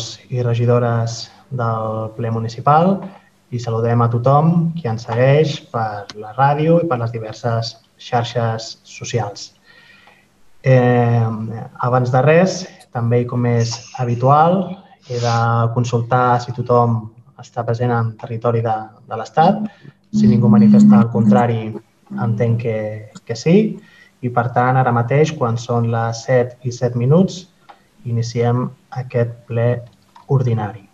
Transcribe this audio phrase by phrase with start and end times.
[0.00, 3.00] regidors i regidores del ple municipal
[3.50, 8.78] i saludem a tothom qui ens segueix per la ràdio i per les diverses xarxes
[8.84, 9.52] socials.
[10.62, 11.26] Eh,
[11.80, 14.76] abans de res, també com és habitual,
[15.08, 15.36] he de
[15.74, 17.10] consultar si tothom
[17.40, 18.76] està present en territori de,
[19.08, 19.64] de l'Estat.
[20.12, 21.72] Si ningú manifesta el contrari,
[22.20, 22.78] entenc que,
[23.24, 23.80] que sí.
[24.20, 27.48] I, per tant, ara mateix, quan són les 7 i 7 minuts,
[28.04, 29.66] iniciem aquest ple
[30.28, 30.86] ordinari.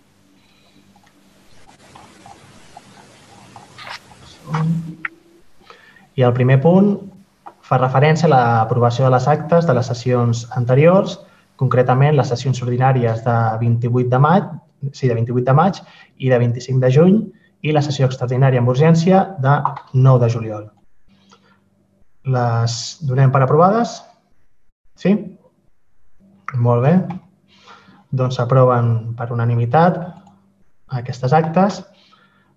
[6.16, 6.92] I el primer punt
[7.66, 11.18] fa referència a l'aprovació de les actes de les sessions anteriors,
[11.60, 14.46] concretament les sessions ordinàries de 28 de maig,
[14.92, 15.82] sí, de 28 de maig
[16.18, 17.18] i de 25 de juny
[17.66, 19.58] i la sessió extraordinària amb urgència de
[19.94, 20.66] 9 de juliol.
[22.36, 24.00] Les donem per aprovades?
[24.98, 25.14] Sí?
[26.54, 26.96] Molt bé.
[28.12, 29.98] Doncs s'aproven per unanimitat
[31.00, 31.82] aquestes actes.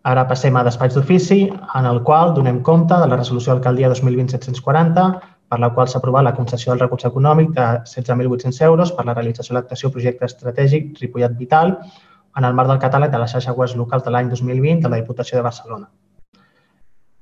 [0.10, 1.42] Ara passem a despatx d'ofici,
[1.76, 5.08] en el qual donem compte de la resolució d'alcaldia 2020-740,
[5.50, 9.16] per la qual s'ha aprovat la concessió del recurs econòmic de 16.800 euros per la
[9.18, 11.74] realització de l'actuació projecte estratègic Ripollet Vital
[12.38, 15.02] en el marc del catàleg de la xarxa web locals de l'any 2020 de la
[15.02, 15.90] Diputació de Barcelona.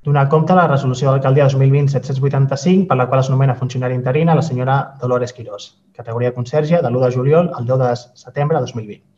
[0.08, 4.36] Donar compte de la resolució de l'alcaldia 2020-785, per la qual es nomena funcionari interina
[4.40, 8.66] la senyora Dolores Quirós, categoria conserge de l'1 de juliol al 10 de setembre de
[8.72, 9.18] 2020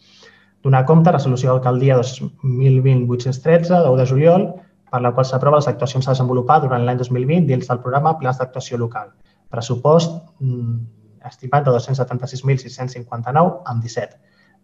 [0.64, 4.46] donar compte resolució d'alcaldia 2020-813 de 1 de juliol
[4.92, 8.40] per la qual s'aprova les actuacions a desenvolupar durant l'any 2020 dins del programa Plans
[8.42, 9.12] d'actuació local.
[9.54, 10.76] Pressupost mm,
[11.30, 14.18] estimat de 276.659 amb 17,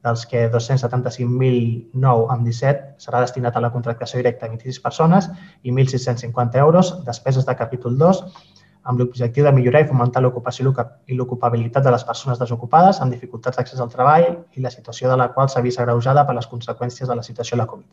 [0.06, 5.30] dels que 275.009 amb 17 serà destinat a la contractació directa de 26 persones
[5.64, 8.22] i 1.650 euros despeses de capítol 2
[8.86, 10.74] amb l'objectiu de millorar i fomentar l'ocupació
[11.10, 15.18] i l'ocupabilitat de les persones desocupades amb dificultats d'accés al treball i la situació de
[15.18, 17.88] la qual s'ha vist agreujada per les conseqüències de la situació de la Covid.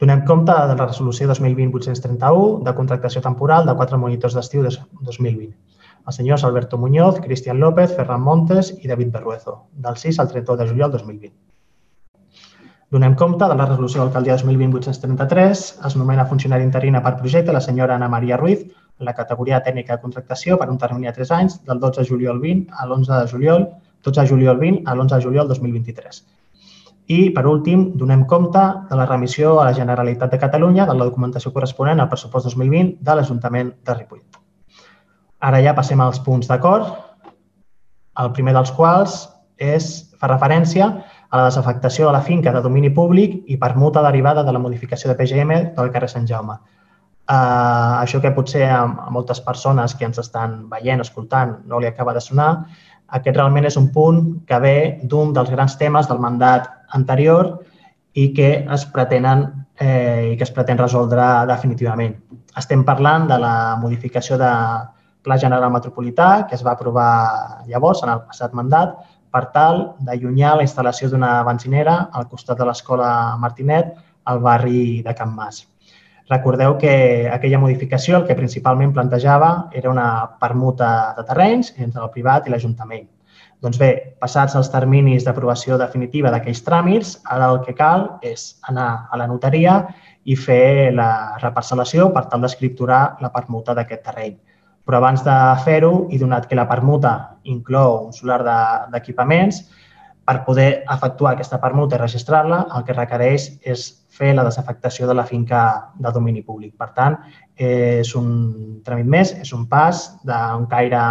[0.00, 5.54] Donem compte de la resolució 2020-831 de contractació temporal de quatre monitors d'estiu de 2020.
[6.06, 10.62] Els senyors Alberto Muñoz, Cristian López, Ferran Montes i David Berruezo, del 6 al 31
[10.62, 11.34] de juliol 2020.
[12.94, 17.96] Donem compte de la resolució d'alcaldia 2020-833, es nomena funcionari interina per projecte la senyora
[17.96, 18.60] Ana Maria Ruiz,
[19.00, 22.08] en la categoria tècnica de contractació per un termini de 3 anys, del 12 de
[22.12, 23.66] juliol 20 a l'11 de juliol,
[24.04, 26.22] 12 de juliol 20 a l'11 de juliol 2023.
[27.16, 28.62] I, per últim, donem compte
[28.92, 32.96] de la remissió a la Generalitat de Catalunya de la documentació corresponent al pressupost 2020
[33.00, 34.43] de l'Ajuntament de Ripollet.
[35.44, 36.88] Ara ja passem als punts d'acord,
[38.22, 39.24] el primer dels quals
[39.60, 39.90] és,
[40.20, 44.54] fa referència a la desafectació de la finca de domini públic i permuta derivada de
[44.54, 46.56] la modificació de PGM del carrer Sant Jaume.
[47.24, 51.88] Uh, això que potser a, a moltes persones que ens estan veient, escoltant, no li
[51.88, 52.50] acaba de sonar,
[53.18, 57.56] aquest realment és un punt que ve d'un dels grans temes del mandat anterior
[58.14, 59.46] i que es pretenen
[59.80, 62.14] eh, i que es pretén resoldre definitivament.
[62.56, 64.50] Estem parlant de la modificació de
[65.24, 68.98] Pla General Metropolità que es va aprovar llavors, en el passat mandat,
[69.34, 73.08] per tal d'allunyar la instal·lació d'una benzinera al costat de l'escola
[73.42, 73.94] Martinet
[74.30, 75.64] al barri de Can Mas.
[76.30, 76.94] Recordeu que
[77.28, 80.06] aquella modificació el que principalment plantejava era una
[80.40, 83.10] permuta de terrenys entre el privat i l'Ajuntament.
[83.64, 83.90] Doncs bé,
[84.20, 89.28] passats els terminis d'aprovació definitiva d'aquells tràmits, ara el que cal és anar a la
[89.28, 89.76] notaria
[90.24, 94.34] i fer la reparcel·lació per tal d'escripturar la permuta d'aquest terreny.
[94.84, 97.14] Però abans de fer-ho, i donat que la permuta
[97.48, 98.42] inclou un solar
[98.92, 99.84] d'equipaments, de,
[100.24, 103.84] per poder efectuar aquesta permuta i registrar-la, el que requereix és
[104.14, 105.60] fer la desafectació de la finca
[106.00, 106.72] de domini públic.
[106.80, 107.18] Per tant,
[107.60, 108.30] és un
[108.86, 111.02] tràmit més, és un pas d'un caire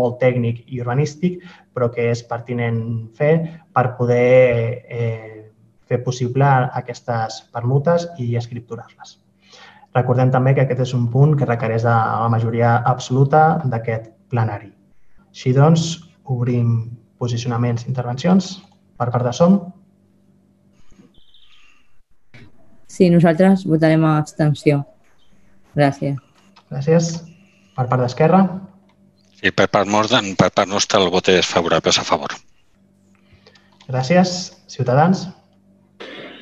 [0.00, 1.42] molt tècnic i urbanístic,
[1.74, 2.80] però que és pertinent
[3.18, 3.34] fer
[3.74, 5.50] per poder eh,
[5.88, 9.18] fer possible aquestes permutes i escripturar-les.
[9.96, 14.70] Recordem també que aquest és un punt que requereix de la majoria absoluta d'aquest plenari.
[15.28, 16.72] Així doncs, obrim
[17.20, 18.54] posicionaments, intervencions
[18.98, 19.58] per part de SOM?
[22.92, 24.82] Sí, nosaltres votarem a abstenció.
[25.76, 26.16] Gràcies.
[26.72, 27.12] Gràcies.
[27.76, 28.42] Per part d'Esquerra?
[29.40, 32.36] Sí, per part, per part nostra el vot és favorable, a favor.
[33.88, 34.62] Gracias.
[34.68, 35.28] Ciudadanos.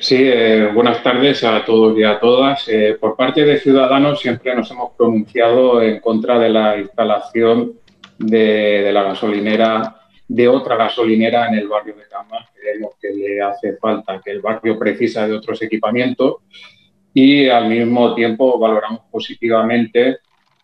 [0.01, 2.67] Sí, eh, buenas tardes a todos y a todas.
[2.67, 7.73] Eh, por parte de Ciudadanos siempre nos hemos pronunciado en contra de la instalación
[8.17, 12.49] de, de la gasolinera de otra gasolinera en el barrio de Cama.
[12.51, 16.37] Creemos que le hace falta, que el barrio precisa de otros equipamientos
[17.13, 20.17] y al mismo tiempo valoramos positivamente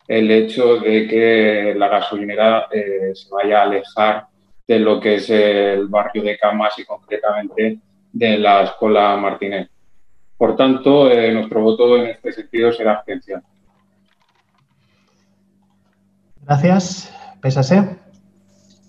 [0.08, 4.26] el hecho de que la gasolinera eh, se vaya a alejar
[4.68, 7.82] de lo que es el barrio de Camas y concretamente
[8.14, 9.70] de la Escuela Martínez.
[10.38, 13.44] Por tanto, eh, nuestro voto en este sentido será abstención.
[16.46, 17.10] Gràcies.
[17.42, 17.72] PSC?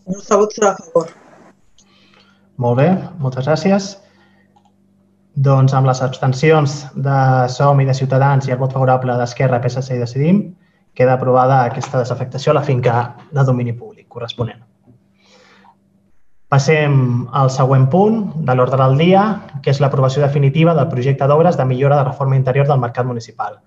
[0.07, 1.11] El nostre vot serà a favor.
[2.59, 2.87] Molt bé,
[3.23, 3.89] moltes gràcies.
[5.49, 6.79] Doncs amb les abstencions
[7.09, 7.19] de
[7.55, 10.41] SOM i de Ciutadans i el vot favorable d'Esquerra, PSC i Decidim,
[10.99, 12.97] queda aprovada aquesta desafectació a la finca
[13.31, 14.68] de domini públic corresponent.
[16.49, 16.93] Passem
[17.37, 19.23] al següent punt de l'ordre del dia,
[19.61, 23.59] que és l'aprovació definitiva del projecte d'obres de millora de reforma interior del mercat municipal.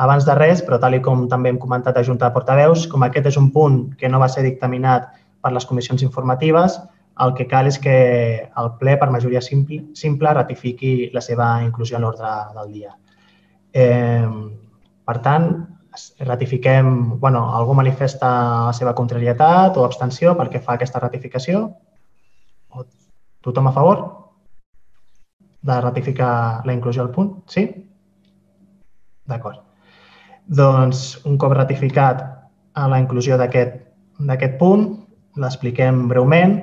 [0.00, 3.28] Abans de res, però tal com també hem comentat a Junta de Portaveus, com aquest
[3.28, 5.10] és un punt que no va ser dictaminat
[5.44, 6.78] per les comissions informatives,
[7.20, 7.98] el que cal és que
[8.48, 12.96] el ple, per majoria simple, simple ratifiqui la seva inclusió en l'ordre del dia.
[13.72, 14.24] Eh,
[15.04, 15.52] per tant,
[16.24, 18.28] ratifiquem, bueno, algú manifesta
[18.72, 21.66] la seva contrarietat o abstenció perquè fa aquesta ratificació?
[23.42, 24.02] Tothom a favor
[25.62, 27.32] de ratificar la inclusió al punt?
[27.46, 27.66] Sí?
[29.26, 29.62] D'acord.
[30.46, 32.22] Doncs, un cop ratificat
[32.74, 34.86] a la inclusió d'aquest punt,
[35.38, 36.56] l'expliquem breument.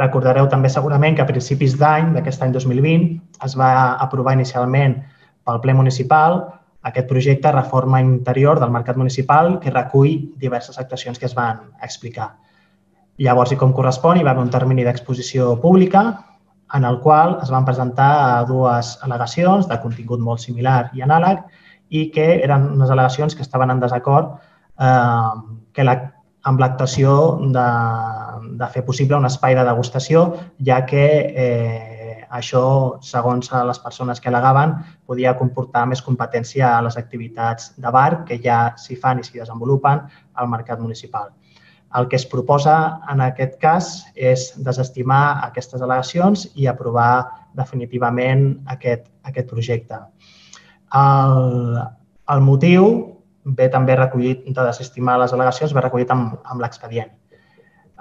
[0.00, 3.08] Recordareu també segurament que a principis d'any, d'aquest any 2020,
[3.44, 3.70] es va
[4.04, 4.98] aprovar inicialment
[5.46, 6.40] pel ple municipal
[6.86, 12.36] aquest projecte Reforma Interior del Mercat Municipal que recull diverses actuacions que es van explicar.
[13.18, 16.02] Llavors, i com correspon, hi va haver un termini d'exposició pública
[16.76, 21.40] en el qual es van presentar dues al·legacions de contingut molt similar i anàleg
[21.88, 25.32] i que eren unes al·legacions que estaven en desacord eh,
[25.72, 25.96] que la,
[26.50, 27.14] amb l'actuació
[27.56, 27.66] de,
[28.60, 30.26] de fer possible un espai de degustació,
[30.68, 31.06] ja que
[31.46, 32.62] eh, això,
[33.06, 34.76] segons les persones que al·legaven,
[35.08, 39.40] podia comportar més competència a les activitats de bar que ja s'hi fan i s'hi
[39.40, 40.04] desenvolupen
[40.34, 41.32] al mercat municipal.
[41.94, 42.76] El que es proposa
[43.12, 50.00] en aquest cas és desestimar aquestes al·legacions i aprovar definitivament aquest, aquest projecte.
[50.96, 51.78] El,
[52.34, 52.88] el motiu
[53.46, 57.14] ve també recollit de desestimar les al·legacions, ve recollit amb, amb l'expedient.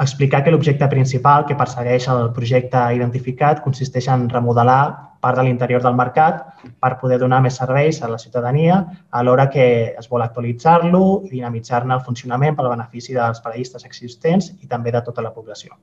[0.04, 4.82] Explicar que l'objecte principal que persegueix el projecte identificat consisteix en remodelar
[5.24, 6.42] part de l'interior del mercat
[6.84, 8.82] per poder donar més serveis a la ciutadania
[9.22, 14.52] alhora que es vol actualitzar-lo i dinamitzar-ne el funcionament per al benefici dels paradistes existents
[14.60, 15.80] i també de tota la població.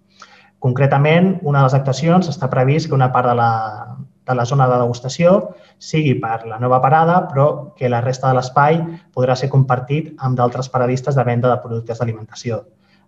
[0.62, 3.50] Concretament, una de les actuacions està previst que una part de la,
[4.28, 5.32] de la zona de degustació
[5.78, 8.78] sigui per la nova parada, però que la resta de l'espai
[9.16, 12.62] podrà ser compartit amb d'altres paradistes de venda de productes d'alimentació.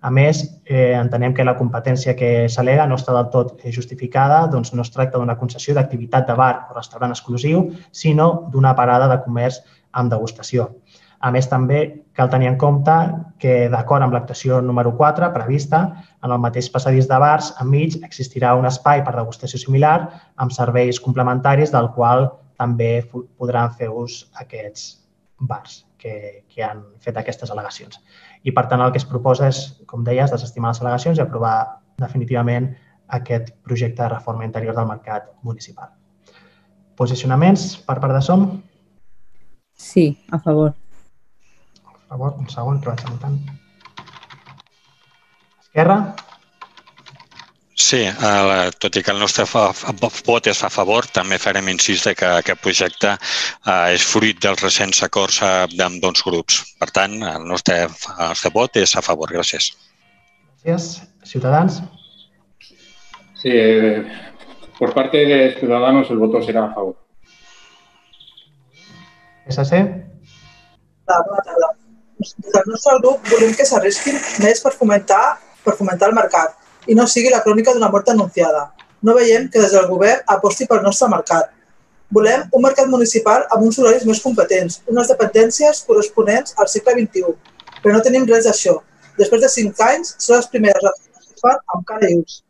[0.04, 4.74] A més, eh, entenem que la competència que s'alega no està del tot justificada, doncs
[4.74, 9.22] no es tracta d'una concessió d'activitat de bar o restaurant exclusiu, sinó d'una parada de
[9.24, 9.62] comerç
[9.92, 10.66] amb degustació.
[11.24, 11.78] A més, també
[12.12, 12.94] cal tenir en compte
[13.40, 15.80] que, d'acord amb l'actuació número 4 prevista,
[16.20, 19.96] en el mateix passadís de bars, enmig, existirà un espai per degustació similar
[20.36, 22.28] amb serveis complementaris del qual
[22.60, 24.84] també podran fer ús aquests
[25.40, 27.96] bars que, que han fet aquestes al·legacions.
[28.44, 31.56] I, per tant, el que es proposa és, com deies, desestimar les al·legacions i aprovar
[32.00, 32.70] definitivament
[33.16, 35.90] aquest projecte de reforma interior del mercat municipal.
[37.00, 38.48] Posicionaments per part de SOM?
[39.74, 40.74] Sí, a favor
[42.14, 43.38] favor, un segon que vaig anotant.
[45.64, 45.96] Esquerra?
[47.74, 52.12] Sí, eh, tot i que el nostre vot és a favor, també farem incís de
[52.14, 56.60] que aquest projecte eh, és fruit dels recents acords eh, amb dos grups.
[56.78, 59.34] Per tant, el nostre, el nostre vot és a favor.
[59.34, 59.72] Gràcies.
[60.62, 61.02] Gràcies.
[61.26, 61.82] Ciutadans?
[63.42, 64.04] Sí, eh,
[64.78, 66.94] por parte de Ciudadanos el voto será a favor.
[69.50, 69.82] SC?
[71.10, 71.74] Bona tarda
[72.18, 75.24] des del nostre grup volem que s'arrisquin més per fomentar,
[75.64, 76.54] per fomentar el mercat
[76.86, 78.64] i no sigui la crònica d'una mort anunciada.
[79.02, 81.50] No veiem que des del govern aposti pel nostre mercat.
[82.14, 87.34] Volem un mercat municipal amb uns horaris més competents, unes dependències corresponents al segle XXI,
[87.82, 88.78] però no tenim res d'això.
[89.18, 92.40] Després de cinc anys, són les primeres reformes que fan amb cara i ulls.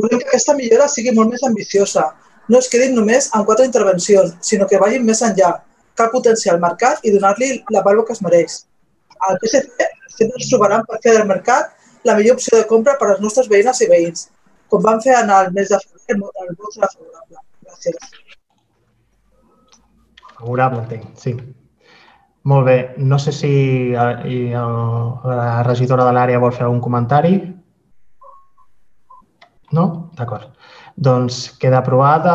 [0.00, 2.08] Volem que aquesta millora sigui molt més ambiciosa.
[2.48, 5.54] No es quedin només en quatre intervencions, sinó que vagin més enllà.
[5.94, 8.64] Cal potenciar el mercat i donar-li la valor que es mereix
[9.20, 11.72] al PSC sempre ens trobaran per fer del mercat
[12.04, 14.28] la millor opció de compra per als nostres veïnes i veïns,
[14.72, 17.42] com van fer en el mes de febrer el vot serà favorable.
[17.66, 18.20] Gràcies.
[20.40, 21.34] Favorable, entenc, sí.
[22.50, 22.76] Molt bé.
[22.96, 23.50] No sé si
[23.92, 24.76] eh, i el,
[25.28, 27.34] la regidora de l'àrea vol fer algun comentari.
[29.76, 29.84] No?
[30.16, 30.48] D'acord.
[30.96, 32.34] Doncs queda aprovada,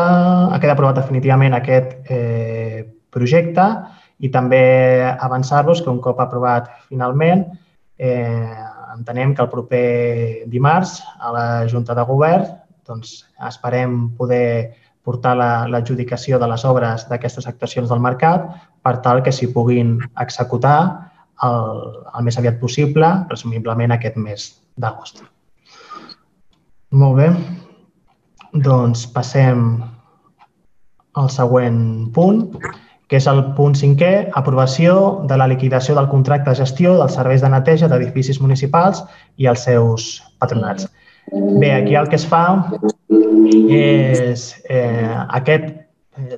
[0.62, 3.66] queda aprovat definitivament aquest eh, projecte
[4.22, 4.62] i també
[5.04, 7.44] avançar-vos que un cop aprovat finalment,
[7.98, 8.62] eh,
[8.98, 12.48] entenem que el proper dimarts a la Junta de Govern
[12.86, 14.76] doncs, esperem poder
[15.06, 18.46] portar l'adjudicació la, de les obres d'aquestes actuacions del mercat
[18.82, 20.78] per tal que s'hi puguin executar
[21.46, 21.82] el,
[22.16, 24.48] el més aviat possible, presumiblement aquest mes
[24.80, 25.22] d'agost.
[26.96, 27.28] Molt bé.
[28.66, 29.66] Doncs passem
[31.16, 31.80] al següent
[32.16, 32.46] punt,
[33.06, 37.42] que és el punt cinquè, aprovació de la liquidació del contracte de gestió dels serveis
[37.44, 39.04] de neteja d'edificis municipals
[39.38, 40.08] i els seus
[40.42, 40.88] patronats.
[41.32, 42.44] Bé, aquí el que es fa
[43.70, 45.70] és eh, aquest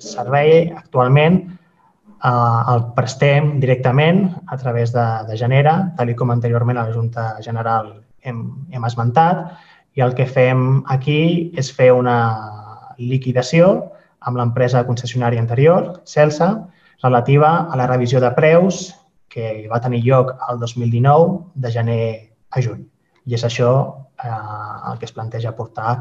[0.05, 6.89] servei actualment eh, el prestem directament a través de, de Genera, tal com anteriorment a
[6.89, 7.95] la Junta General
[8.25, 9.47] hem, hem esmentat,
[9.97, 11.21] i el que fem aquí
[11.59, 12.19] és fer una
[12.99, 16.51] liquidació amb l'empresa concessionària anterior, Celsa,
[17.03, 18.89] relativa a la revisió de preus
[19.29, 22.05] que va tenir lloc el 2019 de gener
[22.51, 22.87] a juny.
[23.29, 23.73] I és això
[24.25, 24.31] eh,
[24.91, 25.99] el que es planteja portar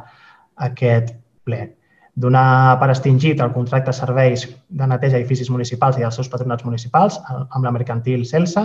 [0.68, 1.76] aquest ple.
[2.18, 6.66] Donar per extingit el contracte de serveis de neteja d'edificis municipals i dels seus patronats
[6.66, 8.64] municipals amb la mercantil Celsa,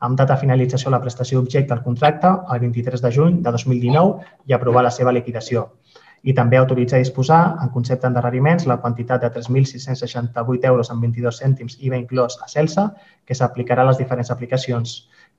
[0.00, 4.24] amb data finalització de la prestació objecte al contracte el 23 de juny de 2019
[4.48, 5.66] i aprovar la seva liquidació
[6.24, 11.40] i també autoritza a disposar, en concepte d'endarreriments, la quantitat de 3.668 euros amb 22
[11.42, 12.86] cèntims IVA inclòs a Celsa,
[13.28, 14.94] que s'aplicarà a les diferents aplicacions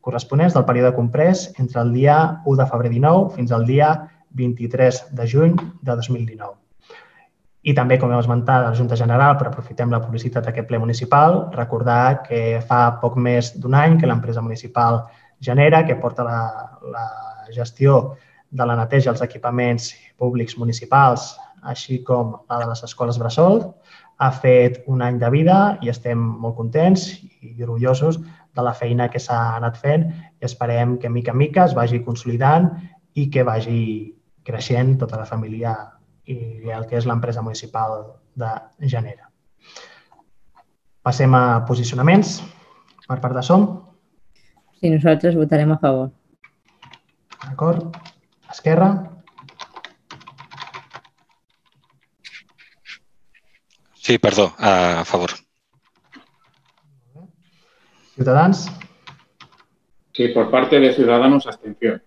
[0.05, 3.89] corresponents del període comprès entre el dia 1 de febrer 19 fins al dia
[4.37, 6.53] 23 de juny de 2019.
[7.65, 11.47] I també, com hem esmentat, la Junta General, però aprofitem la publicitat d'aquest ple municipal,
[11.55, 15.01] recordar que fa poc més d'un any que l'empresa municipal
[15.41, 16.37] Genera, que porta la,
[16.93, 17.07] la
[17.49, 18.15] gestió
[18.55, 21.33] de la neteja als equipaments públics municipals,
[21.65, 23.61] així com la de les escoles Bressol,
[24.17, 27.07] ha fet un any de vida i estem molt contents
[27.43, 28.21] i orgullosos
[28.55, 30.07] de la feina que s'ha anat fent
[30.39, 32.69] i esperem que mica en mica es vagi consolidant
[33.15, 33.81] i que vagi
[34.47, 35.75] creixent tota la família
[36.31, 38.51] i el que és l'empresa municipal de
[38.87, 39.27] Genera.
[41.05, 42.39] Passem a posicionaments
[43.05, 43.67] per part de SOM.
[44.79, 46.09] Sí, nosaltres votarem a favor.
[47.43, 48.14] D'acord.
[48.55, 49.11] Esquerra.
[53.95, 55.31] Sí, perdó, a favor.
[58.15, 58.71] Ciutadans.
[60.13, 62.01] Sí, por parte de Ciudadanos, abstención.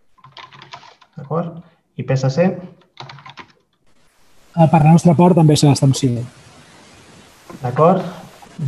[1.16, 1.60] D'acord.
[1.96, 2.38] I PSC?
[4.56, 6.24] Eh, per la nostra part també serà abstenció.
[7.60, 8.00] D'acord.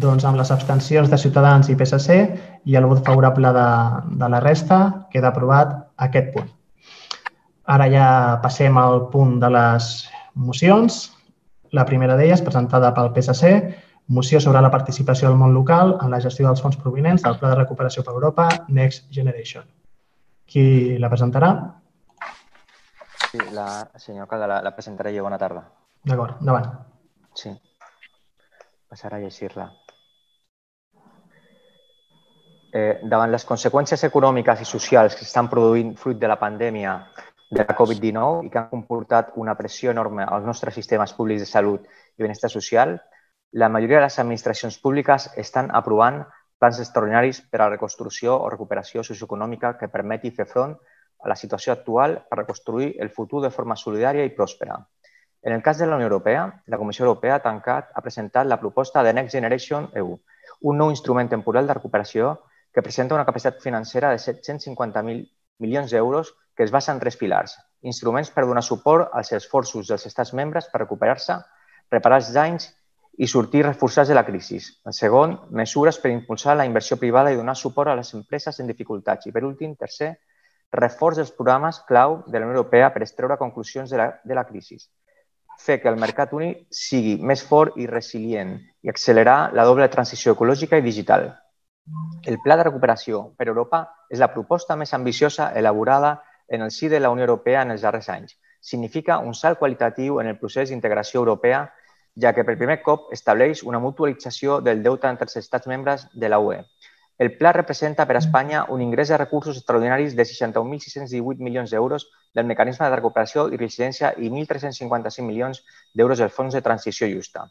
[0.05, 2.21] Doncs amb les abstencions de Ciutadans i PSC
[2.69, 3.69] i el vot favorable de,
[4.21, 5.79] de la resta queda aprovat
[6.11, 6.51] aquest punt.
[7.71, 8.07] Ara ja
[8.43, 9.91] passem al punt de les
[10.35, 11.01] mocions.
[11.77, 13.53] La primera d'elles, presentada pel PSC,
[14.11, 17.53] moció sobre la participació del món local en la gestió dels fons provinents del Pla
[17.53, 19.69] de Recuperació per Europa Next Generation.
[20.51, 21.53] Qui la presentarà?
[23.31, 25.23] Sí, la, senyor alcalde, la, la presentaré jo.
[25.23, 25.63] Bona tarda.
[26.03, 26.67] D'acord, endavant.
[27.39, 27.55] Sí.
[28.91, 29.71] Passarà a llegir-la.
[32.75, 36.99] Eh, davant les conseqüències econòmiques i socials que s'estan produint fruit de la pandèmia
[37.51, 41.49] de la Covid-19 i que han comportat una pressió enorme als nostres sistemes públics de
[41.51, 42.95] salut i benestar social,
[43.53, 46.23] la majoria de les administracions públiques estan aprovant
[46.61, 50.77] plans extraordinaris per a la reconstrucció o recuperació socioeconòmica que permeti fer front
[51.25, 54.79] a la situació actual per reconstruir el futur de forma solidària i pròspera.
[55.43, 58.61] En el cas de la Unió Europea, la Comissió Europea ha tancat, ha presentat la
[58.61, 60.19] proposta de Next Generation EU,
[60.71, 62.37] un nou instrument temporal de recuperació
[62.73, 65.27] que presenta una capacitat financera de 750.000
[65.59, 67.55] milions d'euros que es basa en tres pilars.
[67.81, 71.39] Instruments per donar suport als esforços dels estats membres per recuperar-se,
[71.89, 72.67] reparar els danys
[73.17, 74.59] i sortir reforçats de la crisi.
[74.85, 78.69] El segon, mesures per impulsar la inversió privada i donar suport a les empreses en
[78.69, 79.25] dificultats.
[79.25, 80.11] I per últim, tercer,
[80.77, 84.45] reforç dels programes clau de la Unió Europea per extreure conclusions de la, de la
[84.45, 84.77] crisi.
[85.65, 90.37] Fer que el mercat únic sigui més fort i resilient i accelerar la doble transició
[90.37, 91.31] ecològica i digital.
[92.29, 96.19] El Pla de Recuperació per Europa és la proposta més ambiciosa elaborada
[96.51, 98.37] en el si de la Unió Europea en els darrers anys.
[98.61, 101.63] Significa un salt qualitatiu en el procés d'integració europea
[102.21, 106.29] ja que per primer cop estableix una mutualització del deute entre els estats membres de
[106.29, 106.59] la UE.
[107.21, 112.09] El pla representa per a Espanya un ingrés de recursos extraordinaris de 61.618 milions d'euros
[112.35, 115.61] del mecanisme de recuperació i residència i 1.355 milions
[115.95, 117.45] d'euros del Fons de Transició Justa.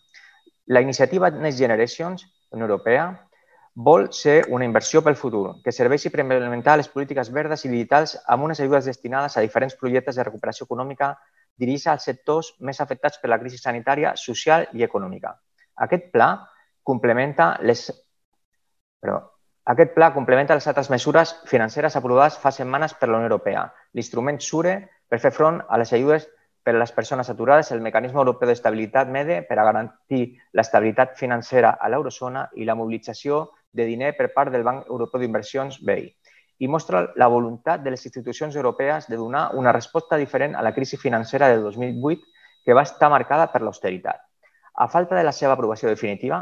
[0.65, 3.28] La iniciativa Next Generations, Unió Europea,
[3.81, 8.17] vol ser una inversió pel futur que serveixi per implementar les polítiques verdes i digitals
[8.27, 11.13] amb unes ajudes destinades a diferents projectes de recuperació econòmica
[11.55, 15.31] dirigida als sectors més afectats per la crisi sanitària, social i econòmica.
[15.87, 16.33] Aquest pla
[16.83, 17.87] complementa les...
[18.99, 19.19] Però
[19.69, 24.39] Aquest pla complementa les altres mesures financeres aprovades fa setmanes per la Unió Europea, l'instrument
[24.41, 24.71] SURE
[25.07, 26.25] per fer front a les ajudes
[26.65, 30.23] per a les persones aturades, el mecanisme europeu d'estabilitat MEDE per a garantir
[30.57, 35.79] l'estabilitat financera a l'eurozona i la mobilització de diner per part del Banc Europeu d'Inversions
[35.85, 36.07] BEI
[36.59, 40.73] i mostra la voluntat de les institucions europees de donar una resposta diferent a la
[40.75, 42.25] crisi financera del 2008
[42.65, 44.19] que va estar marcada per l'austeritat.
[44.75, 46.41] A falta de la seva aprovació definitiva,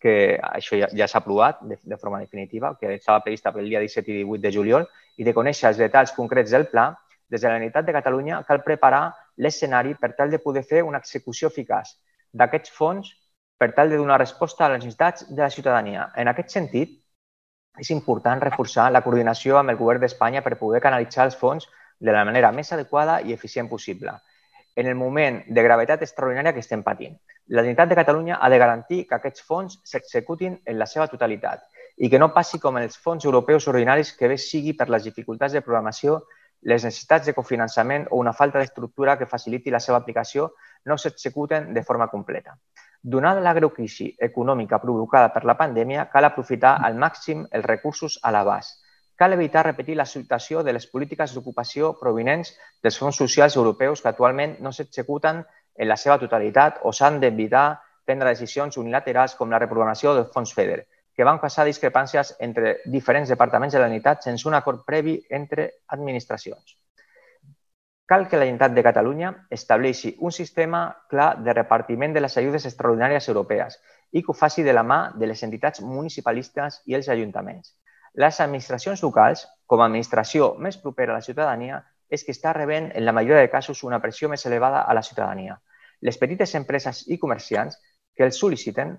[0.00, 3.80] que això ja, ja s'ha aprovat de, de forma definitiva, que estava prevista pel dia
[3.80, 6.90] 17 i 18 de juliol, i de conèixer els detalls concrets del pla,
[7.28, 11.00] des de la Generalitat de Catalunya cal preparar l'escenari per tal de poder fer una
[11.02, 11.92] execució eficaç
[12.32, 13.12] d'aquests fons
[13.58, 16.08] per tal de donar resposta a les necessitats de la ciutadania.
[16.16, 16.94] En aquest sentit,
[17.78, 22.14] és important reforçar la coordinació amb el Govern d'Espanya per poder canalitzar els fons de
[22.14, 24.14] la manera més adequada i eficient possible
[24.78, 27.16] en el moment de gravetat extraordinària que estem patint.
[27.48, 31.64] La Generalitat de Catalunya ha de garantir que aquests fons s'executin en la seva totalitat
[31.96, 35.56] i que no passi com els fons europeus ordinaris que bé sigui per les dificultats
[35.56, 36.20] de programació,
[36.62, 40.52] les necessitats de cofinançament o una falta d'estructura que faciliti la seva aplicació
[40.86, 42.54] no s'executen de forma completa.
[43.02, 48.18] Donada la greu crisi econòmica provocada per la pandèmia, cal aprofitar al màxim els recursos
[48.22, 48.84] a l'abast
[49.18, 52.52] Cal evitar repetir la situació de les polítiques d'ocupació provinents
[52.86, 57.64] dels fons socials europeus que actualment no s'executen en la seva totalitat o s'han d'evitar
[58.06, 60.84] prendre decisions unilaterals com la reprogramació del fons FEDER,
[61.18, 65.66] que van causar discrepàncies entre diferents departaments de la Generalitat sense un acord previ entre
[65.98, 66.77] administracions.
[68.08, 70.78] Cal que la Generalitat de Catalunya estableixi un sistema
[71.12, 73.76] clar de repartiment de les ajudes extraordinàries europees
[74.16, 77.74] i que ho faci de la mà de les entitats municipalistes i els ajuntaments.
[78.24, 82.88] Les administracions locals, com a administració més propera a la ciutadania, és que està rebent,
[82.96, 85.60] en la majoria de casos, una pressió més elevada a la ciutadania.
[86.00, 87.76] Les petites empreses i comerciants
[88.16, 88.96] que els sol·liciten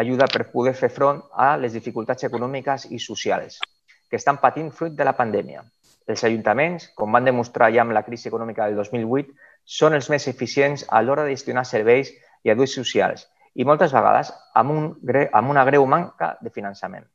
[0.00, 3.60] ajuda per poder fer front a les dificultats econòmiques i socials
[4.08, 5.60] que estan patint fruit de la pandèmia.
[6.06, 9.32] Els ajuntaments, com van demostrar ja amb la crisi econòmica del 2008,
[9.78, 12.12] són els més eficients a l'hora de gestionar serveis
[12.46, 14.88] i ajuts socials i moltes vegades amb, un,
[15.32, 17.06] amb una greu manca de finançament.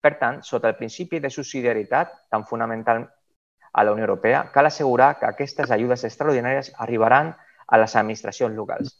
[0.00, 3.06] Per tant, sota el principi de subsidiarietat, tan fonamental
[3.72, 7.32] a la Unió Europea, cal assegurar que aquestes ajudes extraordinàries arribaran
[7.66, 8.92] a les administracions locals.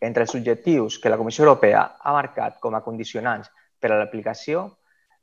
[0.00, 4.66] Entre els objectius que la Comissió Europea ha marcat com a condicionants per a l'aplicació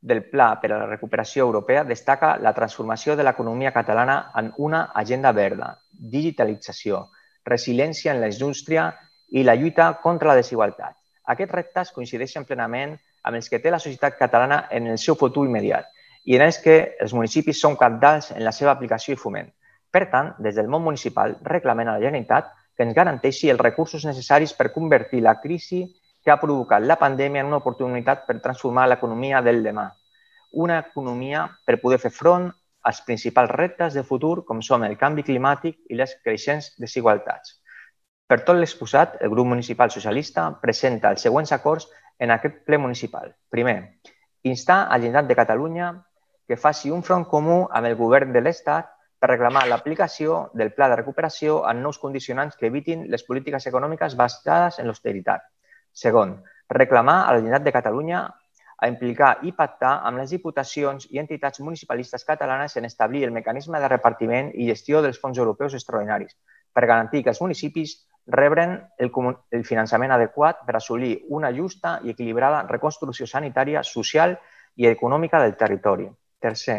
[0.00, 4.84] del Pla per a la recuperació europea destaca la transformació de l'economia catalana en una
[4.94, 7.08] agenda verda, digitalització,
[7.44, 8.92] resiliència en la indústria
[9.30, 10.94] i la lluita contra la desigualtat.
[11.28, 15.46] Aquests reptes coincideixen plenament amb els que té la societat catalana en el seu futur
[15.48, 15.90] immediat
[16.24, 19.50] i en els que els municipis són capdals en la seva aplicació i foment.
[19.90, 24.04] Per tant, des del món municipal reclamen a la Generalitat que ens garanteixi els recursos
[24.06, 25.82] necessaris per convertir la crisi
[26.28, 29.86] que ha provocat la pandèmia en una oportunitat per transformar l'economia del demà.
[30.64, 32.50] Una economia per poder fer front
[32.90, 37.56] als principals reptes de futur com són el canvi climàtic i les creixents desigualtats.
[38.28, 41.88] Per tot l'exposat, el grup municipal socialista presenta els següents acords
[42.20, 43.32] en aquest ple municipal.
[43.48, 43.78] Primer,
[44.44, 45.92] instar a la Generalitat de Catalunya
[46.46, 50.92] que faci un front comú amb el govern de l'Estat per reclamar l'aplicació del pla
[50.92, 55.48] de recuperació en nous condicionants que evitin les polítiques econòmiques basades en l'austeritat.
[55.98, 56.36] Segon,
[56.70, 58.20] reclamar a la Generalitat de Catalunya
[58.78, 63.80] a implicar i pactar amb les diputacions i entitats municipalistes catalanes en establir el mecanisme
[63.82, 66.36] de repartiment i gestió dels fons europeus extraordinaris
[66.72, 67.96] per garantir que els municipis
[68.38, 69.10] rebren el,
[69.50, 74.36] el finançament adequat per assolir una justa i equilibrada reconstrucció sanitària, social
[74.76, 76.06] i econòmica del territori.
[76.38, 76.78] Tercer,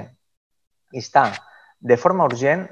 [0.96, 1.34] instar
[1.80, 2.68] de forma urgent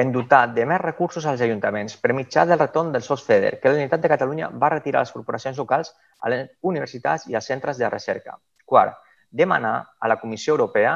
[0.00, 3.68] en dotar de més recursos als ajuntaments per mitjà del retorn del SOS FEDER, que
[3.68, 7.50] la Unitat de Catalunya va retirar a les corporacions locals, a les universitats i als
[7.52, 8.38] centres de recerca.
[8.64, 8.96] Quart,
[9.30, 10.94] demanar a la Comissió Europea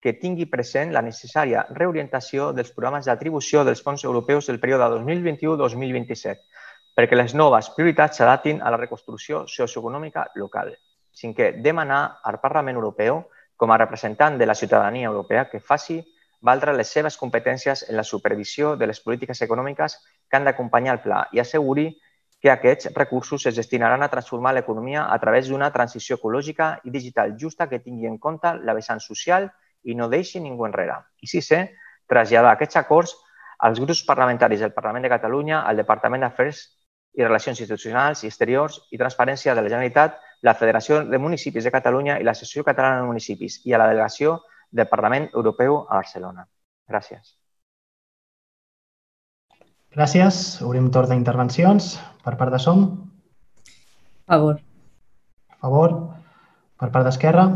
[0.00, 6.42] que tingui present la necessària reorientació dels programes d'atribució dels fons europeus del període 2021-2027
[6.94, 10.70] perquè les noves prioritats s'adaptin a la reconstrucció socioeconòmica local.
[11.14, 13.24] Cinquè, demanar al Parlament Europeu,
[13.56, 16.00] com a representant de la ciutadania europea, que faci
[16.44, 19.96] valdre les seves competències en la supervisió de les polítiques econòmiques
[20.28, 21.86] que han d'acompanyar el pla i asseguri
[22.44, 27.32] que aquests recursos es destinaran a transformar l'economia a través d'una transició ecològica i digital
[27.40, 29.48] justa que tingui en compte la vessant social
[29.84, 30.98] i no deixi ningú enrere.
[31.24, 31.62] I sisè,
[32.06, 33.16] traslladar aquests acords
[33.64, 36.64] als grups parlamentaris del Parlament de Catalunya, al Departament d'Afers
[37.16, 41.72] i Relacions Institucionals i Exteriors i Transparència de la Generalitat, la Federació de Municipis de
[41.72, 44.42] Catalunya i l'Associació Catalana de Municipis i a la delegació
[44.74, 46.46] del Parlament Europeu a Barcelona.
[46.90, 47.36] Gràcies.
[49.94, 50.40] Gràcies.
[50.66, 51.94] Obrim torn d'intervencions.
[52.24, 52.84] Per part de SOM?
[54.26, 54.58] A favor.
[55.54, 55.96] A favor.
[56.80, 57.46] Per part d'Esquerra?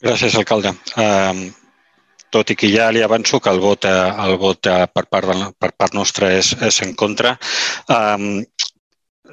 [0.00, 0.72] Gràcies, alcalde.
[0.96, 1.42] Um,
[2.32, 5.28] tot i que ja li avanço que el vot, eh, el vot eh, per, part,
[5.28, 7.34] de, per part nostra és, és en contra,
[7.92, 8.40] um,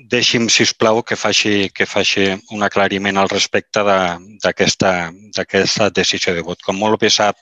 [0.05, 6.45] deixi'm, si us plau, que faci, que faci un aclariment al respecte d'aquesta decisió de
[6.45, 6.61] vot.
[6.63, 7.37] Com molt bé sap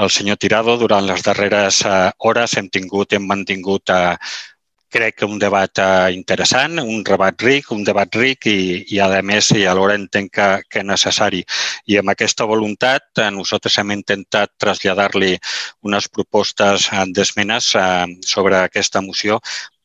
[0.00, 4.16] el senyor Tirado, durant les darreres eh, hores hem tingut, hem mantingut eh,
[4.90, 8.60] crec que un debat eh, interessant, un debat ric, un debat ric i,
[8.94, 11.42] i a més, i alhora entenc que, que necessari.
[11.86, 15.36] I amb aquesta voluntat, nosaltres hem intentat traslladar-li
[15.86, 17.74] unes propostes d'esmenes
[18.26, 19.38] sobre aquesta moció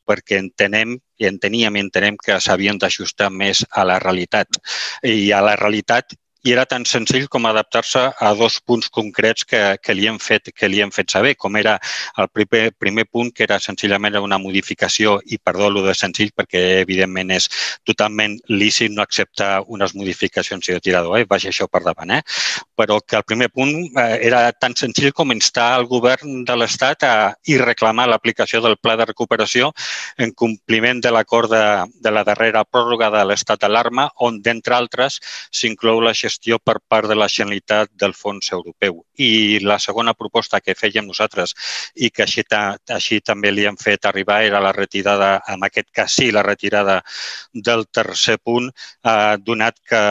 [0.06, 4.60] perquè entenem i enteníem i entenem que s'havien d'ajustar més a la realitat.
[5.02, 9.60] I a la realitat i era tan senzill com adaptar-se a dos punts concrets que,
[9.82, 11.74] que, li hem fet, que li hem fet saber, com era
[12.22, 16.62] el primer, primer punt, que era senzillament una modificació, i perdó lo de senzill perquè
[16.84, 17.48] evidentment és
[17.88, 21.26] totalment lícit no acceptar unes modificacions i de tirador, eh?
[21.26, 22.22] vaja això per davant, eh?
[22.78, 27.02] però que el primer punt eh, era tan senzill com instar el govern de l'Estat
[27.10, 27.16] a
[27.50, 29.72] i reclamar l'aplicació del pla de recuperació
[30.22, 31.64] en compliment de l'acord de,
[32.06, 35.18] de la darrera pròrroga de l'estat d'alarma, on, d'entre altres,
[35.50, 39.02] s'inclou la gestió gestió per part de la Generalitat del fons europeu.
[39.16, 41.54] I la segona proposta que fèiem nosaltres
[41.96, 45.90] i que així, ta, així també li hem fet arribar era la retirada, en aquest
[45.92, 47.02] cas sí, la retirada
[47.52, 48.68] del tercer punt,
[49.04, 50.02] eh, donat que,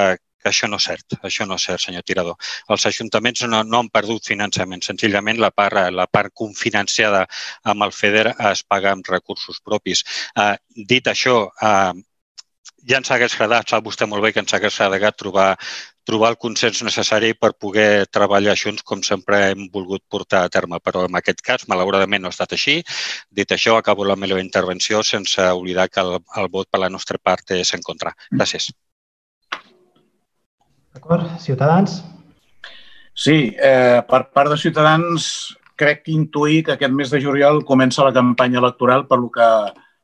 [0.41, 2.35] que això no és cert, això no és cert, senyor Tirador.
[2.69, 7.25] Els ajuntaments no, no han perdut finançament, senzillament la part, la part confinanciada
[7.63, 10.03] amb el FEDER es paga amb recursos propis.
[10.35, 10.55] Eh,
[10.89, 11.93] dit això, eh,
[12.85, 15.49] ja ens hagués agradat, sap vostè molt bé que ens hagués agradat trobar
[16.05, 20.79] trobar el consens necessari per poder treballar junts com sempre hem volgut portar a terme.
[20.83, 22.79] Però en aquest cas, malauradament, no ha estat així.
[23.29, 27.21] Dit això, acabo la meva intervenció sense oblidar que el, el vot per la nostra
[27.21, 28.13] part és en contra.
[28.31, 28.71] Gràcies.
[30.95, 31.27] D'acord.
[31.43, 31.99] Ciutadans?
[33.15, 38.03] Sí, eh, per part de Ciutadans crec que intuir que aquest mes de juliol comença
[38.03, 39.47] la campanya electoral per lo que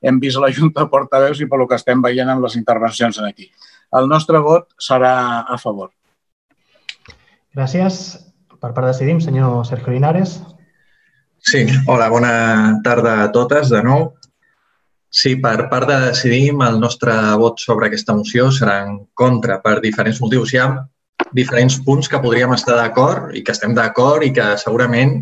[0.01, 2.57] hem vist a la Junta de Portaveus i per lo que estem veient en les
[2.59, 3.51] intervencions aquí.
[3.99, 5.91] El nostre vot serà a favor.
[7.55, 8.01] Gràcies.
[8.61, 10.37] Per part de Decidim, senyor Sergio Linares.
[11.41, 12.33] Sí, hola, bona
[12.85, 14.11] tarda a totes de nou.
[15.11, 19.79] Sí, per part de Decidim, el nostre vot sobre aquesta moció serà en contra per
[19.83, 20.53] diferents motius.
[20.53, 20.69] Hi ha
[21.35, 25.17] diferents punts que podríem estar d'acord i que estem d'acord i que segurament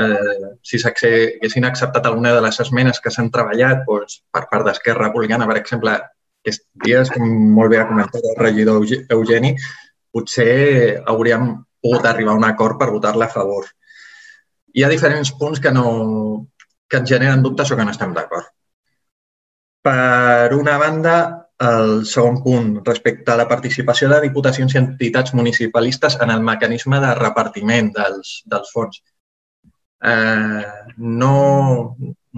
[0.00, 5.08] eh, si s'haguessin acceptat alguna de les esmenes que s'han treballat doncs, per part d'Esquerra
[5.08, 5.98] Republicana, per exemple,
[6.40, 7.26] aquests dies, com
[7.56, 9.52] molt bé ha comentat el regidor Eugeni,
[10.12, 13.68] potser hauríem pogut arribar a un acord per votar-la a favor.
[14.74, 16.46] Hi ha diferents punts que, no,
[16.88, 18.48] que ens generen dubtes o que no estem d'acord.
[19.84, 21.14] Per una banda,
[21.60, 27.00] el segon punt, respecte a la participació de diputacions i entitats municipalistes en el mecanisme
[27.00, 29.00] de repartiment dels, dels fons.
[30.10, 30.64] Eh,
[30.96, 31.34] no,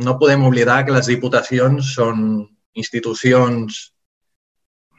[0.07, 2.25] no podem oblidar que les diputacions són
[2.79, 3.92] institucions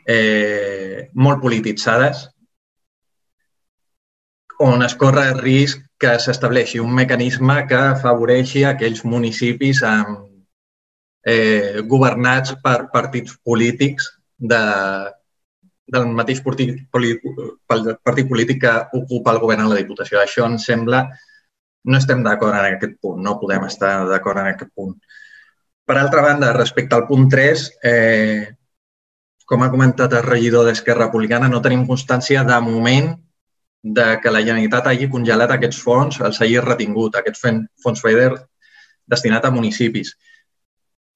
[0.07, 2.27] eh, molt polititzades,
[4.63, 10.23] on es corre el risc que s'estableixi un mecanisme que afavoreixi aquells municipis amb,
[11.25, 14.61] eh, governats per partits polítics de,
[15.87, 20.21] del mateix partit, partit polític que ocupa el govern a la Diputació.
[20.21, 21.05] Això ens sembla...
[21.83, 24.93] No estem d'acord en aquest punt, no podem estar d'acord en aquest punt.
[25.83, 28.45] Per altra banda, respecte al punt 3, eh,
[29.45, 33.13] com ha comentat el regidor d'Esquerra Republicana, no tenim constància de moment
[33.83, 37.43] de que la Generalitat hagi congelat aquests fons, els hagi retingut, aquests
[37.83, 38.31] fons FEDER
[39.11, 40.13] destinat a municipis.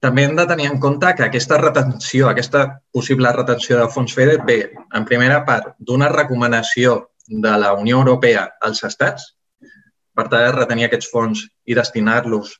[0.04, 4.44] També hem de tenir en compte que aquesta retenció, aquesta possible retenció de fons FEDER
[4.46, 4.58] ve,
[4.94, 9.32] en primera part, d'una recomanació de la Unió Europea als estats
[10.14, 12.54] per tal de retenir aquests fons i destinar-los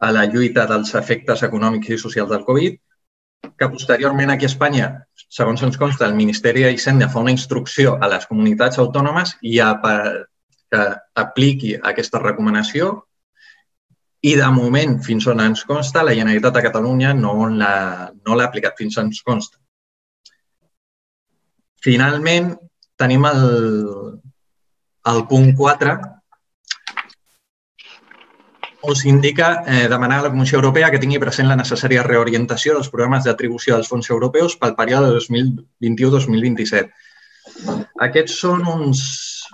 [0.00, 2.78] a la lluita dels efectes econòmics i socials del Covid
[3.42, 4.88] que posteriorment aquí a Espanya,
[5.28, 9.72] segons ens consta, el Ministeri d'Hisenda fa una instrucció a les comunitats autònomes i a,
[10.70, 10.82] que
[11.22, 12.92] apliqui aquesta recomanació
[14.22, 17.74] i de moment, fins on ens consta, la Generalitat de Catalunya no l'ha
[18.12, 19.56] no aplicat, fins on ens consta.
[21.80, 22.52] Finalment,
[23.00, 23.44] tenim el,
[25.12, 25.94] el punt 4,
[28.82, 32.88] us indica eh, demanar a la Comissió Europea que tingui present la necessària reorientació dels
[32.92, 36.90] programes d'atribució dels fons europeus pel període 2021-2027.
[38.06, 39.02] Aquests són uns,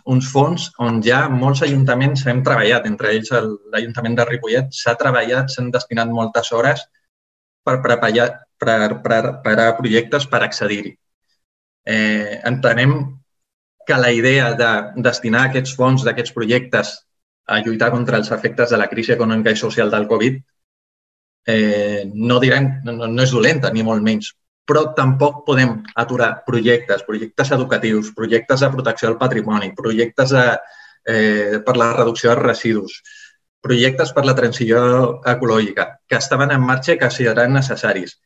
[0.04, 3.32] uns fons on ja molts ajuntaments hem treballat, entre ells
[3.72, 6.86] l'Ajuntament de Ripollet s'ha treballat, s'han destinat moltes hores
[7.66, 10.94] per preparar, per, per, per a projectes per accedir-hi.
[11.86, 12.94] Eh, entenem
[13.86, 14.70] que la idea de
[15.02, 16.94] destinar aquests fons d'aquests projectes
[17.46, 20.40] a lluitar contra els efectes de la crisi econòmica i social del Covid
[21.46, 24.32] eh, no direm, no, no és dolenta, ni molt menys,
[24.66, 30.46] però tampoc podem aturar projectes, projectes educatius, projectes de protecció del patrimoni, projectes de,
[31.06, 32.98] eh, per la reducció de residus,
[33.62, 34.80] projectes per la transició
[35.24, 38.18] ecològica que estaven en marxa i que seran necessaris.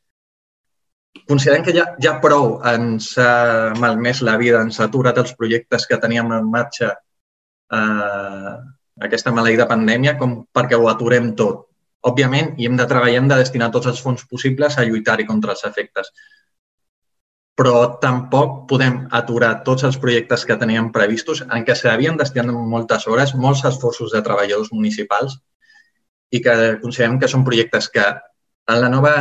[1.29, 5.87] Considerem que ja, ja prou ens ha malmès la vida, ens ha aturat els projectes
[5.87, 8.55] que teníem en marxa eh,
[9.07, 11.67] aquesta maleïda pandèmia com perquè ho aturem tot.
[12.11, 15.53] Òbviament, i hem de treballar, hem de destinar tots els fons possibles a lluitar-hi contra
[15.57, 16.13] els efectes.
[17.61, 23.07] Però tampoc podem aturar tots els projectes que teníem previstos en què s'havien destinat moltes
[23.07, 25.37] hores, molts esforços de treballadors municipals
[26.31, 29.15] i que considerem que són projectes que en la nova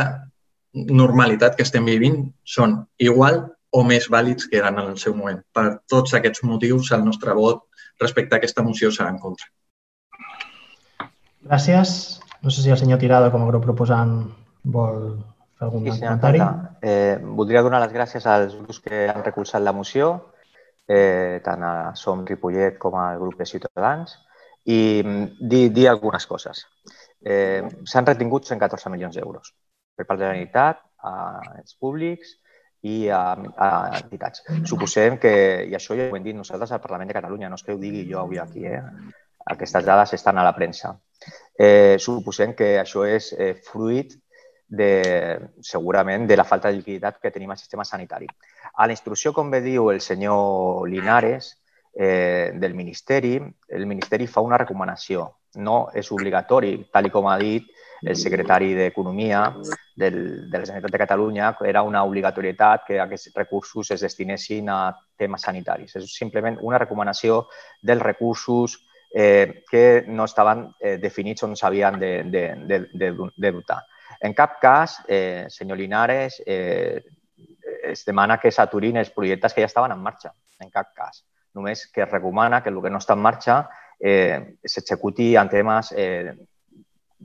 [0.72, 5.42] normalitat que estem vivint són igual o més vàlids que eren en el seu moment.
[5.52, 7.66] Per tots aquests motius, el nostre vot
[8.00, 9.50] respecte a aquesta moció serà en contra.
[11.46, 12.20] Gràcies.
[12.42, 14.14] No sé si el senyor Tirado, com a grup proposant,
[14.64, 15.00] vol
[15.58, 16.40] fer algun sí, comentari.
[16.80, 20.10] Eh, voldria donar les gràcies als grups que han recolzat la moció,
[20.88, 24.16] eh, tant a Som Ripollet com al grup de Ciutadans,
[24.64, 26.64] i mm, dir, dir algunes coses.
[27.20, 29.52] Eh, S'han retingut 114 milions d'euros
[29.96, 32.36] per part de la Generalitat, als públics
[32.88, 34.44] i a, a entitats.
[34.68, 35.32] Suposem que,
[35.68, 37.80] i això ja ho hem dit nosaltres al Parlament de Catalunya, no és que ho
[37.80, 38.80] digui jo avui aquí, eh?
[39.52, 40.94] aquestes dades estan a la premsa.
[41.60, 44.14] Eh, suposem que això és eh, fruit
[44.70, 44.92] de,
[45.60, 48.28] segurament de la falta de liquiditat que tenim al sistema sanitari.
[48.80, 51.50] A la instrucció, com bé diu el senyor Linares,
[51.92, 53.34] eh, del Ministeri,
[53.68, 55.26] el Ministeri fa una recomanació.
[55.60, 57.66] No és obligatori, tal com ha dit
[58.06, 59.42] el secretari d'Economia
[60.00, 65.42] de la Generalitat de Catalunya, era una obligatorietat que aquests recursos es destinessin a temes
[65.42, 65.96] sanitaris.
[65.98, 67.42] És simplement una recomanació
[67.82, 68.78] dels recursos
[69.12, 73.82] eh, que no estaven eh, definits on s'havien de, de, de, de, de dotar.
[74.20, 77.02] En cap cas, eh, senyor Linares, eh,
[77.82, 80.34] es demana que s'aturin els projectes que ja estaven en marxa.
[80.60, 81.24] En cap cas.
[81.54, 83.62] Només que es recomana que el que no està en marxa
[83.98, 86.34] eh, s'executi en temes eh,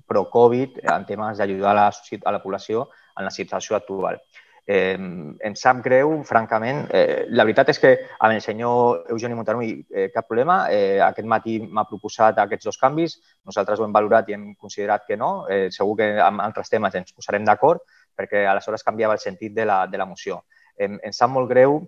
[0.07, 4.21] pro-Covid, en temes d'ajudar a, a la població en la situació actual.
[4.67, 6.88] Eh, em sap greu, francament.
[6.89, 10.65] Eh, la veritat és que amb el senyor Eugeni Montanui eh, cap problema.
[10.73, 13.19] Eh, aquest matí m'ha proposat aquests dos canvis.
[13.45, 15.45] Nosaltres ho hem valorat i hem considerat que no.
[15.49, 19.65] Eh, segur que amb altres temes ens posarem d'acord perquè aleshores canviava el sentit de
[19.69, 20.41] la, de la moció.
[20.78, 21.84] Eh, em sap molt greu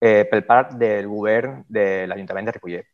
[0.00, 2.88] eh, pel part del govern de l'Ajuntament de Ripollet.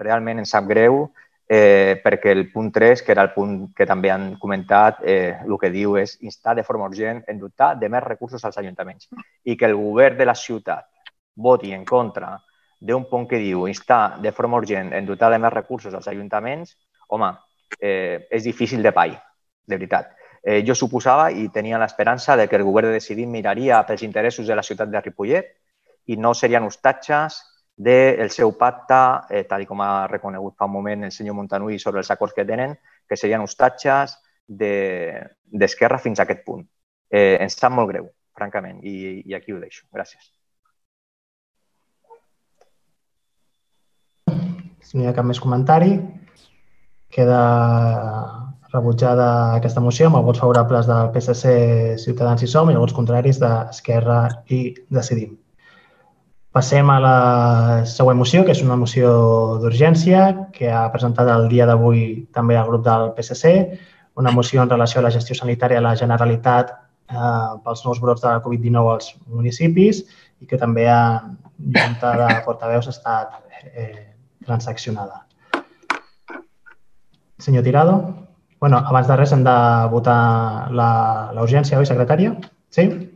[0.00, 1.10] Realment em sap greu
[1.52, 5.56] eh, perquè el punt 3, que era el punt que també han comentat, eh, el
[5.58, 9.08] que diu és instar de forma urgent en dotar de més recursos als ajuntaments
[9.42, 10.86] i que el govern de la ciutat
[11.34, 12.36] voti en contra
[12.78, 16.76] d'un punt que diu instar de forma urgent en dotar de més recursos als ajuntaments,
[17.08, 17.32] home,
[17.80, 19.18] eh, és difícil de pair,
[19.66, 20.14] de veritat.
[20.44, 24.46] Eh, jo suposava i tenia l'esperança de que el govern de decidir miraria pels interessos
[24.46, 25.50] de la ciutat de Ripollet
[26.06, 27.42] i no serien hostatges
[27.80, 28.96] del seu pacte,
[29.30, 32.44] eh, tal com ha reconegut fa un moment el senyor Montanui sobre els acords que
[32.44, 32.74] tenen,
[33.08, 36.66] que serien hostatges d'Esquerra de, fins a aquest punt.
[37.08, 39.86] Eh, ens sap molt greu, francament, i, i aquí ho deixo.
[39.96, 40.28] Gràcies.
[44.84, 45.96] Si no hi ha cap més comentari,
[47.08, 47.42] queda
[48.74, 51.54] rebutjada aquesta moció amb els vots favorables del PSC,
[52.04, 55.39] Ciutadans i Som i els vots contraris d'Esquerra i Decidim.
[56.50, 57.16] Passem a la
[57.86, 59.10] següent moció, que és una moció
[59.62, 63.52] d'urgència que ha presentat el dia d'avui també el grup del PSC,
[64.18, 68.24] una moció en relació a la gestió sanitària de la Generalitat eh, pels nous brots
[68.24, 70.02] de la Covid-19 als municipis
[70.42, 71.36] i que també en
[71.76, 73.38] junta de portaveus ha estat
[73.70, 74.10] eh,
[74.44, 75.26] transaccionada.
[77.38, 78.26] Senyor Tirado.
[78.60, 79.56] bueno, abans de res hem de
[79.90, 82.34] votar la oi, secretària?
[82.68, 83.09] Sí?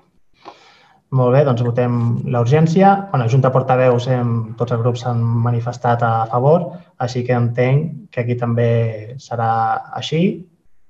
[1.15, 1.99] Molt bé, doncs votem
[2.35, 2.89] la urgència.
[3.13, 6.65] Bueno, Junta Portaveus, hem, tots els grups s'han manifestat a favor,
[7.05, 9.51] així que entenc que aquí també serà
[10.01, 10.25] així.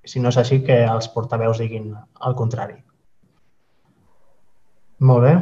[0.05, 1.93] Si no és així, que els portaveus diguin
[2.29, 2.79] el contrari.
[5.05, 5.35] Molt bé,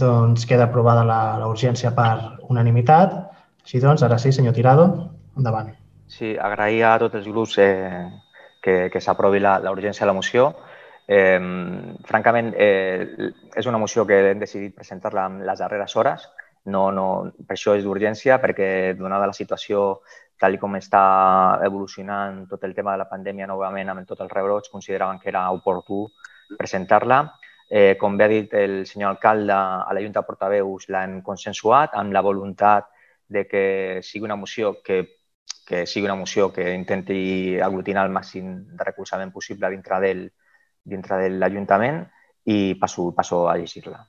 [0.00, 3.16] doncs queda aprovada la, urgència per unanimitat.
[3.64, 4.86] Així doncs, ara sí, senyor Tirado,
[5.36, 5.72] endavant.
[6.08, 8.08] Sí, agrair a tots els grups eh,
[8.64, 9.68] que, que s'aprovi la, de
[10.06, 10.54] la moció
[11.12, 11.40] Eh,
[12.06, 16.28] francament, eh, és una moció que hem decidit presentar-la en les darreres hores.
[16.70, 17.06] No, no,
[17.48, 20.02] per això és d'urgència, perquè donada la situació
[20.38, 21.02] tal com està
[21.66, 25.48] evolucionant tot el tema de la pandèmia novament amb tot el rebrots, consideraven que era
[25.50, 26.04] oportú
[26.58, 27.24] presentar-la.
[27.68, 31.96] Eh, com bé ha dit el senyor alcalde, a la Junta de Portaveus l'han consensuat
[31.98, 32.86] amb la voluntat
[33.26, 33.64] de que
[34.02, 35.00] sigui una moció que,
[35.66, 40.24] que sigui una moció que intenti aglutinar el màxim de recolzament possible dintre del,
[40.82, 42.02] dintre de l'Ajuntament
[42.44, 44.00] i passo, passo a llegir-la.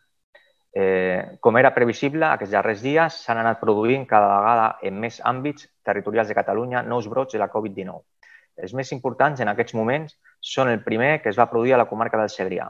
[0.73, 5.67] Eh, com era previsible, aquests darrers dies s'han anat produint cada vegada en més àmbits
[5.83, 7.99] territorials de Catalunya nous brots de la Covid-19.
[8.55, 11.89] Els més importants en aquests moments són el primer que es va produir a la
[11.89, 12.69] comarca del Segrià,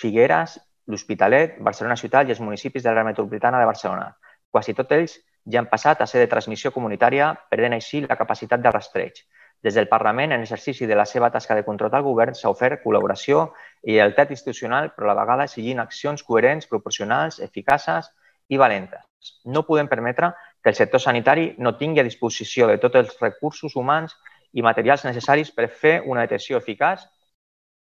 [0.00, 4.10] Figueres, l'Hospitalet, Barcelona Ciutat i els municipis de l'àrea metropolitana de Barcelona.
[4.50, 8.60] Quasi tots ells ja han passat a ser de transmissió comunitària, perdent així la capacitat
[8.60, 9.22] de rastreig.
[9.62, 12.80] Des del Parlament, en exercici de la seva tasca de control del govern, s'ha ofert
[12.84, 13.50] col·laboració
[13.82, 18.08] i lleialtat institucional, però a la vegada exigint accions coherents, proporcionals, eficaces
[18.48, 19.04] i valentes.
[19.44, 23.76] No podem permetre que el sector sanitari no tingui a disposició de tots els recursos
[23.76, 24.16] humans
[24.52, 27.04] i materials necessaris per fer una detecció eficaç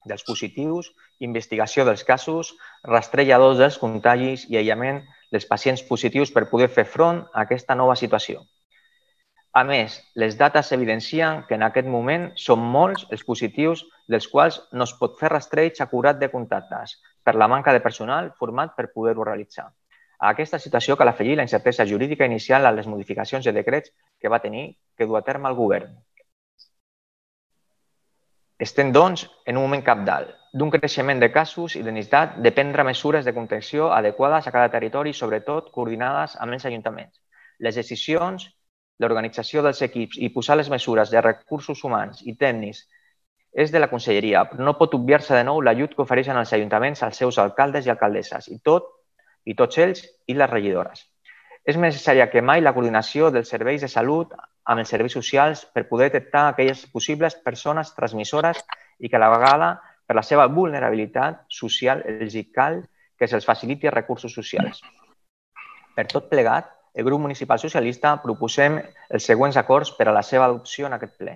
[0.05, 2.55] dels positius, investigació dels casos,
[2.87, 7.95] rastrelladors dels contagis i aïllament dels pacients positius per poder fer front a aquesta nova
[7.99, 8.45] situació.
[9.55, 14.57] A més, les dates evidencien que en aquest moment són molts els positius dels quals
[14.75, 18.89] no es pot fer rastreig acurat de contactes per la manca de personal format per
[18.91, 19.69] poder-ho realitzar.
[20.19, 24.33] A aquesta situació cal afegir la incertesa jurídica inicial a les modificacions de decrets que
[24.33, 24.65] va tenir
[24.97, 25.95] que dur a terme el govern.
[28.67, 32.87] Estem, doncs, en un moment capdalt d'un creixement de casos i de necessitat de prendre
[32.91, 37.23] mesures de contenció adequades a cada territori sobretot, coordinades amb els ajuntaments.
[37.59, 38.49] Les decisions
[38.99, 42.85] l'organització dels equips i posar les mesures de recursos humans i tècnics
[43.55, 47.03] és de la conselleria, però no pot obviar-se de nou l'ajut que ofereixen els ajuntaments
[47.03, 48.91] als seus alcaldes i alcaldesses i tot
[49.45, 51.05] i tots ells i les regidores.
[51.65, 54.33] És necessària que mai la coordinació dels serveis de salut
[54.65, 58.59] amb els serveis socials per poder detectar aquelles possibles persones transmissores
[58.99, 59.69] i que a la vegada,
[60.05, 62.83] per la seva vulnerabilitat social, els cal
[63.17, 64.83] que se'ls faciliti recursos socials.
[65.95, 68.77] Per tot plegat, el grup municipal socialista proposem
[69.09, 71.33] els següents acords per a la seva adopció en aquest ple.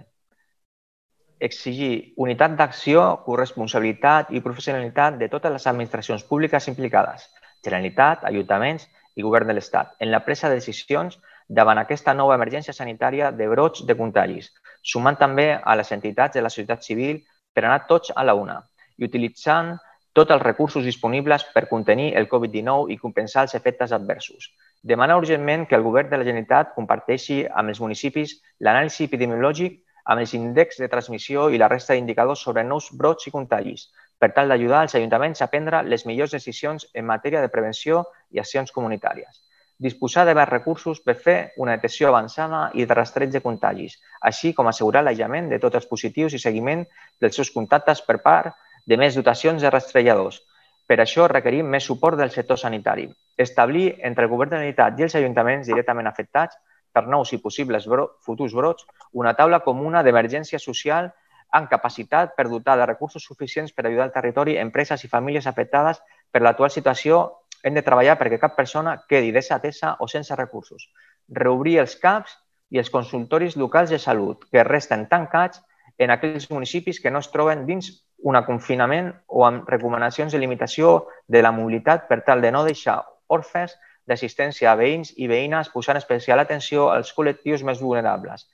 [1.47, 7.27] Exigir unitat d'acció, corresponsabilitat i professionalitat de totes les administracions públiques implicades,
[7.63, 11.19] Generalitat, Ajuntaments i Govern de l'Estat, en la presa de decisions
[11.49, 16.45] davant aquesta nova emergència sanitària de brots de contagis, sumant també a les entitats de
[16.45, 17.19] la societat civil
[17.53, 18.61] per anar tots a la una
[18.97, 19.75] i utilitzant
[20.13, 24.49] tots els recursos disponibles per contenir el Covid-19 i compensar els efectes adversos.
[24.81, 30.23] Demana urgentment que el Govern de la Generalitat comparteixi amb els municipis l'anàlisi epidemiològic amb
[30.23, 34.47] els índexs de transmissió i la resta d'indicadors sobre nous brots i contagis, per tal
[34.47, 39.43] d'ajudar els ajuntaments a prendre les millors decisions en matèria de prevenció i accions comunitàries.
[39.79, 43.99] Disposar de més recursos per fer una detecció avançada i de rastreig de contagis,
[44.31, 46.87] així com assegurar l'aïllament de tots els positius i seguiment
[47.19, 48.55] dels seus contactes per part
[48.87, 50.39] de més dotacions de rastrelladors,
[50.87, 53.11] per això requerim més suport del sector sanitari.
[53.39, 56.57] Establir entre el Govern de la Generalitat i els ajuntaments directament afectats
[56.91, 61.07] per nous i possibles bro futurs brots una taula comuna d'emergència social
[61.51, 66.01] amb capacitat per dotar de recursos suficients per ajudar el territori, empreses i famílies afectades
[66.31, 67.21] per l'actual situació.
[67.63, 70.85] Hem de treballar perquè cap persona quedi desatesa o sense recursos.
[71.27, 72.37] Reobrir els CAPs
[72.69, 75.63] i els consultoris locals de salut que resten tancats
[75.97, 77.89] en aquells municipis que no es troben dins
[78.23, 83.01] un confinament o amb recomanacions de limitació de la mobilitat per tal de no deixar
[83.29, 83.75] orfes
[84.09, 88.47] d'assistència a veïns i veïnes posant especial atenció als col·lectius més vulnerables.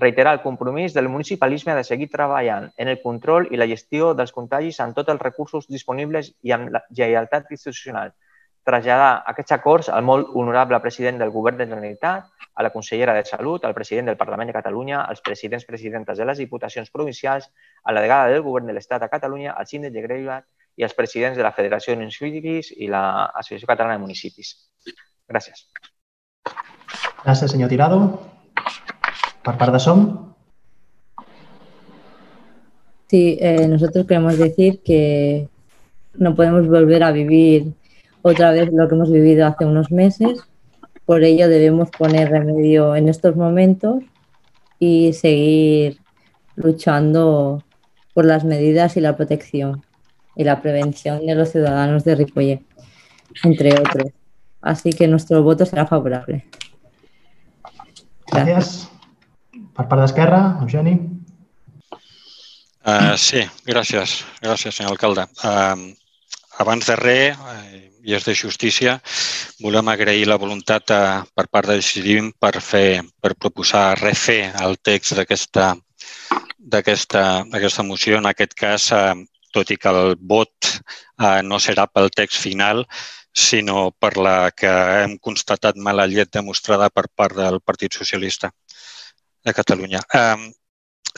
[0.00, 4.32] Reiterar el compromís del municipalisme de seguir treballant en el control i la gestió dels
[4.32, 8.14] contagis amb tots els recursos disponibles i amb la lleialtat institucional,
[8.64, 13.14] traslladar aquests acords al molt honorable president del Govern de la Generalitat, a la consellera
[13.16, 17.50] de Salut, al president del Parlament de Catalunya, als presidents presidentes de les diputacions provincials,
[17.82, 20.42] a la delegada del Govern de l'Estat a Catalunya, al síndic de Greuja
[20.80, 24.54] i als presidents de la Federació de Municipis i l'Associació Catalana de Municipis.
[25.28, 25.66] Gràcies.
[27.20, 27.98] Gràcies, senyor Tirado.
[29.44, 30.06] Per part de SOM.
[33.12, 35.48] Sí, eh, nosotros queremos decir que
[36.14, 37.74] no podemos volver a vivir
[38.22, 40.40] otra vez lo que hemos vivido hace unos meses.
[41.04, 44.02] Por ello debemos poner remedio en estos momentos
[44.78, 45.98] y seguir
[46.54, 47.62] luchando
[48.14, 49.82] por las medidas y la protección
[50.40, 52.62] y la prevención de los ciudadanos de Ripollet,
[53.44, 54.06] entre otros.
[54.62, 56.46] Así que nuestro voto será favorable.
[58.30, 58.88] Gràcies.
[59.76, 60.94] Per part d'Esquerra, Eugeni.
[62.88, 64.22] Uh, sí, gràcies.
[64.40, 65.26] Gràcies, senyor alcalde.
[65.44, 65.92] Uh,
[66.62, 67.60] abans de res, uh,
[68.00, 68.96] i és de justícia,
[69.60, 74.54] volem agrair la voluntat a, eh, per part de Decidim per, fer, per proposar refer
[74.64, 75.74] el text d'aquesta
[76.78, 79.14] aquesta, aquesta moció, en aquest cas eh,
[79.52, 82.84] tot i que el vot eh, no serà pel text final,
[83.32, 84.70] sinó per la que
[85.02, 88.50] hem constatat mala llet demostrada per part del Partit Socialista
[89.44, 90.00] de Catalunya.
[90.14, 90.50] Eh,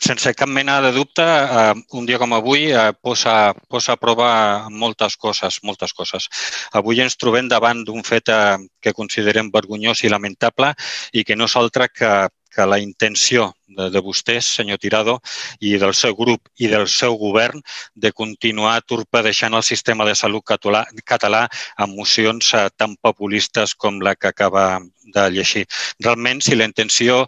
[0.00, 4.68] sense cap mena de dubte, eh, un dia com avui eh, posa, posa a prova
[4.70, 6.28] moltes coses, moltes coses.
[6.72, 10.72] Avui ens trobem davant d'un fet eh, que considerem vergonyós i lamentable
[11.12, 12.12] i que no és altre que,
[12.52, 15.18] que la intenció de, de vostès, senyor Tirado,
[15.60, 17.62] i del seu grup i del seu govern
[17.94, 21.46] de continuar torpedeixant el sistema de salut català, català
[21.76, 24.66] amb mocions eh, tan populistes com la que acaba
[25.12, 25.64] de llegir.
[26.00, 27.22] Realment, si la intenció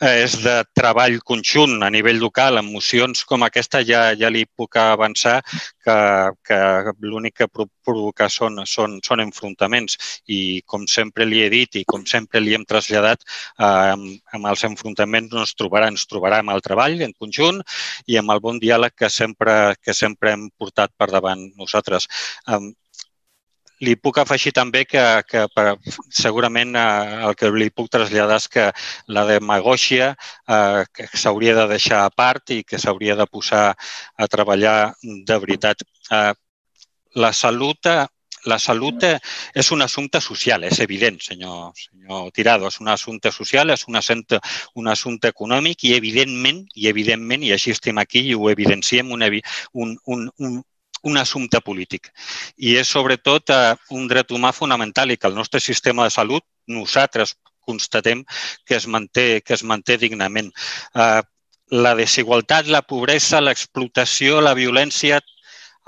[0.00, 4.44] eh, és de treball conjunt a nivell local amb mocions com aquesta, ja, ja li
[4.46, 5.40] puc avançar
[5.84, 5.98] que,
[6.46, 6.60] que
[7.06, 9.96] l'únic que provoca són, són, són enfrontaments
[10.28, 13.22] i com sempre li he dit i com sempre li hem traslladat,
[13.58, 17.62] eh, amb, amb els enfrontaments no es trobarà ens trobarà amb el treball en conjunt
[18.06, 22.08] i amb el bon diàleg que sempre, que sempre hem portat per davant nosaltres.
[22.46, 22.72] Um,
[23.80, 25.74] li puc afegir també que, que per,
[26.12, 26.84] segurament eh,
[27.28, 28.66] el que li puc traslladar és que
[29.16, 34.92] la demagògia eh, s'hauria de deixar a part i que s'hauria de posar a treballar
[35.02, 35.84] de veritat.
[36.12, 36.32] Eh,
[37.16, 37.88] la salut
[38.46, 43.70] la salut és un assumpte social, és evident, senyor, senyor Tirado, és un assumpte social,
[43.70, 44.40] és un assumpte,
[44.74, 49.26] un assumpte econòmic i evidentment, i evidentment, i així estem aquí i ho evidenciem, un,
[49.72, 50.62] un, un, un,
[51.02, 52.10] un assumpte polític.
[52.56, 53.52] I és sobretot
[53.96, 57.36] un dret humà fonamental i que el nostre sistema de salut, nosaltres
[57.66, 58.24] constatem
[58.66, 60.50] que es manté, que es manté dignament.
[60.94, 61.20] Eh,
[61.70, 65.20] la desigualtat, la pobresa, l'explotació, la violència,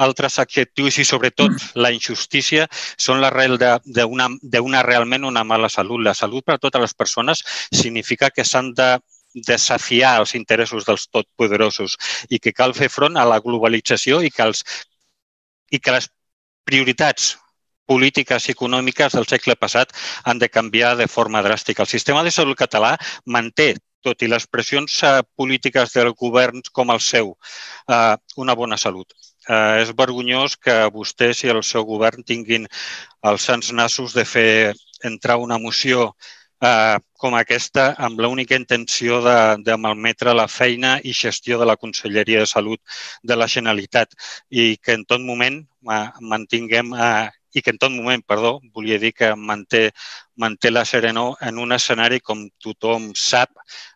[0.05, 6.03] altres adjectius i, sobretot, la injustícia són l'arrel d'una realment una mala salut.
[6.03, 8.97] La salut per a totes les persones significa que s'han de
[9.35, 11.97] desafiar els interessos dels totpoderosos
[12.29, 14.65] i que cal fer front a la globalització i que, els,
[15.71, 16.11] i que les
[16.69, 17.37] prioritats
[17.89, 19.93] polítiques i econòmiques del segle passat
[20.25, 21.83] han de canviar de forma dràstica.
[21.83, 22.95] El sistema de salut català
[23.27, 23.73] manté
[24.03, 27.37] tot i les pressions eh, polítiques del govern com el seu,
[27.89, 32.69] eh, una bona salut eh, és vergonyós que vostès i el seu govern tinguin
[33.31, 34.75] els sants nassos de fer
[35.05, 36.13] entrar una moció
[36.63, 39.37] eh, com aquesta amb l'única intenció de,
[39.67, 42.81] de malmetre la feina i gestió de la Conselleria de Salut
[43.23, 44.15] de la Generalitat.
[44.51, 48.99] I que en tot moment eh, mantinguem eh, i que en tot moment, perdó, volia
[48.99, 49.91] dir que manté,
[50.37, 53.51] manté la Serenó en un escenari, com tothom sap,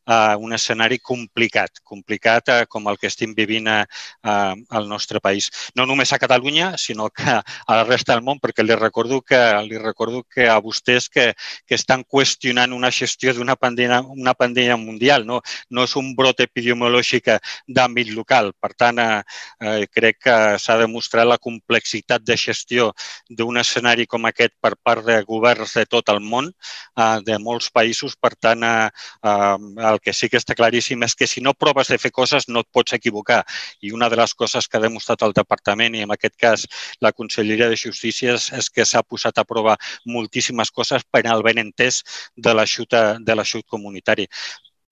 [0.06, 3.84] eh, un escenari complicat, complicat eh, com el que estem vivint eh,
[4.22, 5.50] al nostre país.
[5.74, 9.38] No només a Catalunya, sinó que a la resta del món, perquè li recordo que,
[9.66, 11.32] li recordo que a vostès que,
[11.66, 16.40] que estan qüestionant una gestió d'una pandèmia, una pandèmia mundial, no, no és un brot
[16.44, 17.32] epidemiològic
[17.66, 18.52] d'àmbit local.
[18.60, 19.22] Per tant, eh,
[19.60, 22.92] eh, crec que s'ha demostrat la complexitat de gestió
[23.28, 27.70] d'un escenari com aquest per part de governs de tot el món, eh, de molts
[27.74, 28.16] països.
[28.20, 28.88] Per tant, eh,
[29.30, 29.56] eh,
[29.90, 32.64] el que sí que està claríssim és que si no proves de fer coses no
[32.64, 33.42] et pots equivocar.
[33.82, 36.66] I una de les coses que ha demostrat el departament i en aquest cas
[37.00, 41.58] la Conselleria de Justícia és que s'ha posat a provar moltíssimes coses per al ben
[41.62, 42.02] entès
[42.36, 44.28] de l'aixut comunitari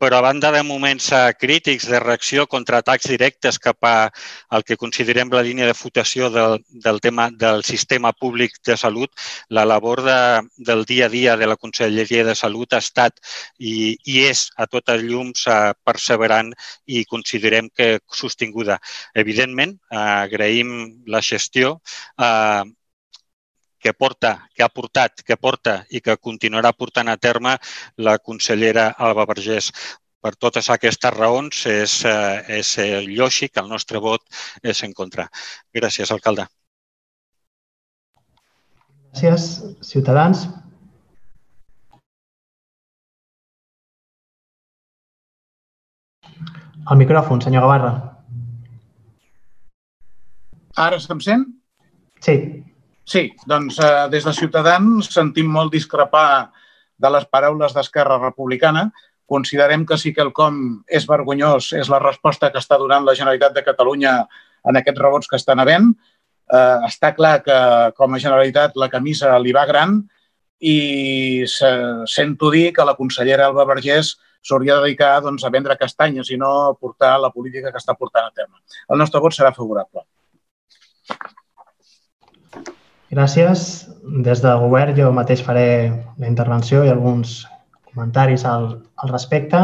[0.04, 4.10] però a banda de moments eh, crítics de reacció contra atacs directes cap a
[4.52, 9.08] el que considerem la línia de flotació del, del tema del sistema públic de salut,
[9.48, 10.18] la labor de,
[10.68, 13.16] del dia a dia de la Conselleria de Salut ha estat
[13.56, 16.52] i, i és a totes llums eh, perseverant
[16.84, 18.76] i considerem que sostinguda.
[19.24, 20.74] Evidentment, eh, agraïm
[21.08, 21.78] la gestió
[23.84, 27.58] que porta, que ha portat, que porta i que continuarà portant a terme
[28.06, 29.68] la consellera Alba Vergés.
[30.24, 34.24] Per totes aquestes raons és, eh, és eh, lògic que el nostre vot
[34.72, 35.28] és en contra.
[35.76, 36.48] Gràcies, alcalde.
[39.12, 39.50] Gràcies,
[39.92, 40.48] ciutadans.
[46.90, 47.92] El micròfon, senyor Gavarra.
[50.74, 51.50] Ara se'm sent?
[52.24, 52.40] Sí.
[53.04, 56.50] Sí, doncs eh, des de Ciutadans sentim molt discrepar
[56.96, 58.88] de les paraules d'Esquerra Republicana.
[59.28, 60.56] Considerem que sí que el com
[60.88, 64.16] és vergonyós, és la resposta que està donant la Generalitat de Catalunya
[64.64, 65.92] en aquests rebots que estan havent.
[66.52, 67.58] Eh, està clar que
[67.96, 70.02] com a Generalitat la camisa li va gran
[70.64, 76.30] i sento dir que la consellera Alba Vergés s'hauria de dedicar doncs, a vendre castanyes
[76.30, 78.60] i no a portar la política que està portant a terme.
[78.88, 80.04] El nostre vot serà favorable.
[83.14, 83.86] Gràcies.
[84.26, 85.66] Des del govern jo mateix faré
[86.18, 87.44] la intervenció i alguns
[87.86, 88.66] comentaris al,
[88.98, 89.60] al respecte.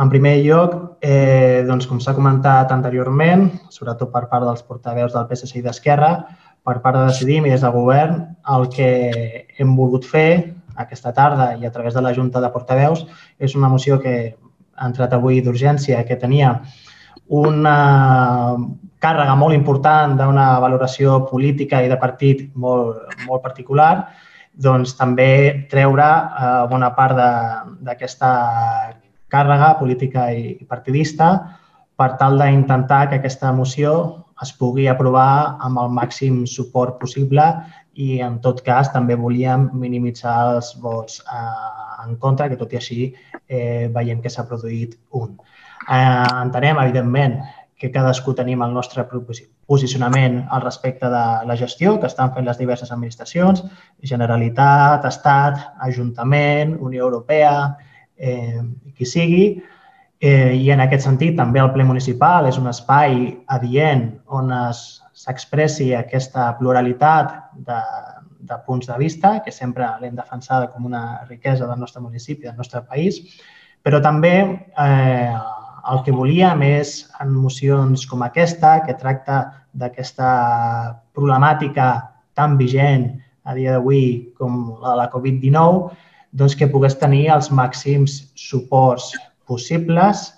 [0.00, 5.28] En primer lloc, eh, doncs, com s'ha comentat anteriorment, sobretot per part dels portaveus del
[5.30, 6.10] PSC i d'Esquerra,
[6.66, 8.20] per part de Decidim i des del govern,
[8.56, 8.90] el que
[9.58, 10.30] hem volgut fer
[10.82, 13.06] aquesta tarda i a través de la Junta de Portaveus
[13.38, 14.14] és una moció que
[14.76, 16.54] ha entrat avui d'urgència, que tenia
[17.28, 17.78] una
[19.00, 24.10] càrrega molt important d'una valoració política i de partit molt, molt particular,
[24.52, 25.30] doncs també
[25.70, 27.16] treure eh, bona part
[27.86, 28.30] d'aquesta
[29.30, 31.30] càrrega política i partidista
[31.96, 33.92] per tal d'intentar que aquesta moció
[34.42, 37.44] es pugui aprovar amb el màxim suport possible
[37.94, 42.80] i, en tot cas, també volíem minimitzar els vots eh, en contra, que tot i
[42.80, 43.00] així
[43.46, 45.34] eh, veiem que s'ha produït un.
[45.84, 47.36] Eh, entenem, evidentment,
[47.80, 52.58] que cadascú tenim el nostre posicionament al respecte de la gestió que estan fent les
[52.60, 53.62] diverses administracions,
[54.04, 57.54] Generalitat, Estat, Ajuntament, Unió Europea,
[58.18, 58.60] eh,
[58.94, 59.44] qui sigui.
[60.20, 63.16] Eh, I en aquest sentit, també el ple municipal és un espai
[63.48, 67.32] adient on s'expressi aquesta pluralitat
[67.64, 67.78] de,
[68.50, 72.60] de punts de vista, que sempre l'hem defensada com una riquesa del nostre municipi, del
[72.60, 73.22] nostre país,
[73.80, 75.40] però també eh,
[75.92, 79.40] el que volíem és, en mocions com aquesta, que tracta
[79.72, 80.30] d'aquesta
[81.16, 81.90] problemàtica
[82.38, 83.08] tan vigent
[83.44, 85.90] a dia d'avui com la de la Covid-19,
[86.32, 89.12] doncs que pogués tenir els màxims suports
[89.48, 90.28] possibles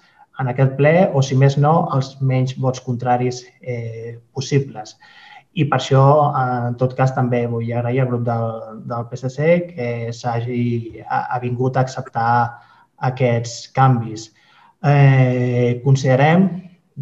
[0.41, 4.97] en aquest ple o, si més no, els menys vots contraris eh, possibles.
[5.53, 6.05] I per això,
[6.39, 8.47] en tot cas, també vull agrair al grup del,
[8.89, 12.31] del PSC que s'hagi ha, ha vingut a acceptar
[13.11, 14.31] aquests canvis.
[14.83, 16.49] Eh, considerem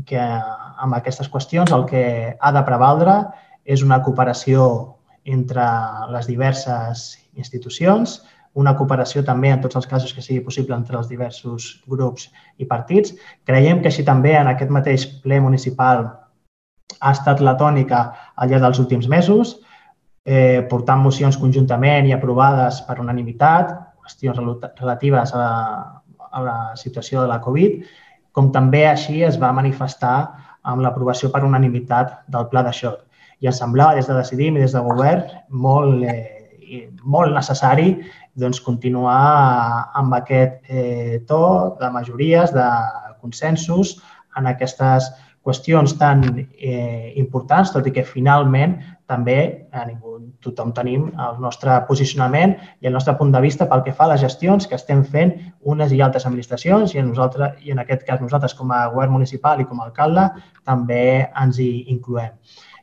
[0.06, 2.04] que amb aquestes qüestions el que
[2.36, 3.14] ha de prevaldre
[3.64, 4.66] és una cooperació
[5.24, 5.64] entre
[6.12, 7.06] les diverses
[7.36, 8.20] institucions,
[8.54, 12.28] una cooperació també en tots els casos que sigui possible entre els diversos grups
[12.58, 13.14] i partits.
[13.46, 16.02] Creiem que així també en aquest mateix ple municipal
[16.98, 18.02] ha estat la tònica
[18.34, 19.60] al llarg dels últims mesos,
[20.26, 23.72] eh, portant mocions conjuntament i aprovades per unanimitat,
[24.02, 24.40] qüestions
[24.80, 25.99] relatives a
[26.32, 27.82] la, a la situació de la Covid,
[28.32, 30.16] com també així es va manifestar
[30.62, 33.00] amb l'aprovació per unanimitat del pla de xoc.
[33.40, 37.96] I ens semblava des de Decidim i des del govern molt, eh, molt necessari
[38.40, 42.68] doncs, continuar amb aquest eh, to de majories, de
[43.20, 43.98] consensos
[44.36, 45.10] en aquestes
[45.44, 48.76] qüestions tan eh, importants, tot i que finalment
[49.08, 53.84] també a ningú, tothom tenim el nostre posicionament i el nostre punt de vista pel
[53.86, 55.34] que fa a les gestions que estem fent
[55.74, 59.12] unes i altres administracions i en, nosaltres, i en aquest cas nosaltres com a govern
[59.16, 60.28] municipal i com a alcalde
[60.64, 62.36] també ens hi incloem.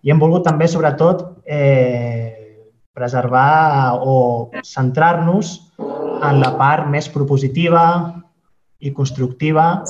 [0.04, 2.48] I hem volgut també, sobretot, eh,
[2.98, 7.84] preservar o centrar-nos en la part més propositiva
[8.80, 9.84] i constructiva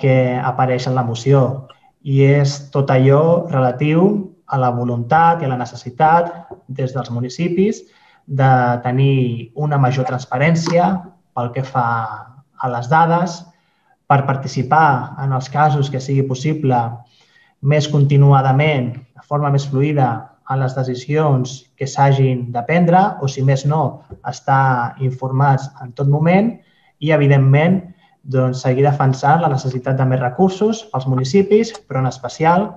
[0.00, 1.66] que apareix en la moció
[2.06, 4.06] i és tot allò relatiu
[4.46, 6.32] a la voluntat i a la necessitat
[6.68, 7.82] des dels municipis
[8.26, 10.88] de tenir una major transparència
[11.34, 11.88] pel que fa
[12.56, 13.42] a les dades,
[14.06, 16.78] per participar en els casos que sigui possible
[17.60, 20.08] més continuadament, de forma més fluida,
[20.50, 26.06] en les decisions que s'hagin de prendre o, si més no, estar informats en tot
[26.06, 26.52] moment
[27.02, 27.80] i, evidentment,
[28.22, 32.68] doncs, seguir defensant la necessitat de més recursos pels municipis, però en especial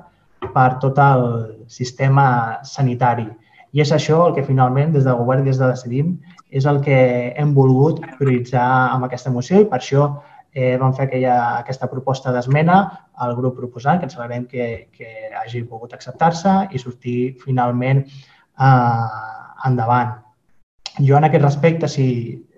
[0.54, 1.24] per tot el
[1.70, 3.28] sistema sanitari.
[3.72, 6.16] I és això el que finalment des del govern, des de Decidim,
[6.50, 7.00] és el que
[7.38, 8.66] hem volgut prioritzar
[8.96, 10.08] amb aquesta moció i per això
[10.52, 12.80] eh, vam fer aquella, aquesta proposta d'esmena
[13.22, 19.08] al grup proposant, que ens alegrem que, que hagi pogut acceptar-se i sortir finalment eh,
[19.70, 20.18] endavant.
[20.98, 22.10] Jo en aquest respecte, si,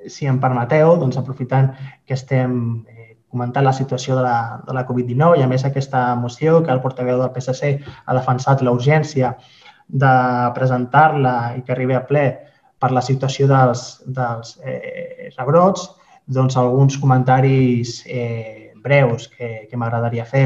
[0.07, 1.73] si em permeteu, doncs aprofitant
[2.07, 2.55] que estem
[2.87, 3.00] eh,
[3.31, 6.81] comentant la situació de la, de la Covid-19 i a més aquesta moció que el
[6.83, 7.73] portaveu del PSC
[8.05, 9.35] ha defensat la urgència
[9.87, 10.13] de
[10.55, 12.25] presentar-la i que arribi a ple
[12.81, 15.89] per la situació dels, dels eh, rebrots,
[16.25, 20.45] doncs, alguns comentaris eh, breus que, que m'agradaria fer.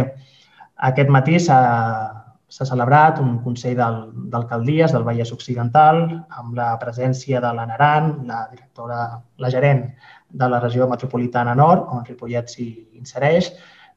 [0.89, 7.67] Aquest matí s'ha celebrat un Consell d'Alcaldies del Vallès Occidental amb la presència de la
[7.69, 8.99] Naran, la directora,
[9.39, 9.85] la gerent
[10.29, 12.67] de la regió metropolitana nord, on Ripollet s'hi
[12.99, 13.51] insereix,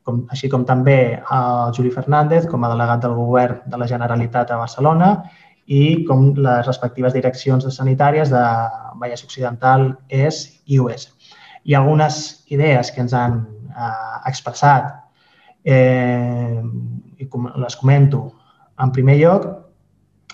[0.06, 4.50] com, així com també el Juli Fernández com a delegat del govern de la Generalitat
[4.50, 5.10] a Barcelona
[5.68, 8.44] i com les respectives direccions sanitàries de
[9.00, 11.10] Vallès Occidental, ES i US
[11.68, 14.88] i algunes idees que ens han eh, expressat
[15.64, 16.62] eh,
[17.18, 18.22] i com, les comento.
[18.80, 19.48] En primer lloc,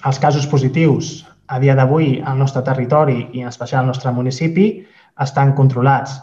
[0.04, 4.68] els casos positius a dia d'avui al nostre territori i en especial al nostre municipi
[5.20, 6.16] estan controlats,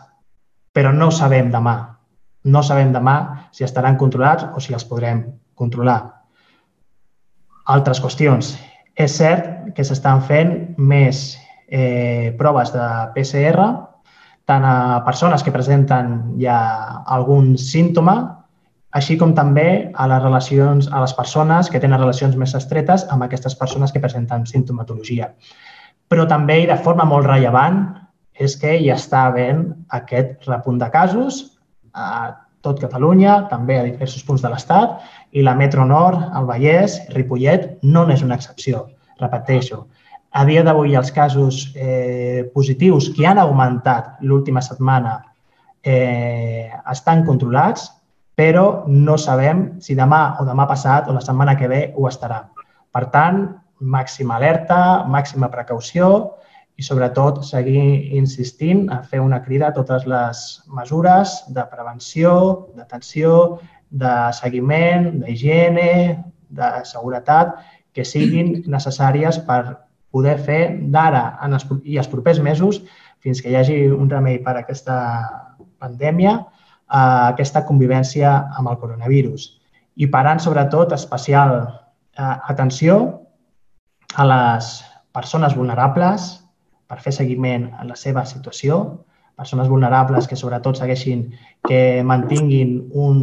[0.74, 1.88] però no sabem demà.
[2.44, 5.20] no sabem demà si estaran controlats o si els podrem
[5.54, 6.00] controlar.
[7.70, 8.56] Altres qüestions.
[8.98, 11.38] És cert que s'estan fent més
[11.70, 13.68] eh, proves de PCR
[14.50, 16.58] tant a persones que presenten ja
[17.06, 18.16] algun símptoma,
[18.92, 23.24] així com també a les relacions a les persones que tenen relacions més estretes amb
[23.24, 25.32] aquestes persones que presenten sintomatologia.
[26.12, 27.86] Però també, i de forma molt rellevant,
[28.42, 29.66] és que hi està havent
[29.98, 31.42] aquest repunt de casos
[31.94, 32.08] a
[32.62, 35.00] tot Catalunya, també a diversos punts de l'Estat,
[35.34, 38.86] i la Metro Nord, el Vallès, Ripollet, no n'és una excepció.
[39.22, 39.86] Repeteixo,
[40.32, 45.18] a dia d'avui els casos eh, positius que han augmentat l'última setmana
[45.84, 47.90] eh, estan controlats,
[48.38, 52.46] però no sabem si demà o demà passat o la setmana que ve ho estarà.
[52.92, 53.44] Per tant,
[53.82, 56.38] màxima alerta, màxima precaució
[56.82, 60.40] i, sobretot, seguir insistint a fer una crida a totes les
[60.74, 62.32] mesures de prevenció,
[62.74, 63.60] d'atenció,
[63.92, 65.92] de seguiment, d'higiene,
[66.50, 67.54] de seguretat,
[67.94, 69.62] que siguin necessàries per
[70.12, 70.62] poder fer
[70.96, 71.38] d'ara
[71.84, 72.82] i els propers mesos,
[73.22, 74.98] fins que hi hagi un remei per a aquesta
[75.78, 79.52] pandèmia, eh, aquesta convivència amb el coronavirus.
[80.02, 83.02] I parant, sobretot, especial eh, atenció
[84.18, 84.80] a les
[85.14, 86.41] persones vulnerables
[86.92, 88.82] per fer seguiment a la seva situació,
[89.40, 91.24] persones vulnerables que sobretot segueixin,
[91.64, 93.22] que mantinguin un,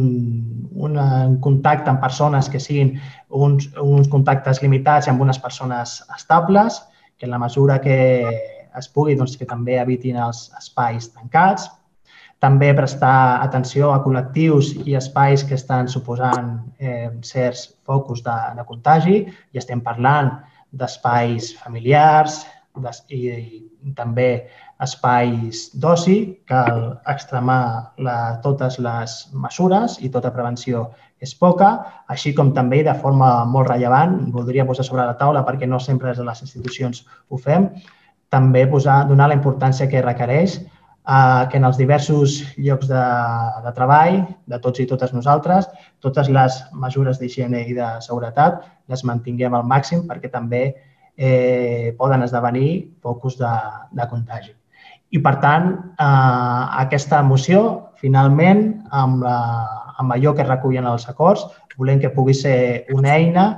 [0.73, 0.97] un,
[1.43, 2.95] contacte amb persones que siguin
[3.29, 6.81] uns, uns contactes limitats amb unes persones estables,
[7.15, 7.99] que en la mesura que
[8.79, 11.69] es pugui, doncs, que també evitin els espais tancats,
[12.41, 18.63] també prestar atenció a col·lectius i espais que estan suposant eh, certs focus de, de
[18.65, 19.17] contagi.
[19.53, 20.31] I estem parlant
[20.71, 22.45] d'espais familiars
[23.09, 23.19] i,
[23.83, 24.29] i també
[24.81, 26.17] espais d'oci,
[26.47, 30.89] cal extremar la, totes les mesures i tota prevenció
[31.19, 31.69] és poca,
[32.07, 36.09] així com també de forma molt rellevant, voldria posar sobre la taula perquè no sempre
[36.09, 37.69] des de les institucions ho fem,
[38.29, 40.59] també posar, donar la importància que requereix
[41.09, 43.05] eh, que en els diversos llocs de,
[43.65, 45.67] de treball de tots i totes nosaltres,
[45.99, 50.63] totes les mesures d'higiene i de seguretat les mantinguem al màxim perquè també
[51.19, 53.51] eh, poden esdevenir focus de,
[53.91, 54.53] de contagi.
[55.11, 57.61] I, per tant, eh, aquesta moció,
[57.99, 58.63] finalment,
[58.95, 59.39] amb, la,
[59.99, 61.43] amb allò que recullen els acords,
[61.75, 63.49] volem que pugui ser una eina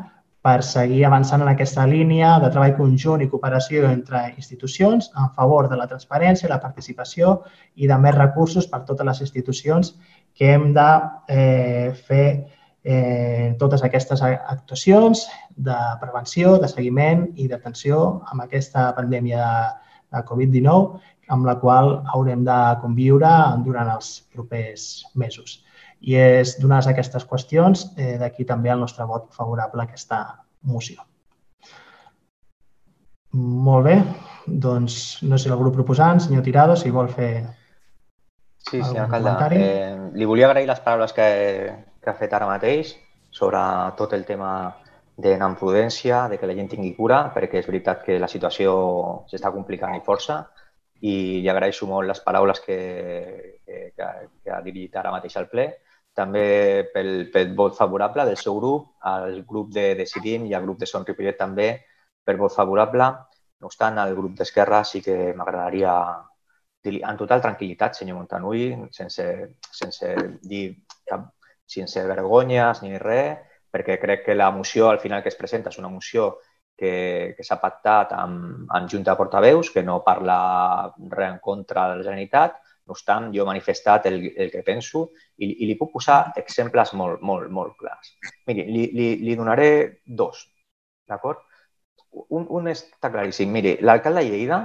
[0.41, 5.69] per seguir avançant en aquesta línia de treball conjunt i cooperació entre institucions en favor
[5.69, 7.35] de la transparència, la participació
[7.77, 9.93] i de més recursos per totes les institucions
[10.33, 10.89] que hem de
[11.29, 12.25] eh, fer
[12.83, 20.23] eh, totes aquestes actuacions de prevenció, de seguiment i d'atenció amb aquesta pandèmia de, de
[20.27, 21.01] Covid-19
[21.31, 23.29] amb la qual haurem de conviure
[23.65, 25.61] durant els propers mesos.
[26.01, 30.19] I és donades aquestes qüestions, eh, d'aquí també el nostre vot favorable a aquesta
[30.61, 31.05] moció.
[33.31, 33.95] Molt bé,
[34.45, 37.31] doncs no sé el grup proposant, senyor Tirado, si vol fer
[38.61, 41.27] Sí, senyor alcalde, eh, li volia agrair les paraules que,
[42.01, 42.95] que ha fet ara mateix
[43.31, 43.59] sobre
[43.97, 44.51] tot el tema
[45.17, 48.73] de prudència, de que la gent tingui cura, perquè és veritat que la situació
[49.29, 50.41] s'està complicant i força
[51.01, 52.79] i li agraeixo molt les paraules que,
[53.65, 54.09] que,
[54.43, 55.67] que ha dirigit ara mateix al ple
[56.13, 60.79] també pel, pel vot favorable del seu grup, al grup de Decidim i al grup
[60.79, 61.69] de Son Ripollet també
[62.23, 63.07] per vot favorable.
[63.61, 65.93] No obstant, al grup d'Esquerra sí que m'agradaria
[66.83, 69.25] dir en total tranquil·litat, senyor Montanui, sense,
[69.71, 70.65] sense dir
[71.07, 71.29] cap,
[71.71, 73.39] sense vergonyes ni res,
[73.71, 76.33] perquè crec que la moció al final que es presenta és una moció
[76.77, 80.37] que, que s'ha pactat amb, amb Junta de Portaveus, que no parla
[81.13, 82.57] res en contra de la Generalitat,
[82.87, 86.95] no obstant, jo he manifestat el, el que penso i, i li puc posar exemples
[86.97, 88.15] molt, molt, molt clars.
[88.49, 89.69] Miri, li, li, li donaré
[90.05, 90.43] dos,
[91.07, 91.45] d'acord?
[92.11, 93.51] Un, un està claríssim.
[93.53, 94.63] Miri, l'alcalde de Lleida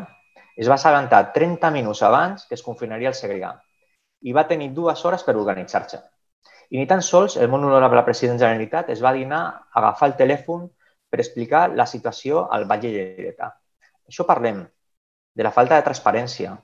[0.57, 3.53] es va assabentar 30 minuts abans que es confinaria el Segrià
[4.27, 6.01] i va tenir dues hores per organitzar-se.
[6.71, 9.81] I ni tan sols el molt honorable president de la Generalitat es va dinar a
[9.81, 10.67] agafar el telèfon
[11.11, 13.53] per explicar la situació al Vall de Lleida.
[14.09, 14.65] Això parlem
[15.37, 16.57] de la falta de transparència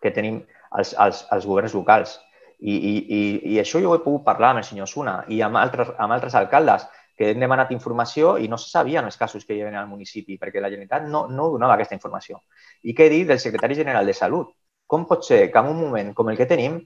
[0.00, 0.40] que tenim
[0.70, 2.18] als, als, als governs locals.
[2.60, 3.20] I, i, i,
[3.54, 6.12] I això jo ho he pogut parlar amb el senyor Suna i amb altres, amb
[6.12, 6.86] altres alcaldes
[7.16, 10.38] que hem demanat informació i no se sabien els casos que hi havia al municipi
[10.40, 12.42] perquè la Generalitat no, no donava aquesta informació.
[12.84, 14.52] I què dir del secretari general de Salut?
[14.86, 16.80] Com pot ser que en un moment com el que tenim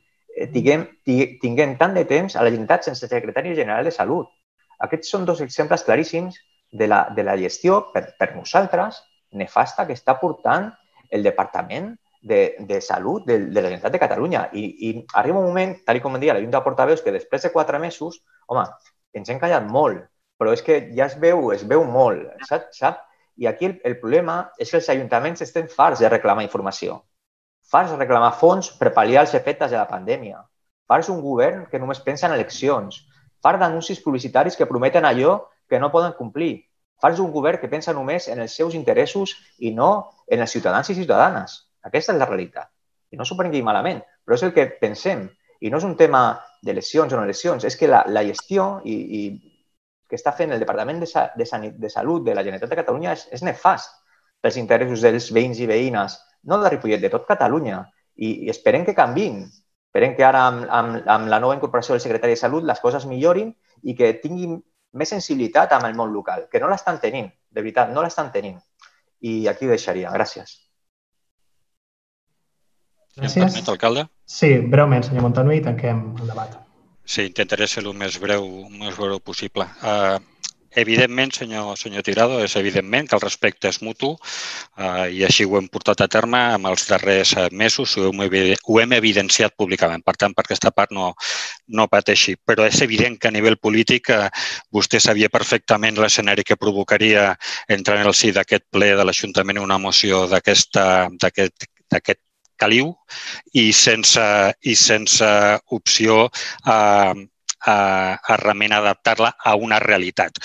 [0.55, 0.87] tinguem,
[1.43, 4.31] tinguem tant de temps a la Generalitat sense secretari general de Salut?
[4.85, 6.39] Aquests són dos exemples claríssims
[6.75, 9.03] de la, de la gestió per, per nosaltres
[9.39, 10.73] nefasta que està portant
[11.11, 11.93] el Departament
[12.25, 14.49] de, de salut de, de la Generalitat de Catalunya.
[14.53, 17.53] I, I arriba un moment, tal com deia la Junta de Portaveus, que després de
[17.55, 18.65] quatre mesos, home,
[19.15, 20.07] ens hem callat molt,
[20.41, 22.71] però és que ja es veu, es veu molt, sap?
[22.75, 23.03] sap?
[23.37, 27.03] I aquí el, el problema és que els ajuntaments estem farts de reclamar informació,
[27.71, 30.43] farts de reclamar fons per pal·liar els efectes de la pandèmia,
[30.89, 33.03] farts un govern que només pensa en eleccions,
[33.43, 35.39] farts d'anuncis publicitaris que prometen allò
[35.69, 36.65] que no poden complir,
[37.01, 40.91] farts un govern que pensa només en els seus interessos i no en els ciutadans
[40.91, 41.57] i ciutadanes.
[41.85, 42.71] Aquesta és la realitat.
[43.13, 45.27] I no s'ho prengui malament, però és el que pensem.
[45.61, 46.23] I no és un tema
[46.65, 49.21] de lesions o no lesions, és que la, la gestió i, i
[50.09, 52.81] que està fent el Departament de, Sa de, Sanit de Salut de la Generalitat de
[52.81, 53.93] Catalunya és, és nefast
[54.45, 57.83] pels interessos dels veïns i veïnes, no de Ripollet, de tot Catalunya.
[58.17, 59.43] I, i esperem que canvin.
[59.91, 63.07] Esperem que ara, amb, amb, amb la nova incorporació del secretari de Salut, les coses
[63.07, 64.59] millorin i que tinguin
[64.95, 68.59] més sensibilitat amb el món local, que no l'estan tenint, de veritat, no l'estan tenint.
[69.25, 70.13] I aquí ho deixaria.
[70.15, 70.59] Gràcies.
[73.15, 73.33] Gràcies.
[73.33, 74.07] Si em permet, alcalde?
[74.27, 76.59] Sí, breument, senyor Montanui, tanquem el debat.
[77.05, 79.67] Sí, intentaré ser el més breu, el més breu possible.
[79.85, 80.19] Uh,
[80.77, 85.57] evidentment, senyor, senyor Tirado, és evidentment que el respecte és mutu uh, i així ho
[85.59, 88.23] hem portat a terme amb els darrers mesos, ho hem,
[88.65, 90.05] ho hem evidenciat públicament.
[90.05, 91.13] Per tant, per aquesta part no,
[91.69, 92.37] no pateixi.
[92.37, 94.29] Però és evident que a nivell polític uh,
[94.75, 97.33] vostè sabia perfectament l'escenari que provocaria
[97.69, 100.79] entrar en el si d'aquest ple de l'Ajuntament una moció d'aquest
[102.57, 102.93] caliu
[103.53, 104.25] i sense,
[104.63, 105.31] i sense
[105.75, 106.29] opció
[106.65, 106.79] a,
[107.67, 107.77] a,
[108.17, 110.41] a realment adaptar-la a una realitat.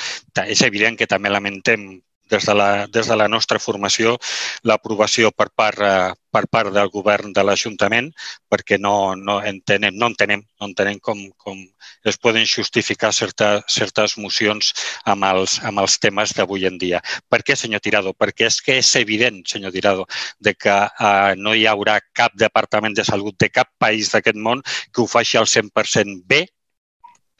[0.45, 1.89] És evident que també lamentem
[2.30, 4.15] des de la, des de la nostra formació
[4.63, 8.11] l'aprovació per, part, eh, per part del govern de l'Ajuntament
[8.49, 11.57] perquè no, no, entenem, no entenem, no entenem com, com
[12.05, 14.72] es poden justificar certa, certes mocions
[15.09, 17.01] amb els, amb els temes d'avui en dia.
[17.30, 18.13] Per què, senyor Tirado?
[18.13, 20.05] Perquè és que és evident, senyor Tirado,
[20.39, 24.63] de que eh, no hi haurà cap departament de salut de cap país d'aquest món
[24.93, 26.45] que ho faci al 100% bé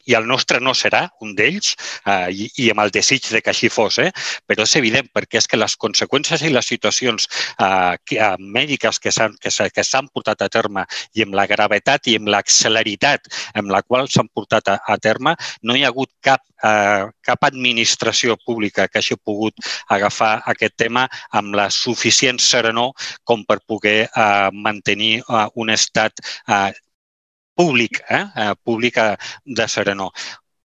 [0.06, 1.74] i el nostre no serà un d'ells
[2.06, 4.10] eh, i, i amb el desig de que així fos, eh?
[4.46, 7.28] però és evident perquè és que les conseqüències i les situacions
[7.58, 9.84] eh, eh, mèdiques que s'han que que
[10.14, 10.84] portat a terme
[11.14, 15.34] i amb la gravetat i amb l'acceleritat amb la qual s'han portat a, a terme,
[15.62, 19.54] no hi ha hagut cap, eh, cap administració pública que hagi pogut
[19.88, 22.92] agafar aquest tema amb la suficient serenor
[23.24, 26.70] com per poder eh, mantenir eh, un estat eh,
[27.60, 28.24] públic, eh?
[28.44, 30.12] eh pública de Serenor.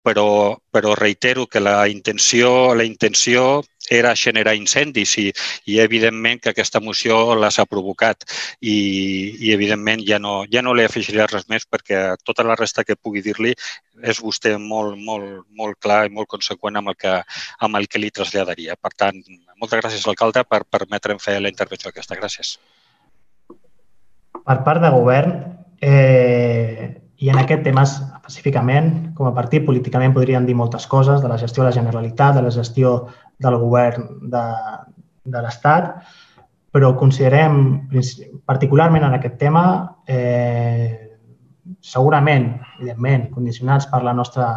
[0.03, 5.29] Però, però reitero que la intenció, la intenció era generar incendis i,
[5.71, 8.25] i evidentment que aquesta moció les ha provocat
[8.59, 8.75] i,
[9.39, 12.99] i evidentment ja no, ja no li afegiré res més perquè tota la resta que
[12.99, 13.53] pugui dir-li
[14.03, 17.15] és vostè molt, molt, molt clar i molt conseqüent amb el que,
[17.63, 18.75] amb el que li traslladaria.
[18.75, 19.23] Per tant,
[19.55, 22.19] moltes gràcies, alcalde, per permetre'm fer la intervenció aquesta.
[22.19, 22.57] Gràcies.
[24.43, 25.37] Per part de govern,
[25.85, 31.27] Eh, I en aquest tema específicament, com a partit, políticament podríem dir moltes coses de
[31.27, 32.93] la gestió de la Generalitat, de la gestió
[33.43, 34.43] del govern de,
[35.35, 35.89] de l'Estat,
[36.71, 37.57] però considerem,
[38.47, 39.63] particularment en aquest tema,
[40.07, 41.17] eh,
[41.83, 42.47] segurament,
[42.79, 44.47] evidentment, condicionats per la nostra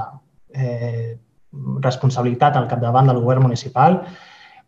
[0.54, 1.18] eh,
[1.82, 3.98] responsabilitat al capdavant del govern municipal,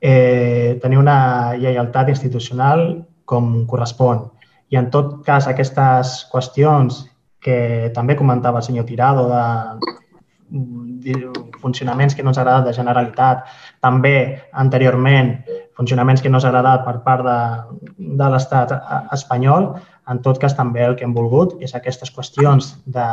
[0.00, 2.84] eh, tenir una lleialtat institucional
[3.24, 4.26] com correspon
[4.70, 7.04] i en tot cas, aquestes qüestions
[7.40, 9.44] que també comentava el senyor Tirado de
[11.60, 13.44] funcionaments que no ens ha agradat de Generalitat,
[13.84, 14.14] també
[14.52, 15.34] anteriorment
[15.76, 17.38] funcionaments que no s'ha agradat per part de,
[17.98, 18.72] de l'estat
[19.14, 19.74] espanyol,
[20.08, 23.06] en tot cas també el que hem volgut és aquestes qüestions de,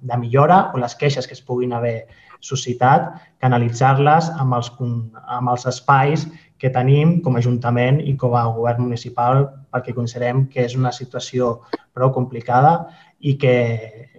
[0.00, 2.06] de millora o les queixes que es puguin haver
[2.40, 3.10] suscitat,
[3.42, 6.26] canalitzar-les amb, els, amb els espais
[6.58, 10.92] que tenim com a Ajuntament i com a govern municipal perquè considerem que és una
[10.94, 11.58] situació
[11.94, 12.88] prou complicada
[13.18, 13.54] i que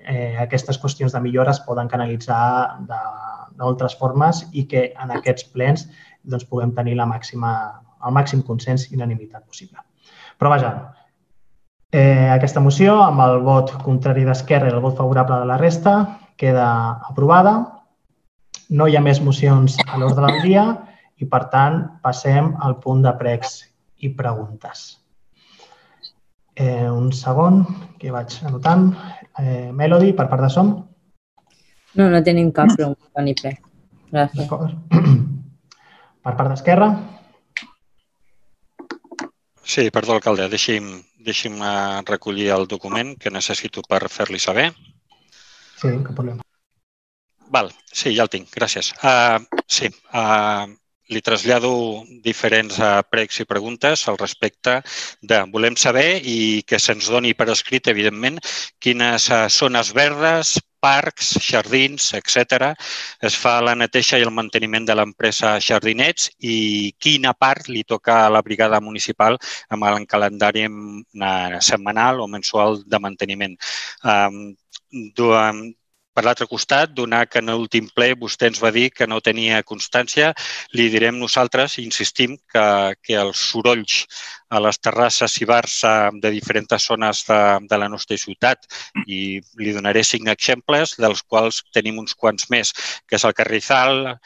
[0.03, 5.87] eh, aquestes qüestions de millora es poden canalitzar d'altres formes i que en aquests plens
[6.23, 7.51] doncs, puguem tenir la màxima,
[8.05, 9.79] el màxim consens i unanimitat possible.
[10.39, 10.71] Però vaja,
[11.91, 15.95] eh, aquesta moció, amb el vot contrari d'Esquerra i el vot favorable de la resta,
[16.37, 16.69] queda
[17.09, 17.55] aprovada.
[18.69, 20.65] No hi ha més mocions a l'ordre del dia
[21.17, 23.59] i, per tant, passem al punt de pregs
[23.99, 24.99] i preguntes.
[26.59, 27.63] Eh, un segon,
[27.99, 28.91] que vaig anotant.
[29.39, 30.73] Eh, Melody, per part de Som?
[31.95, 33.63] No, no tenim cap pregunta ni prec.
[34.11, 34.49] Gràcies.
[36.19, 36.89] Per part d'Esquerra?
[39.63, 40.49] Sí, perdó, alcalde.
[40.51, 40.89] Deixi'm,
[41.29, 44.69] deixi'm eh, recollir el document que necessito per fer-li saber.
[45.79, 46.43] Sí, cap problema.
[47.49, 48.91] Val, sí, ja el tinc, gràcies.
[49.01, 50.67] Uh, sí, uh,
[51.09, 51.71] li trasllado
[52.25, 54.75] diferents uh, pregs i preguntes al respecte
[55.31, 58.37] de volem saber i que se'ns doni per escrit, evidentment,
[58.85, 62.71] quines uh, zones verdes, parcs, jardins, etc.
[63.21, 68.25] Es fa la neteja i el manteniment de l'empresa Jardinets i quina part li toca
[68.25, 69.37] a la brigada municipal
[69.69, 70.65] amb el calendari
[71.71, 73.57] setmanal o mensual de manteniment.
[76.19, 79.61] Per l'altre costat, donar que en l'últim ple vostè ens va dir que no tenia
[79.63, 80.33] constància,
[80.75, 82.63] li direm nosaltres, insistim, que,
[82.99, 84.01] que els sorolls
[84.51, 87.39] a les terrasses i bars eh, de diferents zones de,
[87.71, 88.67] de la nostra ciutat
[89.07, 92.73] i li donaré cinc exemples, dels quals tenim uns quants més,
[93.07, 94.17] que és el Carrizal,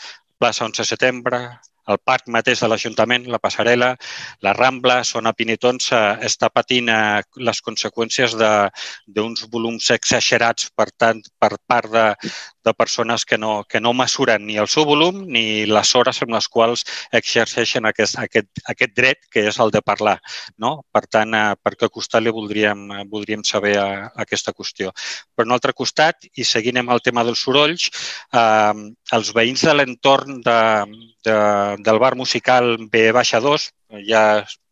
[0.42, 1.44] plaça 11 de setembre,
[1.92, 3.90] el parc mateix de l'Ajuntament, la passarel·la,
[4.46, 11.22] la Rambla, zona Pinetons, eh, està patint eh, les conseqüències d'uns volums exagerats per tant
[11.40, 12.06] per part de,
[12.64, 16.34] de persones que no, que no mesuren ni el seu volum ni les hores en
[16.36, 20.18] les quals exerceixen aquest, aquest, aquest dret que és el de parlar.
[20.58, 20.74] No?
[20.92, 24.94] Per tant, eh, per què costat li voldríem, voldríem saber a, a aquesta qüestió.
[25.36, 27.90] Per un altre costat, i seguint amb el tema dels sorolls,
[28.34, 28.74] eh,
[29.18, 30.60] els veïns de l'entorn de,
[31.28, 31.38] de,
[31.86, 33.70] del bar musical B-2,
[34.08, 34.24] ja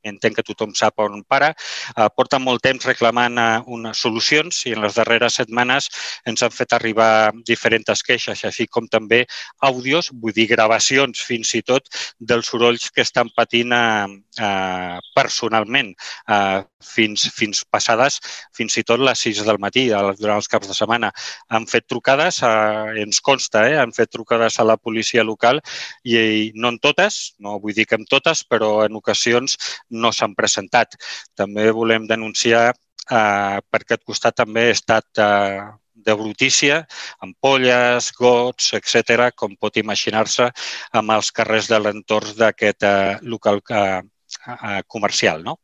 [0.03, 1.51] entenc que tothom sap on para,
[1.95, 5.89] eh, porta molt temps reclamant eh, unes solucions i en les darreres setmanes
[6.25, 9.25] ens han fet arribar diferents queixes, així com també
[9.61, 11.87] àudios, vull dir gravacions fins i tot
[12.19, 14.07] dels sorolls que estan patint eh,
[14.39, 15.93] eh, personalment
[16.27, 18.19] eh, fins, fins passades
[18.57, 21.11] fins i tot les 6 del matí durant els caps de setmana.
[21.53, 25.61] Han fet trucades, eh, ens consta, eh, han fet trucades a la policia local
[26.03, 29.57] i, i no en totes, no vull dir que en totes, però en ocasions
[29.91, 30.97] no s'han presentat.
[31.37, 35.61] També volem denunciar eh, per aquest costat també ha estat eh,
[36.01, 36.85] de brutícia,
[37.21, 40.49] ampolles, gots, etc, com pot imaginar-se
[40.97, 45.43] amb els carrers de l'entorn d'aquest eh, local eh, eh, comercial.
[45.45, 45.59] No?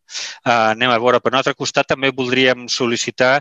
[0.45, 1.21] Eh, anem a veure.
[1.23, 3.38] Per un altre costat, també voldríem sol·licitar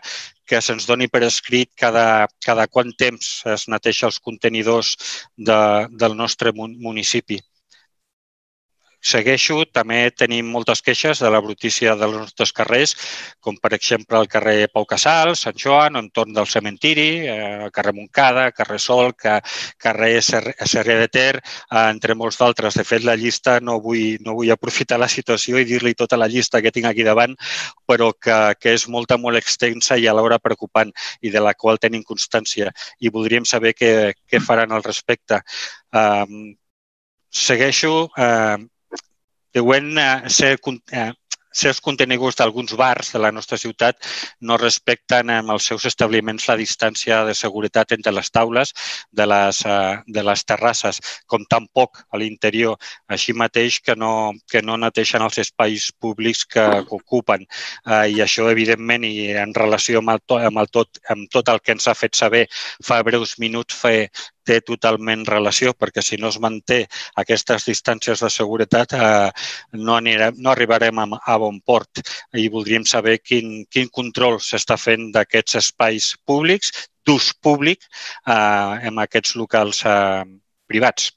[0.47, 4.95] que se'ns doni per escrit cada, cada quant temps es neteja els contenidors
[5.37, 5.61] de,
[5.91, 7.43] del nostre municipi
[9.01, 12.95] segueixo, també tenim moltes queixes de la brutícia dels nostres carrers,
[13.41, 18.51] com per exemple el carrer Pau Casals, Sant Joan, entorn del cementiri, eh, carrer Moncada,
[18.53, 19.39] carrer Sol, que,
[19.79, 22.75] carrer Serrer de Ter, eh, entre molts d'altres.
[22.75, 26.29] De fet, la llista no vull, no vull aprofitar la situació i dir-li tota la
[26.29, 27.37] llista que tinc aquí davant,
[27.87, 30.93] però que, que és molta, molt extensa i alhora preocupant
[31.23, 35.43] i de la qual tenim constància i voldríem saber què, què faran al respecte.
[35.93, 36.55] Eh,
[37.31, 38.57] segueixo eh,
[39.57, 40.57] deuen eh, ser,
[40.93, 41.11] eh,
[41.57, 43.97] certs continguts d'alguns bars de la nostra ciutat
[44.49, 48.75] no respecten amb els seus establiments la distància de seguretat entre les taules
[49.21, 52.77] de les, eh, de les terrasses, com tampoc a l'interior,
[53.09, 57.47] així mateix que no, que no neteixen els espais públics que, que ocupen.
[57.87, 61.63] Eh, I això, evidentment, i en relació amb, el, amb, el tot, amb tot el
[61.65, 62.47] que ens ha fet saber
[62.85, 63.95] fa breus minuts, fa,
[64.47, 66.83] té totalment relació, perquè si no es manté
[67.23, 69.31] aquestes distàncies de seguretat eh,
[69.75, 72.03] no, anirem, no arribarem a, a bon port
[72.35, 76.73] i voldríem saber quin, quin control s'està fent d'aquests espais públics,
[77.07, 77.87] d'ús públic,
[78.27, 80.25] eh, en aquests locals eh,
[80.67, 81.13] privats.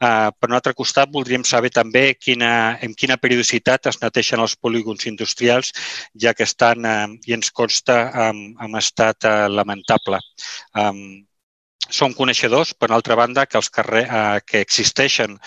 [0.00, 2.50] Uh, per un altre costat, voldríem saber també quina,
[2.84, 5.72] en quina periodicitat es neteixen els polígons industrials,
[6.24, 10.20] ja que estan, uh, i ens consta, en, en estat uh, lamentable.
[10.74, 11.00] Um,
[11.88, 15.38] som coneixedors, per altra banda, que els carrers eh, que existeixen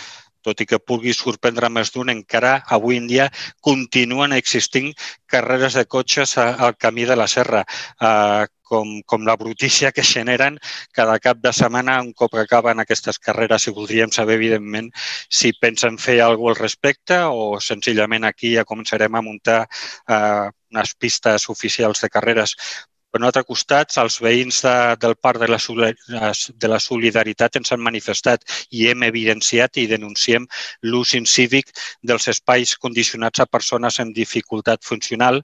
[0.41, 3.27] tot i que pugui sorprendre més d'un, encara avui en dia
[3.65, 4.93] continuen existint
[5.27, 7.65] carreres de cotxes al camí de la serra,
[7.99, 10.59] eh, com, com la brutícia que generen
[10.93, 14.91] cada cap de setmana un cop acaben aquestes carreres i voldríem saber, evidentment,
[15.27, 20.93] si pensen fer alguna al respecte o senzillament aquí ja començarem a muntar eh, unes
[21.01, 22.55] pistes oficials de carreres
[23.11, 25.59] per un altre costat, els veïns de, del Parc de la,
[26.63, 30.45] de la Solidaritat ens han manifestat i hem evidenciat i denunciem
[30.91, 31.73] l'ús incívic
[32.11, 35.41] dels espais condicionats a persones amb dificultat funcional,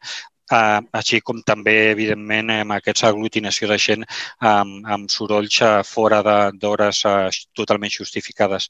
[0.52, 4.06] eh, així com també, evidentment, amb aquesta aglutinació de gent
[4.52, 6.22] amb, amb sorolls fora
[6.54, 8.70] d'hores eh, totalment justificades.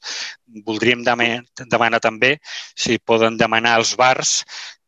[0.66, 2.36] Voldríem demanar també
[2.74, 4.38] si poden demanar als bars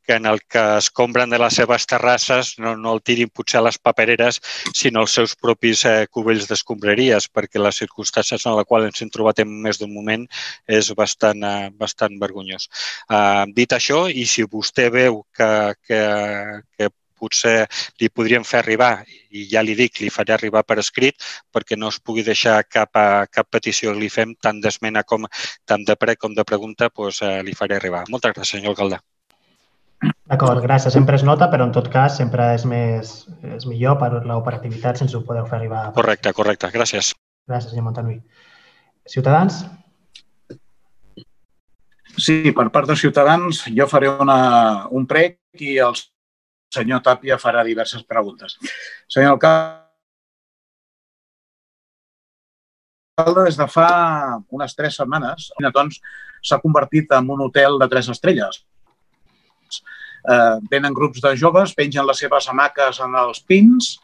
[0.09, 3.59] que en el que es compren de les seves terrasses no, no el tirin potser
[3.61, 4.39] a les papereres,
[4.73, 9.11] sinó als seus propis eh, cubells d'escombraries, perquè les circumstàncies en la qual ens hem
[9.13, 10.25] trobat en més d'un moment
[10.79, 12.71] és bastant, eh, bastant vergonyós.
[13.13, 15.51] Eh, dit això, i si vostè veu que,
[15.85, 16.01] que,
[16.79, 16.89] que
[17.21, 17.67] potser
[18.01, 18.93] li podríem fer arribar,
[19.29, 21.21] i ja li dic, li faré arribar per escrit,
[21.53, 25.29] perquè no es pugui deixar cap, a, cap petició que li fem, tant d'esmena com
[25.69, 28.07] tant de pre com de pregunta, doncs, eh, li faré arribar.
[28.09, 29.05] Moltes gràcies, senyor alcalde.
[29.99, 30.95] D'acord, gràcies.
[30.95, 33.15] Sempre es nota, però en tot cas sempre és, més,
[33.57, 35.89] és millor per l'operativitat si ens ho podeu fer arribar.
[35.97, 36.71] Correcte, correcte.
[36.75, 37.15] Gràcies.
[37.49, 38.21] Gràcies, senyor Montanui.
[39.09, 39.65] Ciutadans?
[42.19, 44.39] Sí, per part de Ciutadans jo faré una,
[44.95, 45.97] un prec i el
[46.75, 48.59] senyor Tàpia farà diverses preguntes.
[49.09, 49.85] Senyor alcalde,
[53.49, 53.91] des de fa
[54.55, 56.03] unes tres setmanes, doncs,
[56.45, 58.61] s'ha convertit en un hotel de tres estrelles.
[60.29, 63.95] Eh, venen grups de joves, pengen les seves hamaques en els pins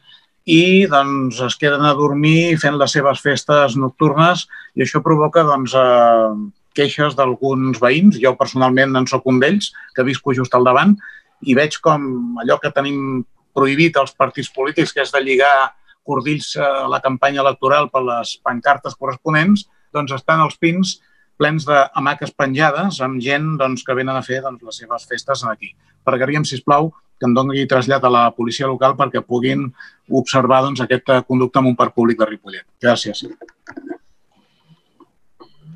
[0.45, 4.45] i doncs, es queden a dormir fent les seves festes nocturnes
[4.77, 6.31] i això provoca doncs, eh,
[6.75, 8.19] queixes d'alguns veïns.
[8.21, 10.97] Jo personalment en sóc un d'ells, que visco just al davant,
[11.43, 15.73] i veig com allò que tenim prohibit als partits polítics, que és de lligar
[16.05, 20.99] cordills a la campanya electoral per les pancartes corresponents, doncs estan els pins
[21.39, 25.73] plens d'hamaques penjades amb gent doncs, que venen a fer doncs, les seves festes aquí.
[26.05, 29.67] Pregaríem, si plau, que em doni trasllat a la policia local perquè puguin
[30.11, 32.67] observar doncs, aquesta conducta en un parc públic de Ripollet.
[32.83, 33.27] Gràcies.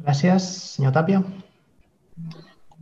[0.02, 1.22] Gracias, señor Tapia.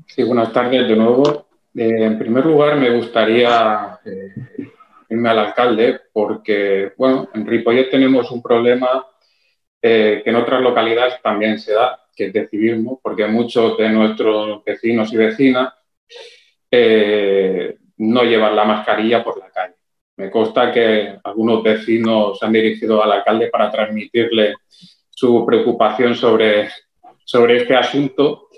[0.06, 1.46] Sí, buenas tardes de nuevo.
[1.74, 4.32] Eh, en primer lugar, me gustaría eh,
[5.10, 9.04] irme al alcalde porque, bueno, en Ripollet tenemos un problema
[9.82, 13.90] eh, que en otras localidades también se da, que es de civismo, porque muchos de
[13.90, 15.74] nuestros vecinos y vecinas
[17.98, 19.74] no llevan la mascarilla por la calle.
[20.16, 24.54] Me consta que algunos vecinos se han dirigido al alcalde para transmitirle
[25.10, 26.70] su preocupación sobre,
[27.24, 28.48] sobre este asunto.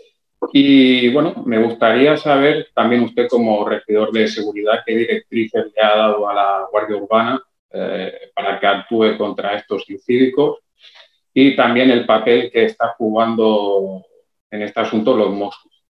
[0.52, 5.96] Y bueno, me gustaría saber también usted como regidor de seguridad qué directrices le ha
[5.96, 7.42] dado a la Guardia Urbana
[7.72, 10.58] eh, para que actúe contra estos incívicos
[11.40, 14.04] y también el papel que está jugando
[14.50, 15.84] en este asunto los Moscos.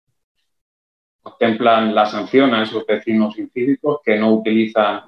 [1.21, 5.03] Contemplan la sanción a esos vecinos incívicos que no utilizan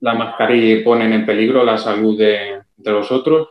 [0.00, 3.48] la mascarilla y ponen en peligro la salud de, los otros.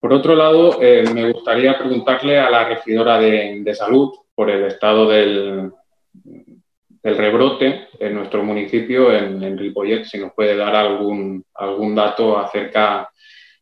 [0.00, 5.08] Por otro lado, eh, me gustaría preguntarle a la regidora de, salud por el estado
[5.08, 5.70] del,
[6.12, 12.36] del, rebrote en nuestro municipio, en, en, Ripollet, si nos puede dar algún, algún dato
[12.36, 13.08] acerca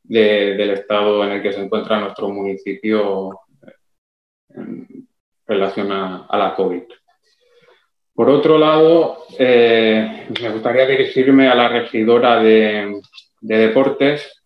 [0.02, 3.40] del estado en el que se encuentra nuestro municipio
[4.54, 5.08] en
[5.46, 6.82] relación a la COVID.
[8.14, 13.00] Por otro lado, eh, me gustaría dirigirme a la regidora de,
[13.40, 14.44] deportes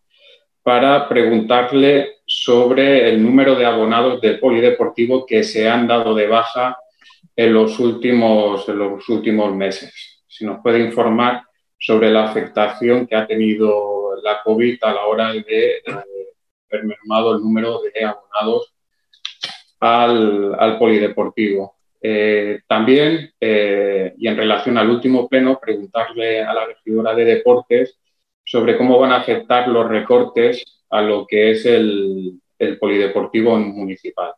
[0.63, 6.79] para preguntarle sobre el número de abonados del polideportivo que se han dado de baja
[7.35, 10.23] en los últimos, en los últimos meses.
[10.27, 11.43] Si nos puede informar
[11.79, 17.43] sobre la afectación que ha tenido la COVID a la hora de haber mermado el
[17.43, 18.75] número de abonados
[19.81, 21.77] al, al polideportivo.
[22.09, 27.99] Eh, también, eh, y en relación al último pleno, preguntarle a la regidora de deportes
[28.45, 32.41] sobre cómo van a afectar los recortes a lo que es el,
[32.81, 34.33] polideportivo municipal.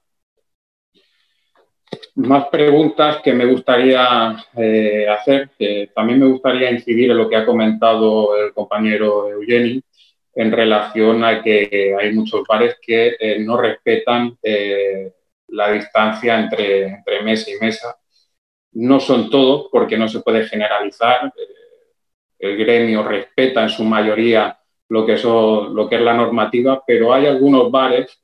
[2.16, 5.50] Más preguntas que me gustaría eh, hacer.
[5.94, 9.82] también me gustaría incidir en lo que ha comentado el compañero Eugeni
[10.34, 14.36] en relación a que hay muchos bares que no respetan
[15.48, 17.98] la distancia entre, entre mesa y mesa.
[18.72, 21.32] No son todos, porque no se puede generalizar.
[21.36, 21.54] Eh,
[22.38, 24.58] el gremio respeta en su mayoría
[24.88, 28.22] lo que, lo que es la normativa, pero hay algunos bares,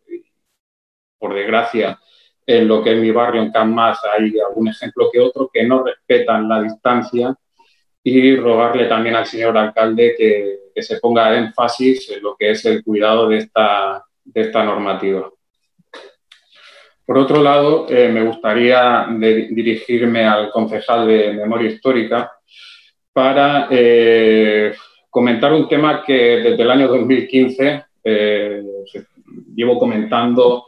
[1.18, 1.98] por desgracia,
[2.46, 5.82] en lo que es mi barrio, en Can hay algún ejemplo que otro, que no
[5.82, 7.34] respetan la distancia
[8.02, 12.64] y rogarle también al señor alcalde que, que se ponga énfasis en lo que es
[12.66, 15.30] el cuidado de esta, de esta normativa.
[17.06, 22.32] Por otro lado, eh, me gustaría dirigirme al concejal de Memoria Histórica
[23.12, 24.72] para eh,
[25.10, 28.62] comentar un tema que desde el año 2015 eh,
[29.54, 30.64] llevo comentando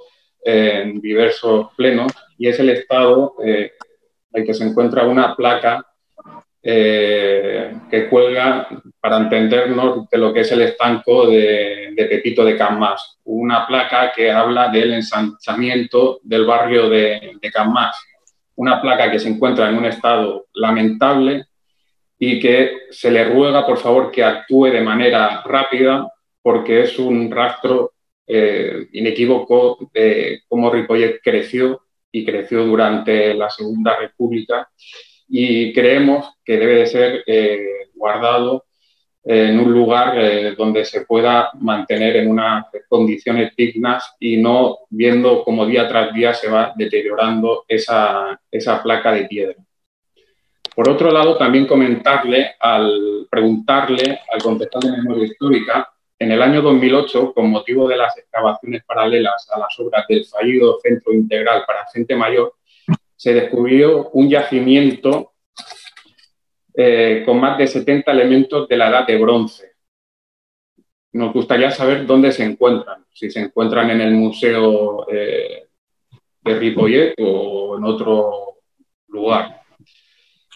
[0.49, 3.69] en diversos plenos y es el estado en
[4.33, 5.85] el que se encuentra una placa
[6.63, 8.69] que cuelga
[9.01, 14.31] para entendernos de lo que es el estanco de, Pepito de Camas, una placa que
[14.31, 17.53] habla del ensanchamiento del barrio de, de
[18.57, 21.47] una placa que se encuentra en un estado lamentable
[22.19, 26.09] y que se le ruega, por favor, que actúe de manera rápida
[26.43, 27.93] porque es un rastro
[28.27, 34.69] eh, inequívoco de cómo Ripollet creció y creció durante la Segunda República
[35.29, 38.65] y creemos que debe de ser eh, guardado
[39.29, 45.43] en un lugar eh, donde se pueda mantener en unas condiciones dignas y no viendo
[45.43, 49.57] cómo día tras día se va deteriorando esa, esa placa de piedra.
[50.77, 55.89] Por otro lado, también comentarle, al preguntarle al concejal de memoria histórica,
[56.19, 60.79] en el año 2008, con motivo de las excavaciones paralelas a las obras del fallido
[60.83, 62.55] Centro Integral para Gente Mayor,
[63.15, 65.33] se descubrió un yacimiento
[66.75, 69.73] eh, con más de 70 elementos de la edad de bronce.
[71.13, 75.69] Nos gustaría saber dónde se encuentran, si se encuentran en el Museo eh,
[76.43, 78.59] de Ripollet o en otro
[79.09, 79.63] lugar.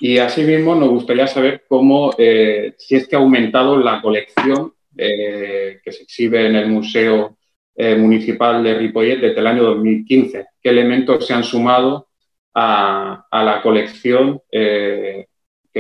[0.01, 5.93] Y asimismo nos gustaría saber cómo, eh, si es que ha aumentado la colección que
[5.93, 7.39] se exhibe en el Museo
[7.77, 10.47] Municipal de Ripollet desde el año 2015.
[10.63, 12.09] ¿Qué elementos se han sumado
[12.55, 15.27] a, la colección que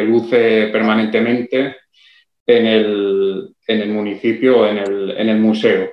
[0.02, 1.76] luce permanentemente
[2.46, 5.90] en el, municipio, en el, en el museo.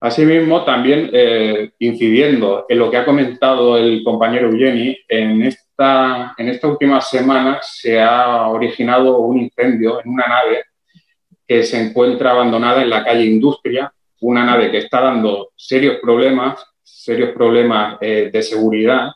[0.00, 7.00] Asimismo, también eh, incidiendo en lo que ha comentado el compañero Eugeni, en esta última
[7.00, 10.64] semana se ha originado un incendio en una nave
[11.52, 13.92] que se encuentra abandonada en la calle Industria,
[14.22, 19.10] una nave que está dando serios problemas, serios problemas eh, de seguridad,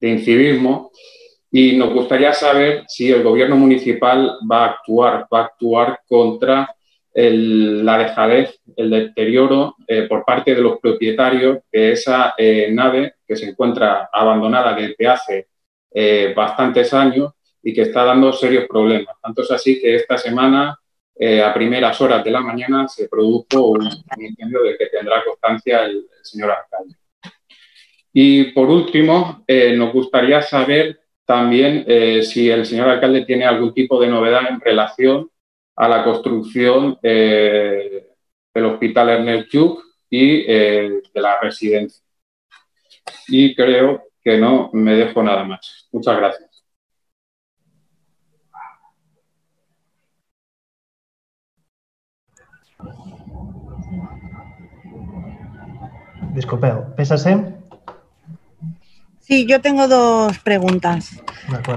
[0.00, 0.90] de incivismo,
[1.50, 6.74] y nos gustaría saber si el gobierno municipal va a actuar, va a actuar contra
[7.12, 13.36] la dejadez, el deterioro eh, por parte de los propietarios de esa eh, nave que
[13.36, 15.46] se encuentra abandonada desde hace
[16.34, 17.32] bastantes años
[17.62, 19.14] y que está dando serios problemas.
[19.22, 20.78] Tanto es así que esta semana,
[21.44, 23.88] a primeras horas de la mañana, se produjo un,
[24.18, 26.96] incendio del que tendrá constancia el, señor alcalde.
[28.12, 34.00] Y por último, nos gustaría saber también eh, si el señor alcalde tiene algún tipo
[34.00, 35.30] de novedad en relación
[35.76, 38.06] a la construcción eh,
[38.52, 42.04] del Hospital Ernest Lluch y eh, de la residencia.
[43.28, 45.88] Y creo que no me dejo nada más.
[45.90, 46.51] Muchas gracias.
[56.32, 57.62] Disculpeu, PSC
[59.20, 61.10] Sí, yo tengo dos preguntas.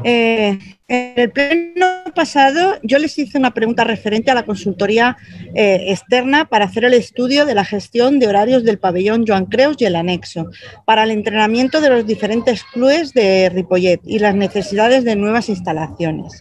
[0.03, 5.17] Eh, en el pleno pasado yo les hice una pregunta referente a la consultoría
[5.55, 9.77] eh, externa para hacer el estudio de la gestión de horarios del pabellón Joan Creus
[9.79, 10.49] y el anexo,
[10.85, 16.39] para el entrenamiento de los diferentes clubes de Ripollet y las necesidades de nuevas instalaciones.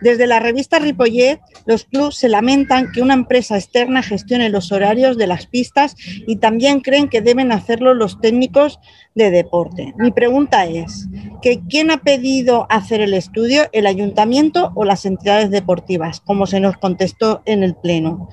[0.00, 5.18] Desde la revista Ripollet, los clubs se lamentan que una empresa externa gestione los horarios
[5.18, 8.78] de las pistas y también creen que deben hacerlo los técnicos
[9.16, 9.92] de deporte.
[9.98, 11.08] Mi pregunta es,
[11.42, 16.60] que ¿quién ha pedido hacer el estudio, el ayuntamiento o las entidades deportivas, como se
[16.60, 18.28] nos contestó en el Pleno?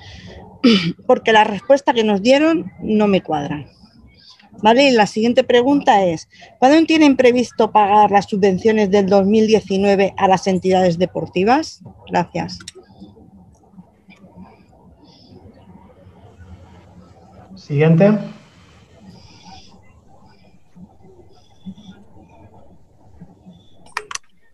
[1.06, 3.66] Porque la respuesta que nos dieron no me cuadra.
[4.62, 4.88] ¿Vale?
[4.88, 6.28] Y la siguiente pregunta es,
[6.58, 11.82] ¿cuándo tienen previsto pagar las subvenciones del 2019 a las entidades deportivas?
[12.10, 12.58] Gracias.
[17.54, 18.12] Siguiente.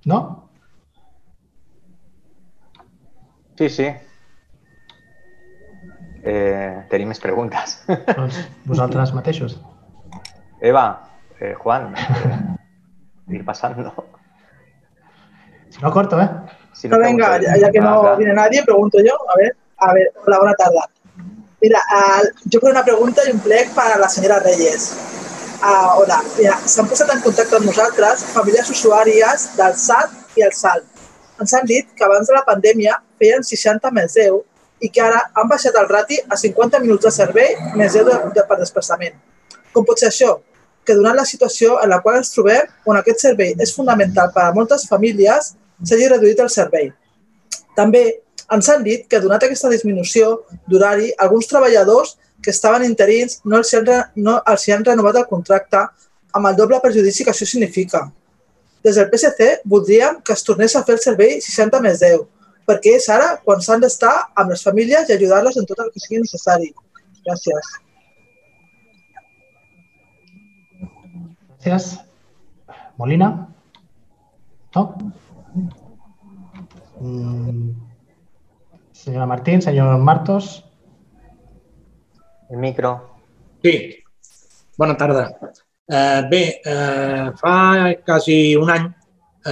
[0.05, 0.42] ¿No?
[3.59, 3.89] Sí, sí.
[6.23, 7.81] Eh, tenim més preguntes.
[7.89, 8.39] Doncs
[8.71, 9.59] vosaltres mateixos.
[10.63, 10.85] Eva,
[11.41, 13.93] eh, Juan, eh, ir pasando.
[15.69, 16.29] Si no, corto, ¿eh?
[16.73, 19.17] Si no, no venga, ya, ya, que no viene nadie, pregunto yo.
[19.31, 20.79] A ver, a ver, hola, buena tarde.
[21.61, 24.97] Mira, uh, yo creo una pregunta y un plec para la senyora Reyes.
[25.63, 30.55] Uh, hola, mira, s'han posat en contacte amb nosaltres famílies usuàries del SAT i el
[30.59, 30.83] SAL.
[31.43, 34.41] Ens han dit que abans de la pandèmia feien 60 més 10
[34.83, 38.23] i que ara han baixat el rati a 50 minuts de servei més 10 de,
[38.35, 39.15] de, per desplaçament.
[39.73, 40.41] Com pot ser això?
[40.85, 44.49] que donat la situació en la qual ens trobem, on aquest servei és fonamental per
[44.49, 45.53] a moltes famílies,
[45.87, 46.91] s'hagi reduït el servei.
[47.79, 48.03] També
[48.53, 53.71] ens han dit que, donat aquesta disminució d'horari, alguns treballadors que estaven interins no els,
[53.79, 55.85] han, no els han renovat el contracte
[56.35, 58.09] amb el doble perjudici que això significa.
[58.83, 62.25] Des del PSC voldríem que es tornés a fer el servei 60 més 10,
[62.67, 66.03] perquè és ara quan s'han d'estar amb les famílies i ajudar-les en tot el que
[66.03, 66.71] sigui necessari.
[67.27, 67.73] Gràcies.
[71.63, 72.01] Gracias.
[72.97, 73.49] Molina.
[74.75, 74.97] ¿No?
[77.01, 77.71] Mm.
[78.93, 80.65] Senyora Martín, senyor Martos.
[82.51, 83.19] El micro.
[83.63, 83.97] Sí,
[84.77, 85.39] bona tarda.
[85.89, 88.95] Eh, bé, eh, fa quasi un any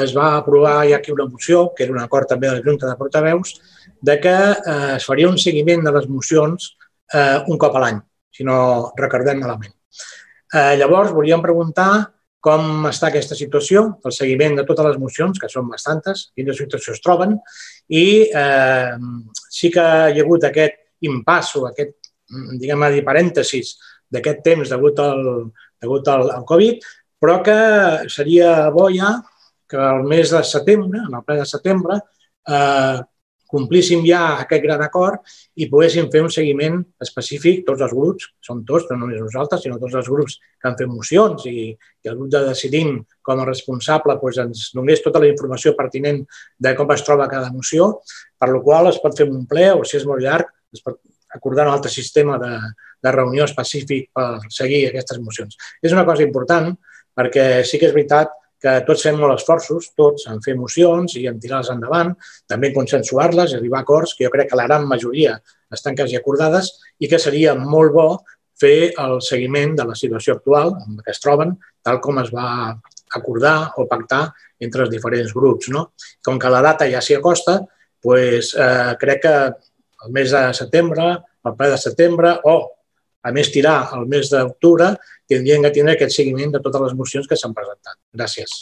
[0.03, 2.89] es va aprovar ja aquí una moció, que era un acord també de la Junta
[2.89, 3.55] de Portaveus,
[4.01, 6.77] de que eh, es faria un seguiment de les mocions
[7.13, 8.01] eh, un cop a l'any,
[8.31, 8.57] si no
[8.97, 9.75] recordem malament.
[10.53, 11.91] Eh, llavors, volíem preguntar
[12.41, 16.95] com està aquesta situació, el seguiment de totes les mocions, que són bastantes, quina situació
[16.97, 17.37] es troben,
[17.93, 18.95] i eh,
[19.53, 21.99] sí que hi ha hagut aquest impasso, aquest,
[22.57, 23.75] diguem dir, parèntesis
[24.11, 25.23] d'aquest temps degut al,
[25.83, 26.89] degut al, al Covid,
[27.21, 27.59] però que
[28.09, 29.19] seria bo ja
[29.71, 32.01] que el mes de setembre, en el ple de setembre,
[32.49, 32.99] eh,
[33.51, 35.27] complíssim ja aquest gran acord
[35.59, 39.79] i poguéssim fer un seguiment específic, tots els grups, som tots, no només nosaltres, sinó
[39.83, 43.49] tots els grups que han fet mocions i, i el grup de Decidim com a
[43.49, 46.23] responsable doncs, ens donés tota la informació pertinent
[46.59, 47.97] de com es troba cada moció,
[48.39, 51.01] per la qual es pot fer un ple o si és molt llarg es pot
[51.35, 52.55] acordar un altre sistema de,
[53.03, 55.59] de reunió específic per seguir aquestes mocions.
[55.83, 56.71] És una cosa important
[57.19, 58.31] perquè sí que és veritat
[58.61, 62.13] que tots fem molt esforços, tots, en fer mocions i en tirar-les endavant,
[62.49, 65.39] també en consensuar-les i arribar a acords que jo crec que la gran majoria
[65.73, 68.07] estan quasi acordades i que seria molt bo
[68.61, 72.77] fer el seguiment de la situació actual en què es troben, tal com es va
[73.17, 74.27] acordar o pactar
[74.61, 75.71] entre els diferents grups.
[75.73, 75.91] No?
[76.25, 77.57] Com que la data ja s'hi acosta,
[78.05, 79.35] doncs, eh, crec que
[80.05, 81.09] el mes de setembre,
[81.45, 82.55] el ple de setembre o
[83.23, 84.95] a més tirar el mes d'octubre,
[85.31, 87.99] tindrien que tindre aquest seguiment de totes les mocions que s'han presentat.
[88.15, 88.61] Gràcies.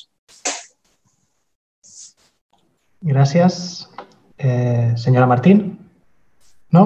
[3.08, 3.60] Gràcies.
[4.38, 5.78] Eh, senyora Martín?
[6.70, 6.84] No?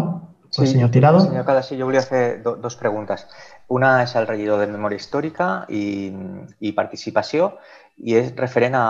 [0.52, 1.20] Sí, senyor Tirado.
[1.20, 3.24] Senyor Cadasí, jo volia fer do, dos preguntes.
[3.72, 6.12] Una és el regidor de Memòria Històrica i,
[6.60, 7.54] i Participació
[7.96, 8.84] i és referent a,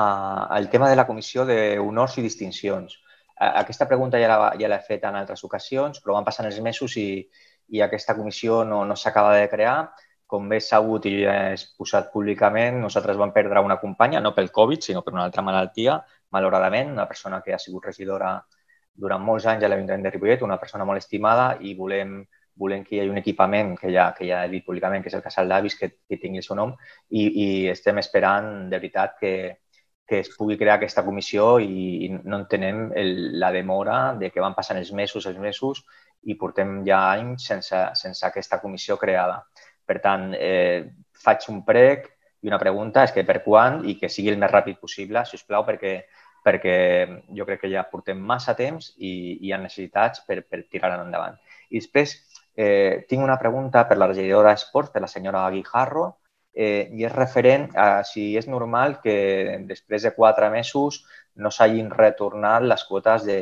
[0.50, 2.98] al tema de la comissió d'honors i distincions.
[3.38, 7.22] Aquesta pregunta ja l'he ja fet en altres ocasions, però van passant els mesos i,
[7.70, 9.92] i aquesta comissió no, no s'acaba de crear.
[10.32, 14.50] Com bé sabut i ja és posat públicament, nosaltres vam perdre una companya, no pel
[14.58, 15.98] Covid, sinó per una altra malaltia,
[16.32, 18.38] malauradament, una persona que ha sigut regidora
[18.94, 22.22] durant molts anys a l'Ajuntament de Ripollet, una persona molt estimada i volem,
[22.56, 25.16] volem que hi hagi un equipament que ja, que ja he dit públicament, que és
[25.18, 26.74] el Casal d'Avis, que, que tingui el seu nom
[27.08, 29.34] i, i estem esperant de veritat que,
[30.08, 34.44] que es pugui crear aquesta comissió i, i no entenem el, la demora de que
[34.44, 35.84] van passant els mesos, els mesos
[36.28, 39.40] i portem ja anys sense, sense aquesta comissió creada.
[39.92, 40.88] Per tant, eh,
[41.22, 42.08] faig un prec
[42.42, 45.36] i una pregunta és que per quan i que sigui el més ràpid possible, si
[45.36, 45.92] us plau, perquè,
[46.46, 46.76] perquè
[47.36, 50.94] jo crec que ja portem massa temps i, i hi ha necessitats per, per tirar
[50.96, 51.36] endavant.
[51.68, 52.16] I després
[52.56, 56.08] eh, tinc una pregunta per la regidora d'Esports, per la senyora Guijarro,
[56.56, 61.02] eh, i és referent a si és normal que després de quatre mesos
[61.36, 63.40] no s'hagin retornat les quotes de,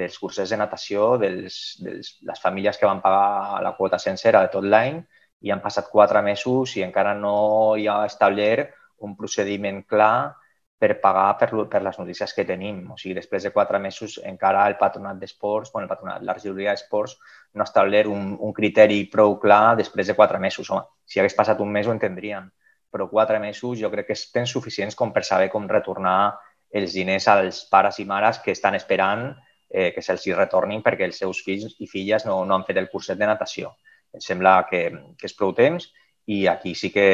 [0.00, 4.52] dels cursers de natació, dels, dels, les famílies que van pagar la quota sencera de
[4.56, 5.00] tot l'any
[5.40, 8.74] i han passat quatre mesos i encara no hi ha establert
[9.06, 10.34] un procediment clar
[10.78, 12.84] per pagar per, per les notícies que tenim.
[12.92, 16.74] O sigui, després de quatre mesos encara el patronat d'esports, bueno, el patronat, la regidoria
[16.74, 17.16] d'esports
[17.54, 20.70] no ha establert un, un criteri prou clar després de quatre mesos.
[20.70, 22.46] Home, si hagués passat un mes ho entendríem,
[22.90, 26.38] però quatre mesos jo crec que és temps suficients com per saber com retornar
[26.70, 29.32] els diners als pares i mares que estan esperant
[29.68, 32.90] eh, que se'ls retornin perquè els seus fills i filles no, no han fet el
[32.92, 33.74] curset de natació.
[34.14, 34.82] Em sembla que,
[35.18, 35.90] que és prou temps
[36.28, 37.08] i aquí sí que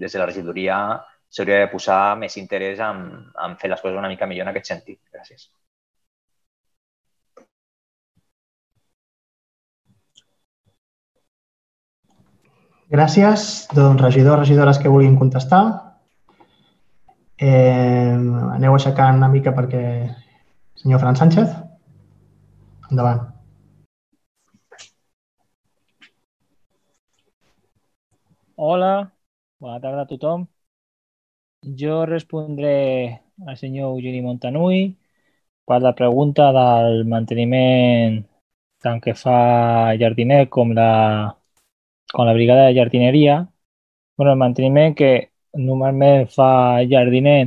[0.00, 0.78] des de la regidoria
[1.28, 3.06] s'hauria de posar més interès en,
[3.44, 5.00] en fer les coses una mica millor en aquest sentit.
[5.12, 5.48] Gràcies.
[12.92, 13.66] Gràcies.
[13.74, 15.62] Doncs regidors, regidores que vulguin contestar.
[17.36, 18.14] Eh,
[18.56, 19.82] aneu aixecant una mica perquè...
[20.76, 21.54] Senyor Fran Sánchez.
[22.90, 23.35] Endavant.
[28.56, 28.90] Hola,
[29.60, 30.46] bona tarda a tothom.
[31.80, 34.78] Jo respondré al senyor Eugeni Montanui
[35.66, 38.20] per la pregunta del manteniment
[38.84, 39.36] tant que fa
[40.02, 40.90] jardiner com la,
[42.14, 43.36] com la brigada de jardineria.
[44.16, 45.10] Bueno, el manteniment que
[45.68, 46.50] normalment fa
[46.90, 47.38] jardiner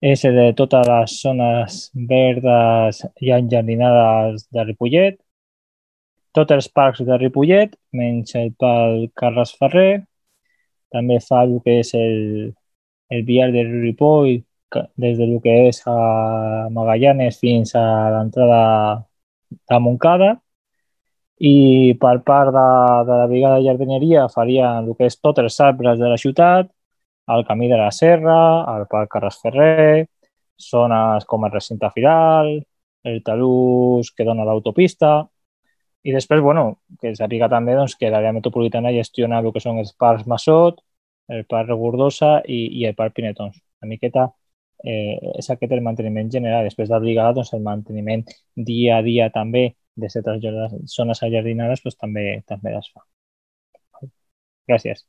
[0.00, 1.80] és de totes les zones
[2.14, 5.18] verdes i enjardinades de Ripollet,
[6.32, 10.06] tots els parcs de Ripollet, menys el parc Carles Ferrer,
[10.92, 12.54] també fa el que és el,
[13.10, 14.40] el vial de Ripoll,
[15.04, 17.84] des del que és a Magallanes fins a
[18.14, 18.62] l'entrada
[19.50, 20.36] de Montcada,
[21.40, 22.66] i per part de,
[23.08, 26.68] de la brigada de jardineria faria el que és tots els arbres de la ciutat,
[27.34, 28.38] el camí de la Serra,
[28.76, 30.06] el Parc Carles Ferrer,
[30.60, 32.52] zones com el recinte firal,
[33.04, 35.24] el talús que dona l'autopista,
[36.02, 39.92] i després, bueno, que s'aplica també doncs, que l'àrea metropolitana gestiona el que són els
[40.00, 40.80] parcs Massot,
[41.28, 43.60] el parc Regordosa i, i el parc Pinetons.
[43.82, 44.26] Una miqueta
[44.84, 46.64] eh, és aquest el manteniment general.
[46.68, 48.24] Després d'abrigar, doncs, el manteniment
[48.56, 49.70] dia a dia també
[50.00, 50.40] de certes
[50.96, 53.04] zones allardinades doncs, també, també es fa.
[54.70, 55.04] Gràcies.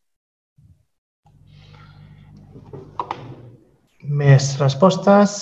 [4.02, 5.34] Més respostes?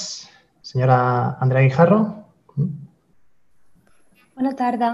[0.61, 0.99] Senyora
[1.41, 2.01] Andrea Guijarro.
[4.35, 4.91] Bona tarda.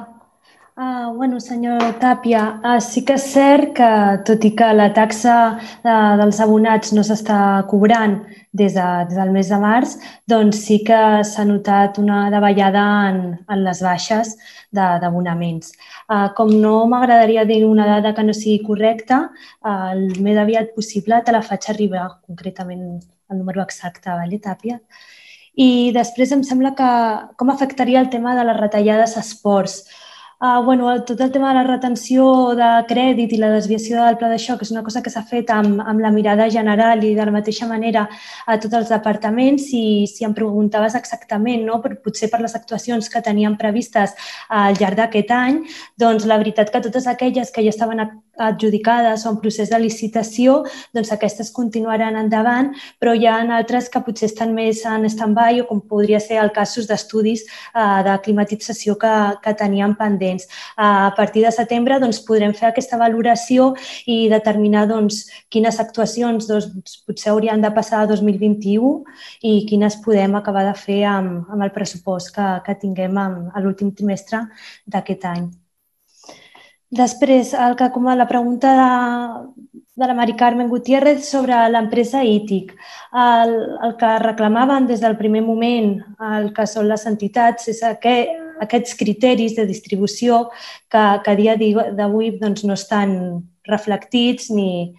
[0.76, 3.88] Uh, bueno, senyor Tàpia, uh, sí que és cert que,
[4.27, 7.38] tot i que la taxa uh, dels abonats no s'està
[7.69, 8.18] cobrant
[8.52, 9.95] des, de, des del mes de març,
[10.27, 14.35] doncs sí que s'ha notat una davallada en, en les baixes
[14.76, 15.72] d'abonaments.
[16.11, 19.30] Uh, com no m'agradaria dir una dada que no sigui correcta,
[19.64, 24.81] uh, el més aviat possible te la faig arribar, concretament el número exacte, vale, Tàpia?
[25.56, 26.95] I després em sembla que
[27.39, 29.85] com afectaria el tema de les retallades a esports.
[30.37, 32.25] Uh, bueno, tot el tema de la retenció
[32.59, 35.47] de crèdit i la desviació del pla de xoc és una cosa que s'ha fet
[35.47, 38.03] amb, amb la mirada general i de la mateixa manera
[38.45, 43.07] a tots els departaments i si em preguntaves exactament, no, per, potser per les actuacions
[43.07, 44.11] que teníem previstes
[44.49, 45.61] al llarg d'aquest any,
[45.95, 48.03] doncs la veritat que totes aquelles que ja estaven
[48.35, 54.03] adjudicades o en procés de licitació, doncs aquestes continuaran endavant, però hi ha altres que
[54.03, 58.99] potser estan més en stand-by o com podria ser el casos d'estudis uh, de climatització
[58.99, 60.47] que, que teníem pendent pendents.
[60.76, 63.73] A partir de setembre doncs, podrem fer aquesta valoració
[64.06, 69.03] i determinar doncs, quines actuacions doncs, potser haurien de passar a 2021
[69.43, 73.61] i quines podem acabar de fer amb, amb el pressupost que, que tinguem amb, a
[73.61, 74.45] l'últim trimestre
[74.85, 75.52] d'aquest any.
[76.95, 82.22] Després, el que, com a la pregunta de, de la Mari Carmen Gutiérrez sobre l'empresa
[82.23, 82.72] ITIC.
[83.11, 85.97] El, el que reclamaven des del primer moment
[86.30, 90.45] el que són les entitats és aquest, aquests criteris de distribució
[90.91, 93.15] que, que a dia d'avui doncs, no estan
[93.68, 94.94] reflectits ni,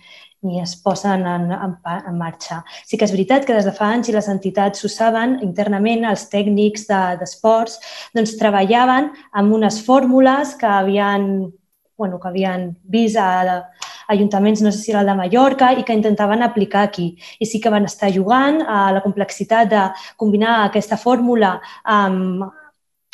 [0.46, 2.62] ni es posen en, en, en marxa.
[2.86, 6.06] Sí que és veritat que des de fa anys i les entitats ho saben internament,
[6.08, 11.50] els tècnics d'esports de, doncs, treballaven amb unes fórmules que havien,
[11.96, 13.64] bueno, que havien vist a,
[14.08, 17.16] ajuntaments, no sé si era el de Mallorca, i que intentaven aplicar aquí.
[17.40, 19.82] I sí que van estar jugant a la complexitat de
[20.16, 22.46] combinar aquesta fórmula amb,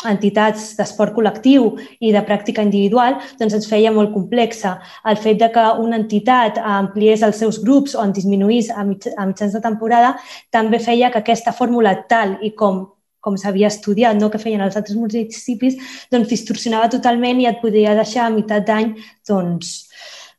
[0.09, 4.77] entitats d'esport col·lectiu i de pràctica individual, doncs ens feia molt complexa.
[5.09, 9.55] El fet de que una entitat ampliés els seus grups o en disminuís a, mitjans
[9.55, 10.17] de temporada
[10.51, 12.85] també feia que aquesta fórmula tal i com
[13.23, 14.33] com s'havia estudiat, no?
[14.33, 15.77] que feien els altres municipis,
[16.11, 18.97] doncs distorsionava totalment i et podia deixar a meitat d'any
[19.29, 19.69] doncs,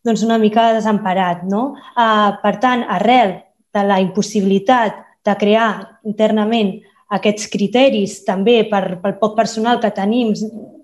[0.03, 1.45] doncs una mica desemparat.
[1.48, 1.77] No?
[1.95, 3.38] Uh, per tant, arrel
[3.73, 5.69] de la impossibilitat de crear
[6.03, 6.76] internament
[7.10, 10.34] aquests criteris també per, pel poc personal que tenim